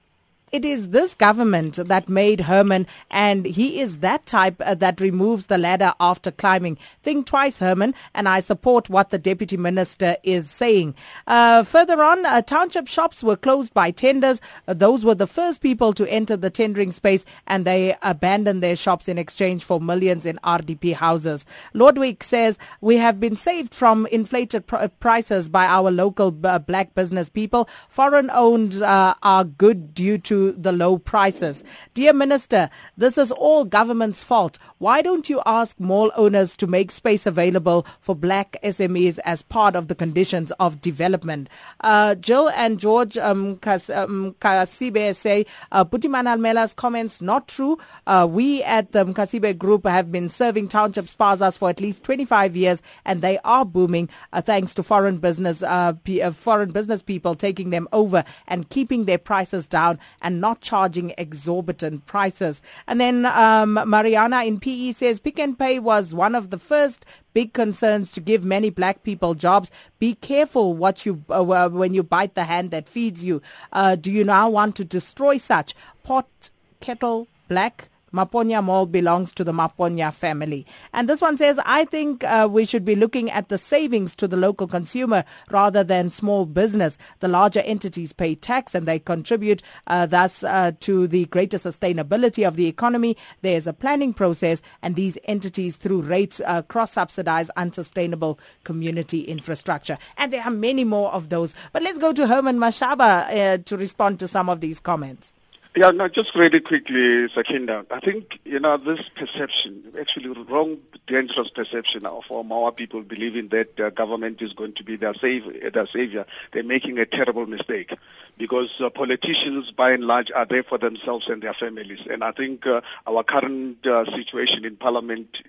It 0.53 0.65
is 0.65 0.89
this 0.89 1.15
government 1.15 1.77
that 1.77 2.09
made 2.09 2.41
Herman, 2.41 2.89
and 3.09 3.47
he 3.47 3.81
is 3.81 3.99
that 3.99 4.27
type 4.27 4.61
uh, 4.61 4.75
that 4.75 5.01
removes 5.01 5.47
the 5.47 5.59
ladder 5.59 5.95
after 6.01 6.33
climbing. 6.33 6.77
Think 7.05 7.27
twice, 7.27 7.61
Herman, 7.61 7.95
and 8.15 8.29
I 8.29 8.41
support 8.41 8.91
what 8.91 9.11
the 9.11 9.19
deputy 9.19 9.57
minister 9.57 10.17
is 10.25 10.51
saying. 10.51 10.97
Uh, 11.29 11.63
further 11.63 12.03
on, 12.03 12.27
uh, 12.27 12.43
township 12.43 12.89
shops 12.89 13.23
were 13.23 13.37
closed 13.37 13.73
by 13.75 13.93
tenders. 13.93 14.41
Uh, 14.67 14.75
those 14.75 15.05
were 15.05 15.15
the 15.15 15.29
first 15.29 15.61
people 15.61 15.93
to 15.93 16.11
enter 16.11 16.37
the 16.37 16.51
tendering 16.51 16.91
space, 16.91 17.25
and 17.47 17.65
they 17.65 17.95
abandoned 18.03 18.61
their 18.61 18.75
shops 18.75 19.09
in 19.09 19.19
exchange 19.19 19.63
for 19.63 19.81
millions 19.81 20.27
in 20.27 20.41
RDP 20.43 20.95
houses. 20.95 21.47
Lordwick 21.77 22.25
says 22.25 22.59
we 22.81 22.97
have 22.97 23.21
been 23.21 23.37
saved 23.37 23.73
from 23.73 24.05
inflated 24.07 24.67
pr- 24.67 24.89
prices 24.99 25.49
by 25.49 25.67
our 25.67 25.93
local 25.93 26.37
uh, 26.43 26.59
black 26.59 26.93
business 26.97 27.29
people. 27.29 27.69
Foreign 27.89 28.31
owned 28.33 28.83
uh, 28.83 29.15
are 29.23 29.45
good 29.45 29.95
due 29.95 30.19
to 30.19 30.40
the 30.49 30.73
low 30.73 30.99
prices. 30.99 31.63
Dear 31.95 32.13
Minister, 32.13 32.71
this 32.97 33.17
is 33.17 33.31
all 33.33 33.65
government's 33.65 34.23
fault. 34.25 34.59
Why 34.79 35.03
don't 35.03 35.29
you 35.29 35.43
ask 35.45 35.79
mall 35.79 36.11
owners 36.17 36.57
to 36.57 36.67
make 36.67 36.91
space 36.91 37.27
available 37.27 37.87
for 38.01 38.15
black 38.15 38.57
SMEs 38.63 39.19
as 39.25 39.43
part 39.43 39.77
of 39.77 39.89
the 39.89 39.95
conditions 39.95 40.53
of 40.53 40.81
development? 40.81 41.49
Uh, 41.81 42.15
Jill 42.15 42.49
and 42.51 42.79
George 42.79 43.19
um, 43.19 43.61
um, 43.91 44.35
Kasibe 44.41 45.15
say, 45.15 45.47
uh, 45.73 45.85
Buti 45.85 46.09
Manamela's 46.09 46.75
comments 46.75 47.21
not 47.21 47.49
true. 47.49 47.79
Uh, 48.07 48.27
we 48.31 48.63
at 48.63 48.93
the 48.93 49.05
Kasibe 49.05 49.57
Group 49.59 49.87
have 49.87 50.11
been 50.11 50.29
serving 50.29 50.69
township 50.69 51.07
spazas 51.07 51.59
for 51.59 51.69
at 51.69 51.81
least 51.81 52.05
25 52.05 52.57
years 52.57 52.83
and 53.05 53.21
they 53.23 53.39
are 53.45 53.65
booming 53.65 54.09
uh, 54.33 54.41
thanks 54.41 54.75
to 54.75 54.83
foreign 54.83 55.19
business, 55.19 55.63
uh, 55.63 55.93
p- 56.05 56.23
uh, 56.23 56.31
foreign 56.31 56.71
business 56.71 57.03
people 57.03 57.35
taking 57.35 57.71
them 57.71 57.89
over 57.93 58.25
and 58.47 58.69
keeping 58.71 59.05
their 59.05 59.19
prices 59.19 59.67
down 59.67 59.99
and 60.23 60.30
not 60.31 60.61
charging 60.61 61.13
exorbitant 61.19 62.07
prices. 62.07 62.63
And 62.87 63.01
then 63.01 63.27
um, 63.27 63.75
Mariana 63.87 64.45
in 64.45 64.61
PE 64.61 64.93
says 64.93 65.19
Pick 65.19 65.39
n 65.39 65.57
Pay 65.57 65.79
was 65.81 66.15
one 66.15 66.35
of 66.35 66.51
the 66.51 66.59
first 66.59 67.05
big 67.35 67.53
concerns 67.53 68.13
to 68.13 68.21
give 68.21 68.45
many 68.45 68.71
black 68.71 69.03
people 69.03 69.35
jobs. 69.35 69.71
Be 69.99 70.15
careful 70.15 70.75
what 70.75 71.05
you 71.05 71.25
uh, 71.29 71.69
when 71.69 71.95
you 71.95 72.03
bite 72.03 72.35
the 72.35 72.45
hand 72.45 72.71
that 72.71 72.89
feeds 72.89 73.25
you. 73.25 73.43
Uh, 73.73 73.97
do 73.97 74.11
you 74.13 74.25
now 74.25 74.49
want 74.49 74.77
to 74.77 74.85
destroy 74.85 75.37
such 75.37 75.75
pot 76.05 76.51
kettle 76.81 77.29
black? 77.49 77.90
Maponya 78.13 78.63
Mall 78.63 78.87
belongs 78.87 79.33
to 79.33 79.45
the 79.45 79.53
Maponya 79.53 80.13
family. 80.13 80.67
And 80.93 81.09
this 81.09 81.21
one 81.21 81.39
says, 81.39 81.61
I 81.65 81.85
think 81.85 82.25
uh, 82.25 82.49
we 82.51 82.65
should 82.65 82.85
be 82.85 82.97
looking 82.97 83.31
at 83.31 83.49
the 83.49 83.59
savings 83.59 84.15
to 84.17 84.29
the 84.29 84.37
local 84.37 84.67
consumer 84.67 85.25
rather 85.51 85.85
than 85.85 86.11
small 86.11 86.47
business. 86.47 86.99
The 87.21 87.29
larger 87.29 87.61
entities 87.61 88.13
pay 88.13 88.35
tax 88.35 88.75
and 88.75 88.87
they 88.87 88.99
contribute 88.99 89.63
uh, 89.87 90.07
thus 90.07 90.43
uh, 90.43 90.73
to 90.81 91.07
the 91.07 91.27
greater 91.27 91.59
sustainability 91.59 92.47
of 92.47 92.57
the 92.57 92.67
economy. 92.67 93.17
There's 93.43 93.67
a 93.67 93.73
planning 93.73 94.13
process 94.13 94.63
and 94.83 94.97
these 94.97 95.17
entities 95.25 95.77
through 95.77 96.03
rates 96.03 96.41
uh, 96.45 96.63
cross 96.63 96.93
subsidize 96.93 97.51
unsustainable 97.51 98.39
community 98.65 99.23
infrastructure. 99.23 99.99
And 100.17 100.33
there 100.33 100.43
are 100.43 100.51
many 100.51 100.85
more 100.85 101.13
of 101.13 101.29
those. 101.29 101.55
But 101.73 101.83
let's 101.83 101.99
go 101.99 102.13
to 102.13 102.27
Herman 102.27 102.59
Mashaba 102.59 103.55
uh, 103.55 103.59
to 103.65 103.77
respond 103.77 104.19
to 104.21 104.29
some 104.29 104.49
of 104.49 104.61
these 104.61 104.81
comments. 104.81 105.35
Yeah, 105.77 105.93
no, 105.93 106.09
just 106.09 106.35
really 106.35 106.59
quickly, 106.59 107.29
Sakina. 107.29 107.87
I 107.93 108.01
think, 108.01 108.41
you 108.45 108.59
know, 108.59 108.77
this 108.77 109.09
perception, 109.11 109.85
actually 110.01 110.29
wrong, 110.29 110.79
dangerous 111.07 111.51
perception 111.51 112.07
of 112.07 112.25
our 112.29 112.73
people 112.73 113.03
believing 113.03 113.49
that 113.51 113.79
uh, 113.79 113.91
government 113.91 114.43
is 114.43 114.53
going 114.53 114.73
to 114.75 114.85
be 114.85 114.97
their, 114.97 115.15
save, 115.15 115.73
their 115.73 115.87
savior. 115.87 116.27
They're 116.53 116.65
making 116.65 116.99
a 116.99 117.07
terrible 117.07 117.47
mistake 117.47 117.97
because 118.37 118.81
uh, 118.81 118.91
politicians, 118.91 119.71
by 119.71 119.93
and 119.93 120.03
large, 120.05 120.33
are 120.33 120.45
there 120.45 120.65
for 120.65 120.77
themselves 120.77 121.29
and 121.29 121.41
their 121.41 121.55
families. 121.55 122.01
And 122.11 122.25
I 122.25 122.33
think 122.33 122.67
uh, 122.67 122.81
our 123.07 123.23
current 123.23 123.87
uh, 123.87 124.07
situation 124.07 124.65
in 124.65 124.75
parliament 124.75 125.41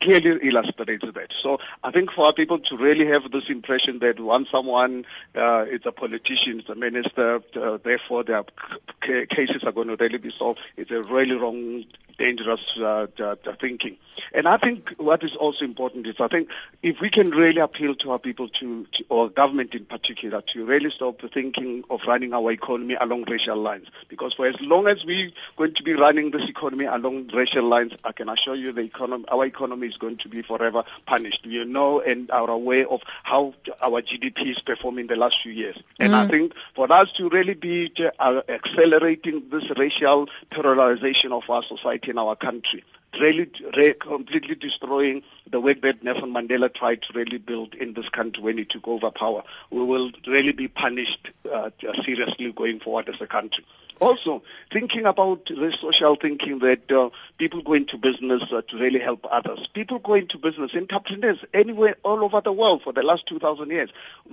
clearly 0.00 0.38
illustrates 0.48 1.04
that. 1.12 1.32
So 1.32 1.58
I 1.82 1.90
think 1.90 2.10
for 2.12 2.32
people 2.32 2.58
to 2.58 2.76
really 2.76 3.06
have 3.06 3.30
this 3.30 3.48
impression 3.48 3.98
that 4.00 4.20
once 4.20 4.50
someone 4.50 5.04
uh, 5.34 5.66
is 5.68 5.80
a 5.84 5.92
politician, 5.92 6.60
is 6.60 6.68
a 6.68 6.74
minister, 6.74 7.42
uh, 7.54 7.78
therefore 7.82 8.24
their 8.24 8.44
c- 9.04 9.26
cases 9.26 9.64
are 9.64 9.72
going 9.72 9.88
to 9.88 9.96
really 9.96 10.18
be 10.18 10.30
solved, 10.30 10.60
it's 10.76 10.90
a 10.90 11.02
really 11.02 11.36
wrong 11.36 11.84
dangerous 12.18 12.78
uh, 12.78 13.06
thinking. 13.60 13.96
And 14.32 14.48
I 14.48 14.56
think 14.56 14.94
what 14.98 15.22
is 15.22 15.36
also 15.36 15.64
important 15.64 16.06
is 16.06 16.16
I 16.20 16.28
think 16.28 16.50
if 16.82 17.00
we 17.00 17.10
can 17.10 17.30
really 17.30 17.60
appeal 17.60 17.94
to 17.96 18.12
our 18.12 18.18
people 18.18 18.48
to, 18.48 18.86
to, 18.92 19.04
or 19.08 19.28
government 19.28 19.74
in 19.74 19.84
particular, 19.84 20.40
to 20.40 20.64
really 20.64 20.90
stop 20.90 21.20
thinking 21.32 21.84
of 21.90 22.00
running 22.06 22.32
our 22.32 22.50
economy 22.50 22.94
along 22.94 23.24
racial 23.24 23.56
lines. 23.56 23.88
Because 24.08 24.34
for 24.34 24.46
as 24.46 24.60
long 24.60 24.86
as 24.88 25.04
we're 25.04 25.30
going 25.56 25.74
to 25.74 25.82
be 25.82 25.94
running 25.94 26.30
this 26.30 26.48
economy 26.48 26.86
along 26.86 27.28
racial 27.28 27.64
lines, 27.64 27.92
I 28.04 28.12
can 28.12 28.28
assure 28.28 28.54
you 28.54 28.72
the 28.72 28.82
economy, 28.82 29.24
our 29.28 29.44
economy 29.44 29.88
is 29.88 29.96
going 29.96 30.16
to 30.18 30.28
be 30.28 30.42
forever 30.42 30.84
punished. 31.06 31.46
We 31.46 31.64
know 31.64 32.00
and 32.00 32.30
are 32.30 32.48
aware 32.48 32.88
of 32.88 33.02
how 33.22 33.54
our 33.82 34.02
GDP 34.02 34.46
is 34.46 34.60
performing 34.60 35.06
the 35.06 35.16
last 35.16 35.42
few 35.42 35.52
years. 35.52 35.76
And 35.98 36.12
mm. 36.12 36.16
I 36.16 36.28
think 36.28 36.54
for 36.74 36.90
us 36.90 37.12
to 37.12 37.28
really 37.28 37.54
be 37.54 37.92
uh, 38.18 38.42
accelerating 38.48 39.48
this 39.50 39.70
racial 39.76 40.28
pluralization 40.50 41.32
of 41.32 41.48
our 41.50 41.62
society 41.62 42.05
in 42.08 42.18
our 42.18 42.36
country, 42.36 42.84
really, 43.20 43.50
really 43.76 43.94
completely 43.94 44.54
destroying 44.54 45.22
the 45.50 45.60
work 45.60 45.80
that 45.82 46.02
Nelson 46.02 46.32
Mandela 46.32 46.72
tried 46.72 47.02
to 47.02 47.12
really 47.12 47.38
build 47.38 47.74
in 47.74 47.94
this 47.94 48.08
country 48.08 48.42
when 48.42 48.58
he 48.58 48.64
took 48.64 48.86
over 48.88 49.10
power. 49.10 49.42
We 49.70 49.84
will 49.84 50.10
really 50.26 50.52
be 50.52 50.68
punished 50.68 51.30
uh, 51.50 51.70
seriously 52.02 52.52
going 52.52 52.80
forward 52.80 53.08
as 53.08 53.20
a 53.20 53.26
country. 53.26 53.64
Also, 54.00 54.42
thinking 54.70 55.06
about 55.06 55.46
the 55.46 55.72
social 55.80 56.16
thinking 56.16 56.58
that 56.58 56.92
uh, 56.92 57.08
people 57.38 57.62
go 57.62 57.72
into 57.72 57.96
business 57.96 58.42
uh, 58.52 58.60
to 58.68 58.76
really 58.76 58.98
help 58.98 59.26
others. 59.30 59.66
People 59.68 59.98
go 59.98 60.14
into 60.14 60.36
business, 60.36 60.74
entrepreneurs, 60.74 61.38
anywhere, 61.54 61.96
all 62.02 62.22
over 62.22 62.42
the 62.42 62.52
world 62.52 62.82
for 62.82 62.92
the 62.92 63.02
last 63.02 63.26
2,000 63.26 63.70
years. 63.70 63.90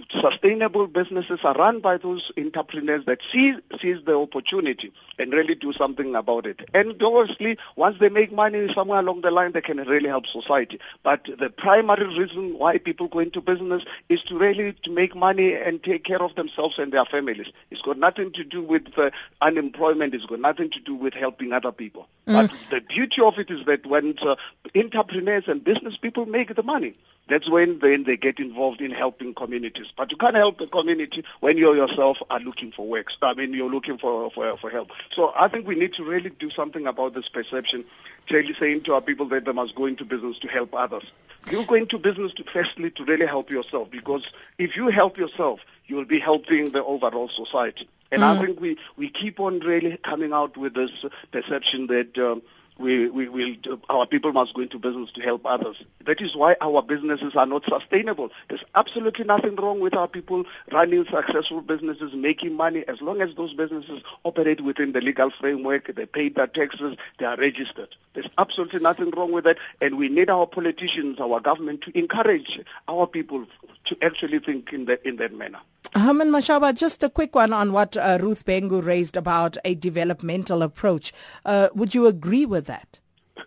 Sustainable 0.10 0.88
businesses 0.88 1.40
are 1.46 1.54
run 1.54 1.80
by 1.80 1.98
those 1.98 2.30
entrepreneurs 2.38 3.06
that 3.06 3.22
see 3.32 3.56
sees 3.80 4.04
the 4.06 4.18
opportunity 4.18 4.92
and 5.18 5.32
really 5.32 5.56
do 5.56 5.72
something 5.72 6.16
about 6.16 6.46
it. 6.46 6.68
And 6.74 7.02
obviously, 7.02 7.58
once 7.76 7.98
they 8.00 8.10
make 8.10 8.32
money 8.34 8.72
somewhere 8.74 9.00
along 9.00 9.22
the 9.22 9.32
line, 9.32 9.54
they 9.54 9.62
can 9.62 9.78
really 9.78 10.10
help 10.10 10.26
society. 10.26 10.80
But 11.04 11.30
the 11.38 11.50
primary 11.50 12.08
reason 12.08 12.58
why 12.58 12.80
people 12.80 13.08
go 13.08 13.20
into 13.20 13.40
business 13.40 13.84
is 14.10 14.24
to 14.24 14.38
really 14.38 14.74
to 14.74 14.92
make 14.92 15.16
money 15.16 15.54
and 15.54 15.82
take 15.82 16.04
care 16.04 16.22
of 16.22 16.36
themselves 16.36 16.80
and 16.80 16.92
their 16.92 17.06
families. 17.06 17.52
It's 17.72 17.82
got 17.82 17.98
nothing 17.98 18.32
to 18.34 18.44
do 18.44 18.62
with 18.62 18.98
uh, 18.98 19.12
unemployment. 19.58 20.14
It's 20.14 20.26
got 20.26 20.40
nothing 20.40 20.70
to 20.72 20.80
do 20.80 20.96
with 20.96 21.14
helping 21.14 21.54
other 21.54 21.72
people. 21.72 22.08
Mm. 22.28 22.34
But 22.34 22.70
the 22.70 22.82
beauty 22.82 23.22
of 23.22 23.38
it 23.40 23.50
is 23.50 23.66
that 23.66 23.86
when 23.86 24.16
uh, 24.22 24.36
entrepreneurs 24.76 25.46
and 25.48 25.64
business 25.64 25.98
people 25.98 26.26
make 26.26 26.54
the 26.54 26.64
money, 26.64 26.96
that's 27.30 27.50
when 27.50 27.80
then 27.80 28.04
they 28.04 28.18
get 28.18 28.40
involved 28.40 28.82
in 28.82 28.92
helping 28.92 29.34
communities. 29.34 29.88
But 29.96 30.12
you 30.12 30.18
can't 30.18 30.36
help 30.36 30.58
the 30.58 30.68
community 30.68 31.24
when 31.40 31.58
you 31.58 31.74
yourself 31.74 32.22
are 32.30 32.40
looking 32.40 32.72
for 32.72 32.86
work. 32.86 33.12
I 33.22 33.34
mean, 33.34 33.54
you're 33.54 33.70
looking 33.70 33.98
for, 33.98 34.30
for, 34.32 34.58
for 34.58 34.70
help. 34.70 34.92
So 35.12 35.34
I 35.36 35.48
think 35.48 35.66
we 35.66 35.76
need 35.76 35.94
to 35.94 36.04
really 36.04 36.32
do 36.32 36.50
something 36.50 36.86
about 36.86 37.14
this 37.14 37.30
perception, 37.30 37.86
really 38.30 38.54
saying 38.54 38.82
to 38.84 38.96
our 38.96 39.02
people 39.02 39.26
that 39.28 39.46
they 39.46 39.54
must 39.54 39.76
go 39.76 39.86
into 39.86 40.04
business 40.04 40.38
to 40.40 40.48
help 40.48 40.74
others. 40.74 41.04
You 41.50 41.66
go 41.66 41.76
into 41.76 41.98
business 41.98 42.34
to 42.34 42.44
firstly 42.44 42.90
to 42.92 43.06
really 43.06 43.26
help 43.26 43.50
yourself 43.50 43.92
because 43.92 44.26
if 44.58 44.78
you 44.78 44.88
help 44.88 45.18
yourself, 45.18 45.60
you 45.88 45.98
will 45.98 46.06
be 46.06 46.20
helping 46.20 46.72
the 46.72 46.84
overall 46.84 47.30
society. 47.30 47.88
And 48.14 48.22
mm. 48.22 48.38
I 48.38 48.46
think 48.46 48.62
we, 48.62 48.78
we 48.96 49.10
keep 49.10 49.40
on 49.40 49.60
really 49.60 49.98
coming 49.98 50.34
out 50.34 50.56
with 50.56 50.76
this 50.76 51.04
perception 51.32 51.88
that 51.88 52.16
um, 52.20 52.44
we, 52.78 53.10
we 53.10 53.30
will, 53.30 53.56
our 53.90 54.06
people 54.06 54.34
must 54.34 54.54
go 54.54 54.62
into 54.62 54.80
business 54.80 55.12
to 55.12 55.22
help 55.22 55.46
others. 55.46 55.84
That 56.06 56.22
is 56.22 56.36
why 56.36 56.56
our 56.62 56.82
businesses 56.82 57.36
are 57.36 57.46
not 57.46 57.66
sustainable. 57.66 58.30
There's 58.50 58.64
absolutely 58.76 59.26
nothing 59.26 59.56
wrong 59.56 59.80
with 59.80 59.96
our 59.96 60.08
people 60.08 60.46
running 60.72 61.06
successful 61.06 61.62
businesses, 61.62 62.14
making 62.14 62.56
money, 62.56 62.84
as 62.88 63.02
long 63.02 63.22
as 63.22 63.36
those 63.36 63.54
businesses 63.54 64.02
operate 64.24 64.62
within 64.62 64.92
the 64.92 65.02
legal 65.02 65.30
framework, 65.30 65.94
they 65.96 66.06
pay 66.06 66.30
their 66.30 66.48
taxes, 66.48 66.98
they 67.20 67.26
are 67.26 67.38
registered. 67.38 67.96
There's 68.14 68.30
absolutely 68.38 68.80
nothing 68.80 69.12
wrong 69.12 69.32
with 69.32 69.44
that, 69.46 69.58
and 69.82 69.98
we 69.98 70.10
need 70.10 70.30
our 70.30 70.48
politicians, 70.48 71.20
our 71.20 71.40
government 71.40 71.82
to 71.82 71.98
encourage 71.98 72.60
our 72.88 73.08
people 73.08 73.46
to 73.86 73.98
actually 74.02 74.40
think 74.40 74.72
in 74.74 74.86
that, 74.86 75.06
in 75.06 75.18
that 75.18 75.34
manner. 75.34 75.60
Herman 75.96 76.32
Mashaba, 76.32 76.74
just 76.74 77.04
a 77.04 77.10
quick 77.10 77.36
one 77.36 77.54
on 77.54 77.72
what 77.72 77.96
uh, 77.96 78.18
Ruth 78.20 78.46
Bhengu 78.46 78.84
raised 78.84 79.16
about 79.16 79.58
a 79.64 79.76
developmental 79.76 80.64
approach. 80.64 81.14
Uh, 81.46 81.70
would 81.76 81.94
you 81.94 82.08
agree 82.08 82.48
with 82.48 82.63
that? 82.66 83.00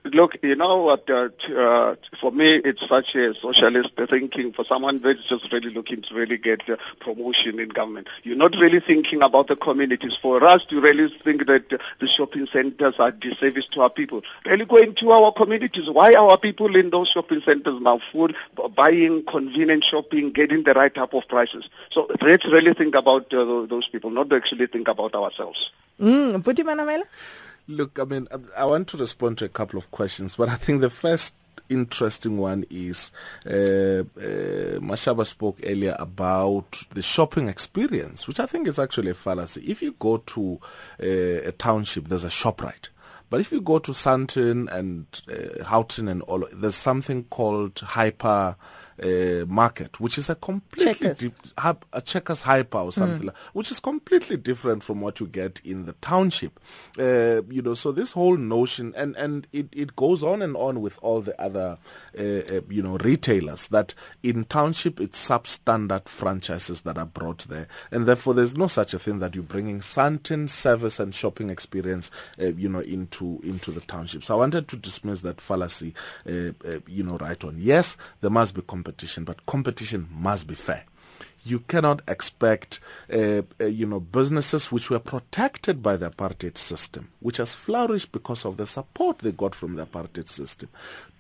Look, 0.05 0.37
you 0.43 0.57
know 0.57 0.83
what? 0.83 1.09
Uh, 1.09 1.29
uh, 1.57 1.95
for 2.21 2.33
me, 2.33 2.55
it's 2.55 2.87
such 2.89 3.15
a 3.15 3.35
socialist 3.35 3.91
thinking. 3.97 4.53
For 4.53 4.65
someone 4.65 4.99
that's 5.01 5.25
just 5.25 5.53
really 5.53 5.71
looking 5.71 6.03
to 6.03 6.15
really 6.15 6.39
get 6.39 6.69
uh, 6.69 6.77
promotion 7.01 7.61
in 7.61 7.69
government, 7.69 8.09
you're 8.25 8.37
not 8.37 8.57
really 8.57 8.81
thinking 8.81 9.23
about 9.23 9.47
the 9.47 9.57
communities. 9.57 10.17
For 10.17 10.43
us 10.45 10.65
to 10.67 10.81
really 10.81 11.09
think 11.23 11.47
that 11.47 11.73
uh, 11.73 11.79
the 12.01 12.09
shopping 12.09 12.47
centers 12.47 12.99
are 12.99 13.13
disservice 13.13 13.67
to 13.69 13.83
our 13.83 13.91
people, 13.91 14.23
really 14.45 14.65
going 14.65 14.95
to 14.97 15.11
our 15.13 15.33
communities. 15.33 15.89
Why 15.89 16.15
are 16.15 16.31
our 16.31 16.39
people 16.39 16.75
in 16.75 16.91
those 16.91 17.09
shopping 17.09 17.43
centers 17.43 17.81
now 17.81 17.99
full, 17.99 18.31
buying 18.75 19.25
convenient 19.25 19.85
shopping, 19.85 20.33
getting 20.33 20.65
the 20.65 20.75
right 20.75 20.93
type 20.93 21.15
of 21.15 21.29
prices? 21.29 21.69
So 21.91 22.09
let's 22.21 22.45
really 22.45 22.75
think 22.75 22.97
about 22.97 23.33
uh, 23.33 23.67
those 23.67 23.89
people, 23.89 24.11
not 24.11 24.31
to 24.31 24.37
actually 24.37 24.67
think 24.67 24.89
about 24.89 25.15
ourselves. 25.15 25.71
Mm, 26.01 26.43
Buti 26.43 26.65
Look, 27.69 27.99
I 27.99 28.05
mean, 28.05 28.29
I 28.57 28.65
want 28.65 28.89
to 28.89 28.97
respond 28.97 29.39
to 29.39 29.45
a 29.45 29.49
couple 29.49 29.79
of 29.79 29.91
questions, 29.91 30.37
but 30.37 30.49
I 30.49 30.55
think 30.55 30.81
the 30.81 30.91
first 30.91 31.35
interesting 31.69 32.39
one 32.39 32.65
is 32.71 33.11
uh, 33.45 33.51
uh, 33.51 34.79
Mashaba 34.79 35.27
spoke 35.27 35.59
earlier 35.65 35.97
about 35.99 36.85
the 36.91 37.03
shopping 37.03 37.49
experience, 37.49 38.29
which 38.29 38.39
I 38.39 38.47
think 38.47 38.69
is 38.69 38.79
actually 38.79 39.11
a 39.11 39.15
fallacy. 39.15 39.65
If 39.67 39.83
you 39.83 39.97
go 39.99 40.19
to 40.19 40.61
uh, 41.03 41.49
a 41.49 41.53
township, 41.53 42.09
there's 42.09 42.25
a 42.25 42.31
shop 42.31 42.63
right. 42.63 42.89
But 43.29 43.41
if 43.41 43.51
you 43.51 43.61
go 43.61 43.81
to 43.81 43.91
Sandton 43.91 44.73
and 44.73 45.07
uh, 45.29 45.65
Houghton 45.65 46.07
and 46.07 46.23
all, 46.23 46.47
there's 46.53 46.77
something 46.77 47.25
called 47.25 47.81
hyper 47.81 48.55
uh, 49.03 49.45
market, 49.47 50.01
which 50.01 50.19
is 50.19 50.29
a 50.31 50.35
completely 50.35 51.09
Checkers. 51.15 51.33
a 51.93 52.01
checkers 52.03 52.43
hyper 52.43 52.79
or 52.79 52.93
something 52.93 53.23
Mm. 53.23 53.27
like, 53.27 53.37
which 53.53 53.71
is 53.71 53.81
completely 53.81 54.37
different 54.37 54.83
from 54.83 55.01
what 55.01 55.21
you 55.21 55.27
get 55.27 55.61
in 55.65 55.85
the 55.87 55.93
township. 55.95 56.59
Uh, 56.99 57.43
you 57.49 57.63
know, 57.63 57.75
so 57.75 57.93
this 57.93 58.13
whole 58.13 58.37
notion, 58.37 58.93
and 58.97 59.17
and 59.17 59.47
it, 59.53 59.69
it 59.73 59.97
goes 59.97 60.23
on 60.23 60.43
and 60.43 60.57
on 60.57 60.81
with 60.81 60.99
all 61.03 61.21
the 61.21 61.39
other, 61.41 61.79
uh, 62.19 62.23
uh, 62.23 62.61
you 62.69 62.83
know, 62.83 62.97
retailers 62.99 63.69
that 63.69 63.95
in 64.23 64.45
township 64.45 65.01
it's 65.01 65.29
substandard 65.29 66.09
franchises 66.09 66.83
that 66.83 66.99
are 66.99 67.07
brought 67.07 67.41
there, 67.49 67.69
and 67.91 68.07
therefore 68.07 68.35
there's 68.35 68.57
no 68.57 68.67
such 68.67 68.95
a 68.95 68.99
thing 68.99 69.19
that 69.19 69.35
you're 69.35 69.45
bringing 69.45 69.83
certain 69.83 70.49
service 70.49 70.99
and 71.01 71.15
shopping 71.15 71.51
experience, 71.51 72.11
uh, 72.41 72.47
you 72.47 72.69
know, 72.69 72.81
into 72.81 73.41
into 73.43 73.71
the 73.71 73.81
townships. 73.83 74.31
I 74.31 74.35
wanted 74.35 74.69
to 74.69 74.77
dismiss 74.77 75.21
that 75.23 75.41
fallacy, 75.41 75.95
uh, 76.29 76.53
uh, 76.67 76.81
you 76.87 77.03
know, 77.03 77.17
right 77.19 77.43
on. 77.45 77.57
Yes, 77.59 77.97
there 78.21 78.31
must 78.31 78.55
be 78.55 78.63
competition, 78.87 79.25
but 79.25 79.45
competition 79.47 80.09
must 80.11 80.47
be 80.47 80.55
fair 80.55 80.85
you 81.45 81.61
cannot 81.61 82.03
expect, 82.09 82.81
uh, 83.13 83.43
uh, 83.61 83.67
you 83.67 83.87
know, 83.87 84.01
businesses 84.01 84.73
which 84.73 84.91
were 84.91 84.99
protected 84.99 85.81
by 85.81 85.97
the 85.97 86.11
apartheid 86.11 86.59
system, 86.59 87.09
which 87.21 87.37
has 87.37 87.55
flourished 87.55 88.11
because 88.11 88.45
of 88.45 88.57
the 88.57 88.67
support 88.67 89.21
they 89.21 89.31
got 89.31 89.55
from 89.55 89.77
the 89.77 89.87
apartheid 89.87 90.29
system, 90.29 90.69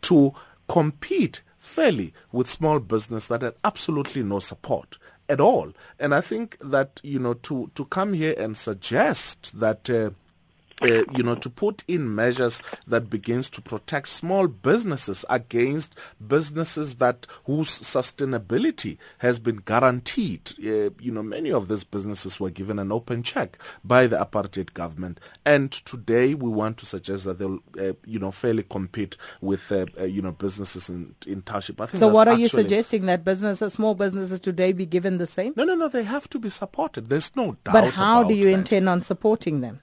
to 0.01 0.35
compete 0.69 1.43
fairly 1.59 2.13
with 2.33 2.51
small 2.51 2.81
business 2.81 3.29
that 3.29 3.43
had 3.43 3.55
absolutely 3.65 4.25
no 4.25 4.41
support 4.41 4.99
at 5.29 5.41
all. 5.41 5.73
And 6.01 6.13
I 6.13 6.23
think 6.23 6.59
that 6.59 7.01
you 7.05 7.21
know 7.21 7.35
to 7.35 7.71
to 7.77 7.85
come 7.85 8.13
here 8.13 8.35
and 8.37 8.57
suggest 8.57 9.59
that. 9.61 9.89
Uh, 9.89 10.11
uh, 10.83 11.05
you 11.17 11.23
know, 11.23 11.35
to 11.35 11.49
put 11.49 11.85
in 11.89 12.15
measures 12.15 12.63
that 12.87 13.09
begins 13.09 13.49
to 13.51 13.63
protect 13.63 14.09
small 14.09 14.47
businesses 14.47 15.25
against 15.31 15.95
businesses 16.27 16.97
that 16.97 17.27
whose 17.45 17.69
sustainability 17.69 18.99
has 19.19 19.39
been 19.39 19.57
guaranteed. 19.57 20.53
Uh, 20.59 20.91
you 21.01 21.11
know, 21.11 21.23
many 21.23 21.51
of 21.51 21.69
these 21.69 21.85
businesses 21.85 22.39
were 22.39 22.51
given 22.51 22.79
an 22.79 22.93
open 22.93 23.23
check 23.23 23.59
by 23.85 24.07
the 24.07 24.17
apartheid 24.17 24.75
government, 24.75 25.19
and 25.45 25.73
today 25.73 26.35
we 26.35 26.51
want 26.51 26.77
to 26.79 26.87
suggest 26.87 27.25
that 27.25 27.39
they'll, 27.39 27.61
uh, 27.81 27.95
you 28.05 28.19
know, 28.19 28.31
fairly 28.31 28.63
compete 28.63 29.17
with, 29.41 29.73
uh, 29.73 29.87
uh, 29.99 30.05
you 30.05 30.21
know, 30.21 30.33
businesses 30.33 30.89
in 30.91 31.15
in 31.27 31.43
township. 31.43 31.81
I 31.81 31.87
think. 31.87 32.01
So 32.01 32.09
what 32.09 32.29
are 32.29 32.37
you 32.37 32.49
suggesting 32.49 33.07
that 33.07 33.25
businesses, 33.25 33.73
small 33.73 33.95
businesses 33.95 34.41
today 34.41 34.73
be 34.73 34.85
given 34.85 35.19
the 35.19 35.27
same? 35.27 35.55
No, 35.57 35.65
no, 35.65 35.75
no. 35.75 35.89
They 35.89 36.03
have 36.03 36.29
to 36.31 36.39
be 36.39 36.51
supported. 36.51 37.09
There's 37.09 37.35
no 37.35 37.57
doubt. 37.65 37.73
But 37.73 37.93
how 37.95 38.25
do 38.25 38.35
you 38.35 38.45
that. 38.45 38.53
intend 38.53 38.89
on 38.89 39.03
supporting 39.03 39.61
them? 39.63 39.81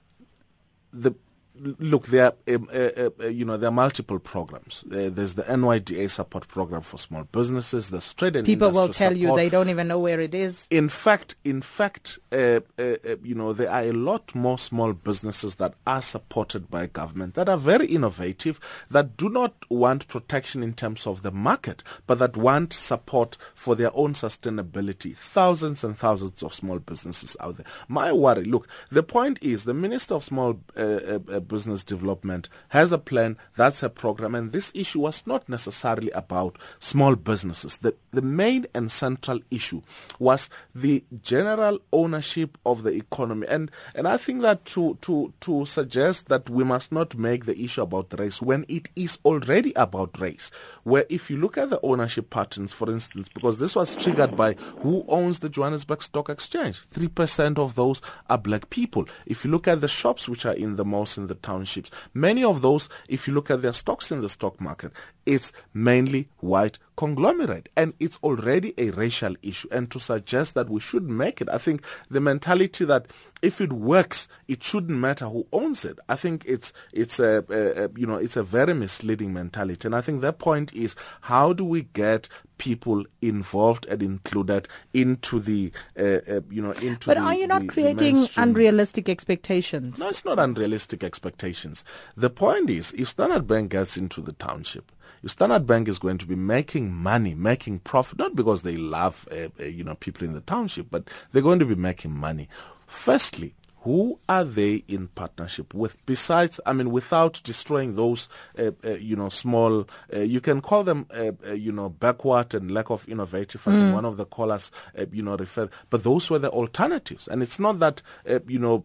The 0.94 1.12
look 1.60 2.06
there 2.06 2.24
are, 2.48 2.54
um, 2.54 2.68
uh, 2.72 2.76
uh, 2.76 3.10
uh, 3.20 3.26
you 3.26 3.44
know 3.44 3.56
there 3.56 3.68
are 3.68 3.72
multiple 3.72 4.18
programs. 4.18 4.84
Uh, 4.90 5.08
there's 5.12 5.34
the 5.34 5.44
NYDA 5.44 6.10
support 6.10 6.48
program 6.48 6.82
for 6.82 6.98
small 6.98 7.24
businesses 7.24 7.90
the 7.90 8.00
trade 8.16 8.36
and 8.36 8.44
People 8.44 8.70
will 8.70 8.88
tell 8.88 9.16
you 9.16 9.34
they 9.36 9.48
don't 9.48 9.68
even 9.68 9.88
know 9.88 9.98
where 9.98 10.20
it 10.20 10.34
is. 10.34 10.66
in 10.70 10.88
fact 10.88 11.36
in 11.44 11.62
fact 11.62 12.18
uh, 12.32 12.60
uh, 12.78 12.96
you 13.22 13.34
know 13.34 13.52
there 13.52 13.70
are 13.70 13.82
a 13.82 13.92
lot 13.92 14.34
more 14.34 14.58
small 14.58 14.92
businesses 14.92 15.56
that 15.56 15.74
are 15.86 16.02
supported 16.02 16.70
by 16.70 16.86
government 16.86 17.34
that 17.34 17.48
are 17.48 17.56
very 17.58 17.86
innovative 17.86 18.58
that 18.90 19.16
do 19.16 19.28
not 19.28 19.54
want 19.70 20.08
protection 20.08 20.62
in 20.62 20.72
terms 20.74 21.06
of 21.06 21.22
the 21.22 21.30
market 21.30 21.82
but 22.06 22.18
that 22.18 22.36
want 22.36 22.72
support 22.72 23.36
for 23.54 23.74
their 23.76 23.90
own 23.96 24.14
sustainability. 24.14 25.16
Thousands 25.16 25.84
and 25.84 25.96
thousands 25.96 26.42
of 26.42 26.52
small 26.52 26.78
businesses 26.78 27.36
out 27.40 27.56
there. 27.58 27.66
My 27.88 28.12
worry 28.12 28.44
look 28.44 28.68
the 28.90 29.02
point 29.02 29.38
is 29.40 29.64
the 29.64 29.74
minister 29.74 30.14
of 30.14 30.24
small 30.24 30.60
uh, 30.76 30.80
uh, 30.80 31.18
uh, 31.30 31.40
business 31.48 31.84
development 31.84 32.48
has 32.70 32.92
a 32.92 32.98
plan 32.98 33.36
that's 33.56 33.82
a 33.82 33.90
program 33.90 34.34
and 34.34 34.52
this 34.52 34.72
issue 34.74 35.00
was 35.00 35.26
not 35.26 35.48
necessarily 35.48 36.10
about 36.10 36.58
small 36.78 37.16
businesses. 37.16 37.78
The 37.78 37.94
the 38.12 38.22
main 38.22 38.66
and 38.74 38.90
central 38.90 39.40
issue 39.50 39.82
was 40.18 40.48
the 40.74 41.04
general 41.22 41.80
ownership 41.92 42.56
of 42.64 42.82
the 42.82 42.90
economy. 42.90 43.46
And 43.48 43.70
and 43.94 44.06
I 44.06 44.16
think 44.16 44.42
that 44.42 44.64
to 44.66 44.98
to 45.02 45.32
to 45.40 45.64
suggest 45.64 46.28
that 46.28 46.48
we 46.48 46.64
must 46.64 46.92
not 46.92 47.16
make 47.16 47.44
the 47.44 47.58
issue 47.60 47.82
about 47.82 48.18
race 48.18 48.40
when 48.40 48.64
it 48.68 48.88
is 48.96 49.18
already 49.24 49.72
about 49.74 50.20
race 50.20 50.50
where 50.84 51.04
if 51.08 51.30
you 51.30 51.36
look 51.36 51.58
at 51.58 51.70
the 51.70 51.80
ownership 51.82 52.30
patterns 52.30 52.72
for 52.72 52.90
instance 52.90 53.28
because 53.28 53.58
this 53.58 53.74
was 53.74 53.96
triggered 53.96 54.36
by 54.36 54.54
who 54.82 55.04
owns 55.08 55.40
the 55.40 55.48
Johannesburg 55.48 56.02
Stock 56.02 56.28
Exchange 56.28 56.82
3% 56.90 57.58
of 57.58 57.74
those 57.74 58.00
are 58.28 58.38
black 58.38 58.70
people. 58.70 59.06
If 59.26 59.44
you 59.44 59.50
look 59.50 59.68
at 59.68 59.80
the 59.80 59.88
shops 59.88 60.28
which 60.28 60.46
are 60.46 60.54
in 60.54 60.76
the 60.76 60.84
malls 60.84 61.18
in 61.18 61.26
the 61.26 61.33
townships. 61.42 61.90
Many 62.12 62.44
of 62.44 62.62
those 62.62 62.88
if 63.08 63.26
you 63.26 63.34
look 63.34 63.50
at 63.50 63.62
their 63.62 63.72
stocks 63.72 64.10
in 64.10 64.20
the 64.20 64.28
stock 64.28 64.60
market 64.60 64.92
it's 65.26 65.52
mainly 65.72 66.28
white 66.38 66.78
conglomerate. 66.96 67.68
And 67.76 67.94
it's 67.98 68.18
already 68.22 68.74
a 68.78 68.90
racial 68.90 69.36
issue. 69.42 69.68
And 69.70 69.90
to 69.90 69.98
suggest 69.98 70.54
that 70.54 70.68
we 70.68 70.80
should 70.80 71.08
make 71.08 71.40
it 71.40 71.48
i 71.48 71.58
think 71.58 71.84
the 72.10 72.20
mentality 72.20 72.84
that 72.84 73.06
if 73.42 73.60
it 73.60 73.72
works 73.72 74.28
it 74.48 74.62
shouldn't 74.62 74.98
matter 74.98 75.26
who 75.26 75.46
owns 75.52 75.84
it. 75.84 75.98
I 76.08 76.16
think 76.16 76.44
it's 76.46 76.72
it's 76.92 77.18
a, 77.18 77.44
a, 77.48 77.98
you 77.98 78.06
know 78.06 78.16
it's 78.16 78.36
a 78.36 78.42
very 78.42 78.74
misleading 78.74 79.32
mentality. 79.32 79.86
And 79.86 79.94
i 79.94 80.00
think 80.00 80.20
their 80.20 80.32
point 80.32 80.72
is 80.74 80.94
how 81.22 81.52
do 81.52 81.64
we 81.64 81.82
get 81.82 82.28
people 82.64 83.04
involved 83.20 83.84
and 83.86 84.02
included 84.02 84.66
into 84.94 85.38
the 85.38 85.70
uh, 85.98 86.20
uh, 86.28 86.40
you 86.50 86.62
know 86.62 86.70
into 86.72 87.06
But 87.08 87.18
the, 87.18 87.20
are 87.20 87.34
you 87.34 87.46
not 87.46 87.60
the- 87.60 87.66
the 87.66 87.72
creating 87.72 88.14
mainstream. 88.16 88.48
unrealistic 88.48 89.08
expectations? 89.08 89.98
No, 89.98 90.08
it's 90.08 90.24
not 90.24 90.38
unrealistic 90.38 91.04
expectations. 91.04 91.84
The 92.16 92.30
point 92.30 92.70
is, 92.70 92.92
if 92.94 93.08
Standard 93.08 93.46
Bank 93.46 93.70
gets 93.72 93.96
into 93.96 94.20
the 94.22 94.32
township, 94.32 94.90
if 95.22 95.30
Standard 95.32 95.66
Bank 95.66 95.88
is 95.88 95.98
going 95.98 96.18
to 96.18 96.26
be 96.26 96.36
making 96.36 96.92
money, 96.92 97.34
making 97.34 97.80
profit, 97.80 98.18
not 98.18 98.34
because 98.34 98.62
they 98.62 98.76
love, 98.76 99.28
uh, 99.30 99.48
uh, 99.60 99.64
you 99.64 99.84
know, 99.84 99.94
people 99.94 100.26
in 100.26 100.32
the 100.32 100.40
township, 100.40 100.90
but 100.90 101.08
they're 101.32 101.42
going 101.42 101.58
to 101.58 101.66
be 101.66 101.74
making 101.74 102.12
money. 102.12 102.48
Firstly, 102.86 103.54
who 103.84 104.18
are 104.28 104.44
they 104.44 104.82
in 104.88 105.08
partnership 105.08 105.74
with? 105.74 105.96
Besides, 106.06 106.58
I 106.66 106.72
mean, 106.72 106.90
without 106.90 107.40
destroying 107.44 107.96
those, 107.96 108.28
uh, 108.58 108.70
uh, 108.84 108.92
you 108.94 109.14
know, 109.14 109.28
small, 109.28 109.86
uh, 110.12 110.20
you 110.20 110.40
can 110.40 110.60
call 110.62 110.84
them, 110.84 111.06
uh, 111.14 111.32
uh, 111.46 111.52
you 111.52 111.70
know, 111.70 111.90
backward 111.90 112.54
and 112.54 112.70
lack 112.70 112.90
of 112.90 113.06
innovative. 113.08 113.60
I 113.68 113.72
think 113.72 113.84
Mm. 113.84 113.92
one 113.92 114.04
of 114.06 114.16
the 114.16 114.24
callers, 114.24 114.70
uh, 114.98 115.04
you 115.12 115.22
know, 115.22 115.36
referred, 115.36 115.68
but 115.90 116.02
those 116.02 116.30
were 116.30 116.38
the 116.38 116.50
alternatives. 116.50 117.28
And 117.28 117.42
it's 117.42 117.58
not 117.58 117.78
that, 117.80 118.00
uh, 118.28 118.38
you 118.48 118.58
know, 118.58 118.78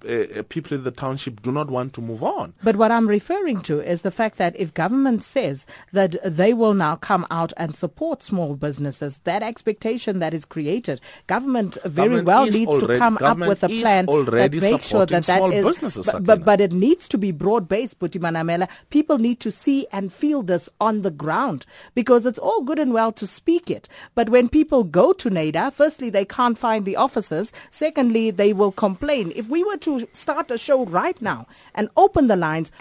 people 0.50 0.76
in 0.78 0.84
the 0.84 0.92
township 0.92 1.42
do 1.42 1.52
not 1.52 1.70
want 1.72 1.94
to 1.94 2.02
move 2.02 2.22
on. 2.22 2.54
But 2.64 2.76
what 2.76 2.92
I'm 2.92 3.08
referring 3.08 3.62
to 3.62 3.80
is 3.80 4.02
the 4.02 4.12
fact 4.12 4.38
that 4.38 4.54
if 4.60 4.74
government 4.74 5.24
says 5.24 5.66
that 5.94 6.18
they 6.26 6.54
will 6.54 6.74
now 6.74 6.96
come 6.98 7.26
out 7.32 7.54
and 7.56 7.76
support 7.76 8.22
small 8.22 8.56
businesses, 8.56 9.20
that 9.24 9.44
expectation 9.44 10.20
that 10.20 10.34
is 10.34 10.44
created, 10.46 11.00
government 11.28 11.78
very 11.86 12.10
Government 12.10 12.28
well 12.28 12.46
needs 12.46 12.80
to 12.80 12.98
come 12.98 13.18
up 13.22 13.38
with 13.38 13.64
a 13.64 13.70
plan 13.70 14.06
that 14.06 14.54
makes 14.62 14.89
sure 14.90 15.06
that 15.06 15.10
that 15.10 15.26
supporting 15.26 15.60
is. 15.60 15.66
businesses, 15.66 16.10
but, 16.12 16.24
but, 16.24 16.46
but 16.46 16.62
it 16.62 16.72
needs 16.72 17.08
to 17.08 17.18
be 17.18 17.32
broad 17.32 17.68
based, 17.68 18.00
Buti 18.00 18.20
Manamela. 18.20 18.68
People 18.90 19.18
need 19.18 19.40
to 19.40 19.52
see 19.52 19.88
and 19.92 20.12
feel 20.12 20.42
this 20.42 20.70
on 20.82 21.02
the 21.02 21.12
ground 21.12 21.66
because 21.96 22.26
it's 22.26 22.40
all 22.40 22.62
good 22.62 22.80
and 22.80 22.94
well 22.94 23.12
to 23.14 23.28
speak 23.28 23.70
it, 23.70 23.88
but 24.16 24.30
when 24.30 24.50
people 24.50 24.84
go 24.84 25.14
to 25.14 25.30
NYDA, 25.30 25.72
firstly 25.74 26.10
they 26.10 26.26
can't 26.26 26.58
find 26.58 26.86
the 26.86 26.96
officers. 26.96 27.52
Secondly, 27.70 28.32
they 28.32 28.54
will 28.54 28.72
complain. 28.72 29.32
If 29.36 29.48
we 29.48 29.64
were 29.64 29.78
to 29.78 30.08
start 30.14 30.52
a 30.52 30.58
show 30.58 30.86
right 30.86 31.22
now 31.22 31.48
and 31.76 31.90
open 31.96 32.28
the 32.28 32.36
lines. 32.36 32.72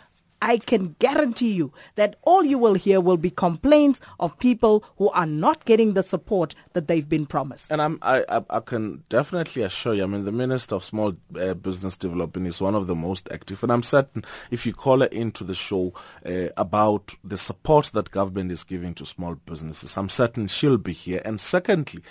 I 0.40 0.58
can 0.58 0.96
guarantee 0.98 1.52
you 1.52 1.72
that 1.96 2.16
all 2.22 2.44
you 2.44 2.58
will 2.58 2.74
hear 2.74 3.00
will 3.00 3.16
be 3.16 3.30
complaints 3.30 4.00
of 4.20 4.38
people 4.38 4.84
who 4.96 5.08
are 5.10 5.26
not 5.26 5.64
getting 5.64 5.94
the 5.94 6.02
support 6.02 6.54
that 6.72 6.88
they've 6.88 7.08
been 7.08 7.26
promised. 7.26 7.70
And 7.70 7.82
I'm, 7.82 7.98
I, 8.02 8.42
I, 8.48 8.60
can 8.60 9.02
definitely 9.08 9.62
assure 9.62 9.94
you, 9.94 10.04
I 10.04 10.06
mean, 10.06 10.24
the 10.24 10.32
Minister 10.32 10.76
of 10.76 10.84
Small 10.84 11.16
uh, 11.38 11.54
Business 11.54 11.96
Development 11.96 12.46
is 12.46 12.60
one 12.60 12.74
of 12.74 12.86
the 12.86 12.94
most 12.94 13.28
active. 13.32 13.62
And 13.62 13.72
I'm 13.72 13.82
certain 13.82 14.24
if 14.50 14.64
you 14.66 14.72
call 14.72 15.00
her 15.00 15.06
into 15.06 15.44
the 15.44 15.54
show 15.54 15.92
uh, 16.24 16.48
about 16.56 17.16
the 17.24 17.38
support 17.38 17.90
that 17.94 18.10
government 18.10 18.52
is 18.52 18.64
giving 18.64 18.94
to 18.94 19.06
small 19.06 19.34
businesses, 19.34 19.96
I'm 19.96 20.08
certain 20.08 20.46
she'll 20.46 20.78
be 20.78 20.92
here. 20.92 21.22
And 21.24 21.40
secondly, 21.40 22.02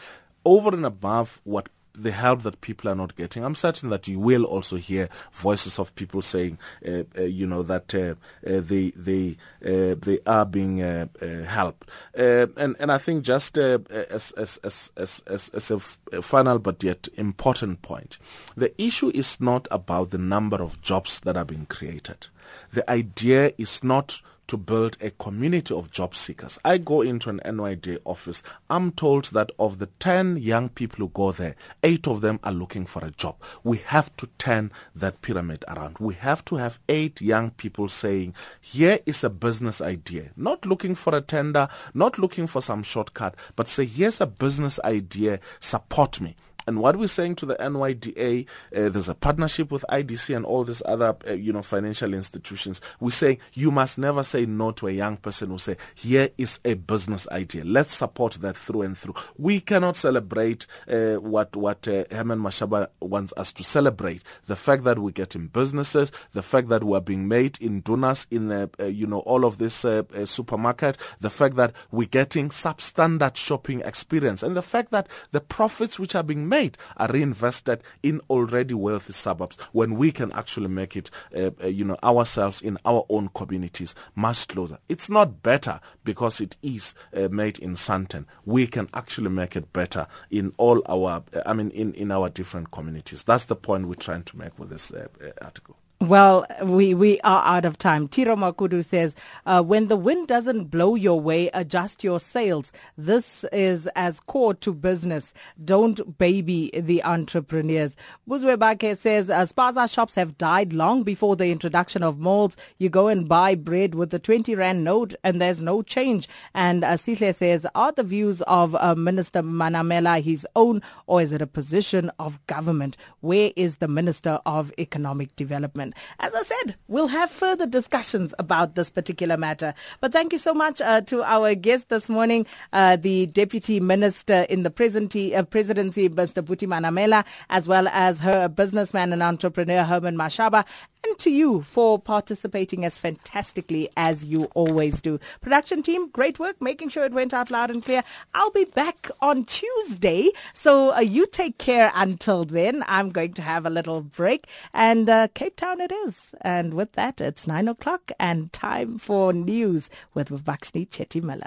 over 0.46 0.70
and 0.70 0.86
above 0.86 1.42
what 1.44 1.70
the 1.98 2.12
help 2.12 2.44
that 2.44 2.62
people 2.62 2.90
are 2.90 2.96
not 2.96 3.16
getting. 3.16 3.44
I'm 3.44 3.56
certain 3.56 3.90
that 3.90 4.08
you 4.08 4.20
will 4.20 4.46
also 4.46 4.76
hear 4.76 5.10
voices 5.32 5.80
of 5.80 5.94
people 5.96 6.22
saying, 6.22 6.60
uh, 6.88 7.04
uh, 7.18 7.24
you 7.24 7.48
know, 7.48 7.64
that 7.64 7.94
uh, 7.96 8.16
uh, 8.46 8.62
they 8.62 8.92
they 8.92 9.38
uh, 9.66 9.96
they 10.00 10.20
are 10.26 10.46
being 10.46 10.82
uh, 10.82 11.08
helped. 11.48 11.90
And 12.14 12.76
and 12.80 12.92
I 12.92 12.98
think 12.98 13.24
just 13.24 13.58
as 13.58 14.32
as 14.32 14.60
as 14.64 14.92
as 14.96 15.52
as, 15.54 15.72
a 15.72 15.80
final 16.22 16.60
but 16.60 16.84
yet 16.84 17.08
important 17.16 17.82
point, 17.82 18.18
the 18.56 18.80
issue 18.82 19.12
is 19.14 19.42
not 19.42 19.68
about 19.72 20.12
the 20.12 20.18
number 20.18 20.58
of 20.58 20.82
jobs 20.82 21.20
that 21.22 21.36
are 21.36 21.46
being 21.46 21.66
created. 21.66 22.28
The 22.72 22.90
idea 22.90 23.52
is 23.58 23.84
not 23.84 24.22
to 24.48 24.58
build 24.58 24.98
a 25.02 25.12
community 25.12 25.74
of 25.74 25.92
job 25.92 26.16
seekers. 26.16 26.58
I 26.64 26.78
go 26.78 27.02
into 27.02 27.30
an 27.30 27.42
NYDA 27.46 28.00
office. 28.06 28.44
I'm 28.70 28.92
told 28.92 29.26
that 29.26 29.52
of 29.60 29.80
the 29.80 29.88
10 30.00 30.38
young 30.38 30.70
people 30.70 31.00
who 31.00 31.10
go 31.10 31.32
there, 31.32 31.56
eight 31.84 32.08
of 32.08 32.22
them 32.22 32.40
are 32.44 32.52
looking 32.52 32.86
for 32.86 33.04
a 33.04 33.12
job. 33.12 33.36
We 33.64 33.78
have 33.78 34.16
to 34.18 34.28
turn 34.38 34.72
that 34.96 35.22
pyramid 35.22 35.66
around. 35.68 35.98
We 36.00 36.16
have 36.16 36.44
to 36.46 36.56
have 36.56 36.80
eight 36.90 37.22
young 37.22 37.52
people 37.52 37.90
saying, 37.90 38.34
here 38.62 39.00
is 39.06 39.24
a 39.24 39.30
business 39.30 39.82
idea, 39.82 40.32
not 40.36 40.66
looking 40.66 40.96
for 40.96 41.16
a 41.16 41.22
tender, 41.22 41.68
not 41.94 42.18
looking 42.18 42.48
for 42.48 42.62
some 42.62 42.84
shortcut, 42.84 43.36
but 43.56 43.68
say, 43.68 43.86
here's 43.86 44.22
a 44.22 44.28
business 44.28 44.80
idea, 44.84 45.40
support 45.60 46.22
me. 46.22 46.36
And 46.68 46.82
what 46.82 46.98
we're 46.98 47.08
saying 47.08 47.36
to 47.36 47.46
the 47.46 47.56
NYDA, 47.56 48.46
uh, 48.46 48.90
there's 48.90 49.08
a 49.08 49.16
partnership 49.16 49.72
with 49.72 49.86
IDC 49.90 50.36
and 50.36 50.46
all 50.46 50.66
these 50.66 50.84
other, 50.86 51.16
uh, 51.26 51.32
you 51.32 51.54
know, 51.54 51.62
financial 51.62 52.14
institutions. 52.14 52.82
We 53.00 53.12
say 53.12 53.40
you 53.54 53.72
must 53.72 53.98
never 53.98 54.22
say 54.22 54.46
no 54.46 54.72
to 54.72 54.90
a 54.90 54.92
young 54.92 55.16
person 55.16 55.50
who 55.50 55.60
say, 55.60 55.78
here 55.96 56.30
is 56.38 56.60
a 56.66 56.74
business 56.74 57.26
idea. 57.30 57.64
Let's 57.64 57.94
support 57.94 58.34
that 58.34 58.58
through 58.58 58.82
and 58.82 58.98
through. 58.98 59.16
We 59.38 59.62
cannot 59.62 59.96
celebrate 59.96 60.68
uh, 60.90 61.16
what 61.16 61.56
what 61.56 61.88
uh, 61.88 62.04
Herman 62.12 62.40
Mashaba 62.40 62.90
wants 63.00 63.34
us 63.38 63.54
to 63.54 63.64
celebrate. 63.64 64.22
The 64.48 64.58
fact 64.58 64.84
that 64.84 65.00
we're 65.00 65.12
getting 65.12 65.48
businesses, 65.48 66.12
the 66.34 66.44
fact 66.44 66.68
that 66.68 66.84
we're 66.84 67.00
being 67.00 67.30
made 67.30 67.58
in 67.62 67.80
donuts, 67.80 68.28
in 68.30 68.52
uh, 68.52 68.68
uh, 68.78 68.86
you 68.86 69.08
know 69.08 69.20
all 69.20 69.46
of 69.46 69.58
this 69.58 69.86
uh, 69.86 70.04
supermarket, 70.26 70.98
the 71.22 71.30
fact 71.30 71.56
that 71.56 71.74
we're 71.92 72.10
getting 72.10 72.50
substandard 72.50 73.38
shopping 73.38 73.80
experience, 73.86 74.44
and 74.44 74.58
the 74.58 74.62
fact 74.62 74.92
that 74.92 75.08
the 75.32 75.40
profits 75.40 75.98
which 75.98 76.14
are 76.14 76.24
being 76.24 76.50
made 76.50 76.57
made 76.58 76.78
are 76.98 77.12
reinvested 77.12 77.82
in 78.02 78.22
already 78.30 78.74
wealthy 78.74 79.14
suburbs 79.14 79.58
when 79.74 79.96
we 79.96 80.12
can 80.12 80.32
actually 80.32 80.70
make 80.70 80.96
it, 80.96 81.10
uh, 81.36 81.52
uh, 81.64 81.68
you 81.68 81.86
know, 81.86 81.98
ourselves 82.04 82.62
in 82.62 82.78
our 82.86 83.06
own 83.10 83.30
communities 83.36 83.94
much 84.16 84.48
closer. 84.48 84.80
It's 84.90 85.10
not 85.10 85.44
better 85.44 85.80
because 86.04 86.42
it 86.42 86.56
is 86.62 86.96
uh, 87.16 87.28
made 87.32 87.60
in 87.60 87.76
Sandton. 87.76 88.26
We 88.46 88.68
can 88.68 88.88
actually 88.94 89.30
make 89.30 89.56
it 89.56 89.72
better 89.72 90.08
in 90.32 90.54
all 90.58 90.82
our, 90.88 91.24
I 91.46 91.54
mean, 91.54 91.70
in, 91.72 91.94
in 91.94 92.12
our 92.12 92.30
different 92.30 92.72
communities. 92.72 93.24
That's 93.24 93.46
the 93.46 93.56
point 93.56 93.88
we're 93.88 93.96
trying 93.96 94.24
to 94.24 94.38
make 94.38 94.58
with 94.58 94.70
this 94.70 94.92
uh, 94.92 95.08
uh, 95.24 95.46
article. 95.46 95.78
Well, 96.02 96.46
we, 96.64 96.94
we 96.94 97.20
are 97.22 97.44
out 97.44 97.66
of 97.66 97.80
time. 97.80 98.08
Tiro 98.08 98.36
Makudu 98.36 98.86
says, 98.86 99.16
uh, 99.48 99.64
when 99.64 99.88
the 99.88 99.98
wind 99.98 100.28
doesn't 100.28 100.66
blow 100.66 100.94
your 100.94 101.20
way, 101.20 101.50
adjust 101.56 102.04
your 102.04 102.20
sails. 102.20 102.72
This 102.96 103.44
is 103.46 103.88
as 103.96 104.20
core 104.20 104.54
to 104.56 104.74
business. 104.76 105.34
Don't 105.66 106.20
baby 106.20 106.70
the 106.74 107.04
entrepreneurs. 107.04 107.96
Buzwe 108.30 108.98
says, 109.00 109.32
uh, 109.32 109.48
Spaza 109.48 109.92
shops 109.92 110.14
have 110.16 110.38
died 110.38 110.72
long 110.72 111.02
before 111.02 111.36
the 111.36 111.50
introduction 111.52 112.04
of 112.04 112.20
molds. 112.20 112.56
You 112.78 112.90
go 112.90 113.08
and 113.08 113.28
buy 113.28 113.56
bread 113.56 113.96
with 113.96 114.12
the 114.12 114.20
20 114.20 114.54
rand 114.54 114.84
note 114.84 115.16
and 115.24 115.42
there's 115.42 115.64
no 115.64 115.82
change. 115.82 116.30
And 116.54 116.84
uh, 116.84 116.98
says, 116.98 117.66
are 117.74 117.92
the 117.92 118.04
views 118.04 118.44
of 118.44 118.76
uh, 118.76 118.94
Minister 118.94 119.42
Manamela 119.42 120.22
his 120.22 120.48
own 120.56 120.84
or 121.08 121.24
is 121.24 121.32
it 121.32 121.42
a 121.42 121.48
position 121.48 122.12
of 122.20 122.46
government? 122.46 122.98
Where 123.22 123.52
is 123.56 123.78
the 123.78 123.88
Minister 123.88 124.40
of 124.46 124.72
Economic 124.78 125.36
Development? 125.36 125.87
As 126.20 126.34
I 126.34 126.44
said, 126.44 126.76
we'll 126.88 127.08
have 127.08 127.30
further 127.30 127.66
discussions 127.66 128.34
about 128.40 128.76
this 128.76 128.90
particular 128.90 129.38
matter. 129.38 129.74
But 130.02 130.12
thank 130.12 130.32
you 130.34 130.40
so 130.40 130.54
much 130.54 130.82
uh, 130.82 131.02
to 131.02 131.24
our 131.24 131.56
guest 131.56 131.90
this 131.90 132.10
morning, 132.10 132.46
uh, 132.74 132.96
the 132.96 133.28
Deputy 133.28 133.80
Minister 133.80 134.42
in 134.50 134.64
the 134.64 134.70
presidency, 134.72 135.36
uh, 135.36 135.44
presidency 135.44 136.10
Mr. 136.10 136.44
Buti 136.44 136.68
Manamela, 136.68 137.26
as 137.50 137.68
well 137.68 137.88
as 137.90 138.20
her 138.20 138.48
businessman 138.48 139.14
and 139.14 139.24
entrepreneur, 139.24 139.84
Herman 139.84 140.18
Mashaba, 140.18 140.66
and 141.04 141.18
to 141.20 141.30
you 141.30 141.62
for 141.62 142.00
participating 142.00 142.84
as 142.86 142.98
fantastically 142.98 143.90
as 143.96 144.26
you 144.26 144.46
always 144.56 145.02
do. 145.02 145.20
Production 145.42 145.84
team, 145.84 146.10
great 146.10 146.40
work, 146.40 146.62
making 146.62 146.90
sure 146.90 147.06
it 147.06 147.14
went 147.14 147.34
out 147.34 147.52
loud 147.52 147.70
and 147.70 147.84
clear. 147.84 148.04
I'll 148.34 148.52
be 148.52 148.66
back 148.66 149.10
on 149.22 149.46
Tuesday, 149.46 150.30
so 150.54 150.96
uh, 150.96 151.00
you 151.00 151.28
take 151.28 151.58
care 151.58 151.92
until 151.96 152.46
then. 152.46 152.84
I'm 152.88 153.10
going 153.10 153.34
to 153.34 153.42
have 153.42 153.66
a 153.66 153.70
little 153.70 154.02
break, 154.02 154.48
and 154.74 155.10
uh, 155.10 155.28
Cape 155.34 155.56
Town 155.56 155.77
it 155.82 155.92
is. 155.92 156.34
And 156.42 156.74
with 156.74 156.94
that, 156.94 157.22
it's 157.22 157.48
nine 157.48 157.68
o'clock 157.68 158.12
and 158.20 158.52
time 158.52 158.98
for 158.98 159.34
news 159.34 159.90
with 160.14 160.30
Vakshni 160.30 160.90
Chetty 160.90 161.24
Miller. 161.24 161.44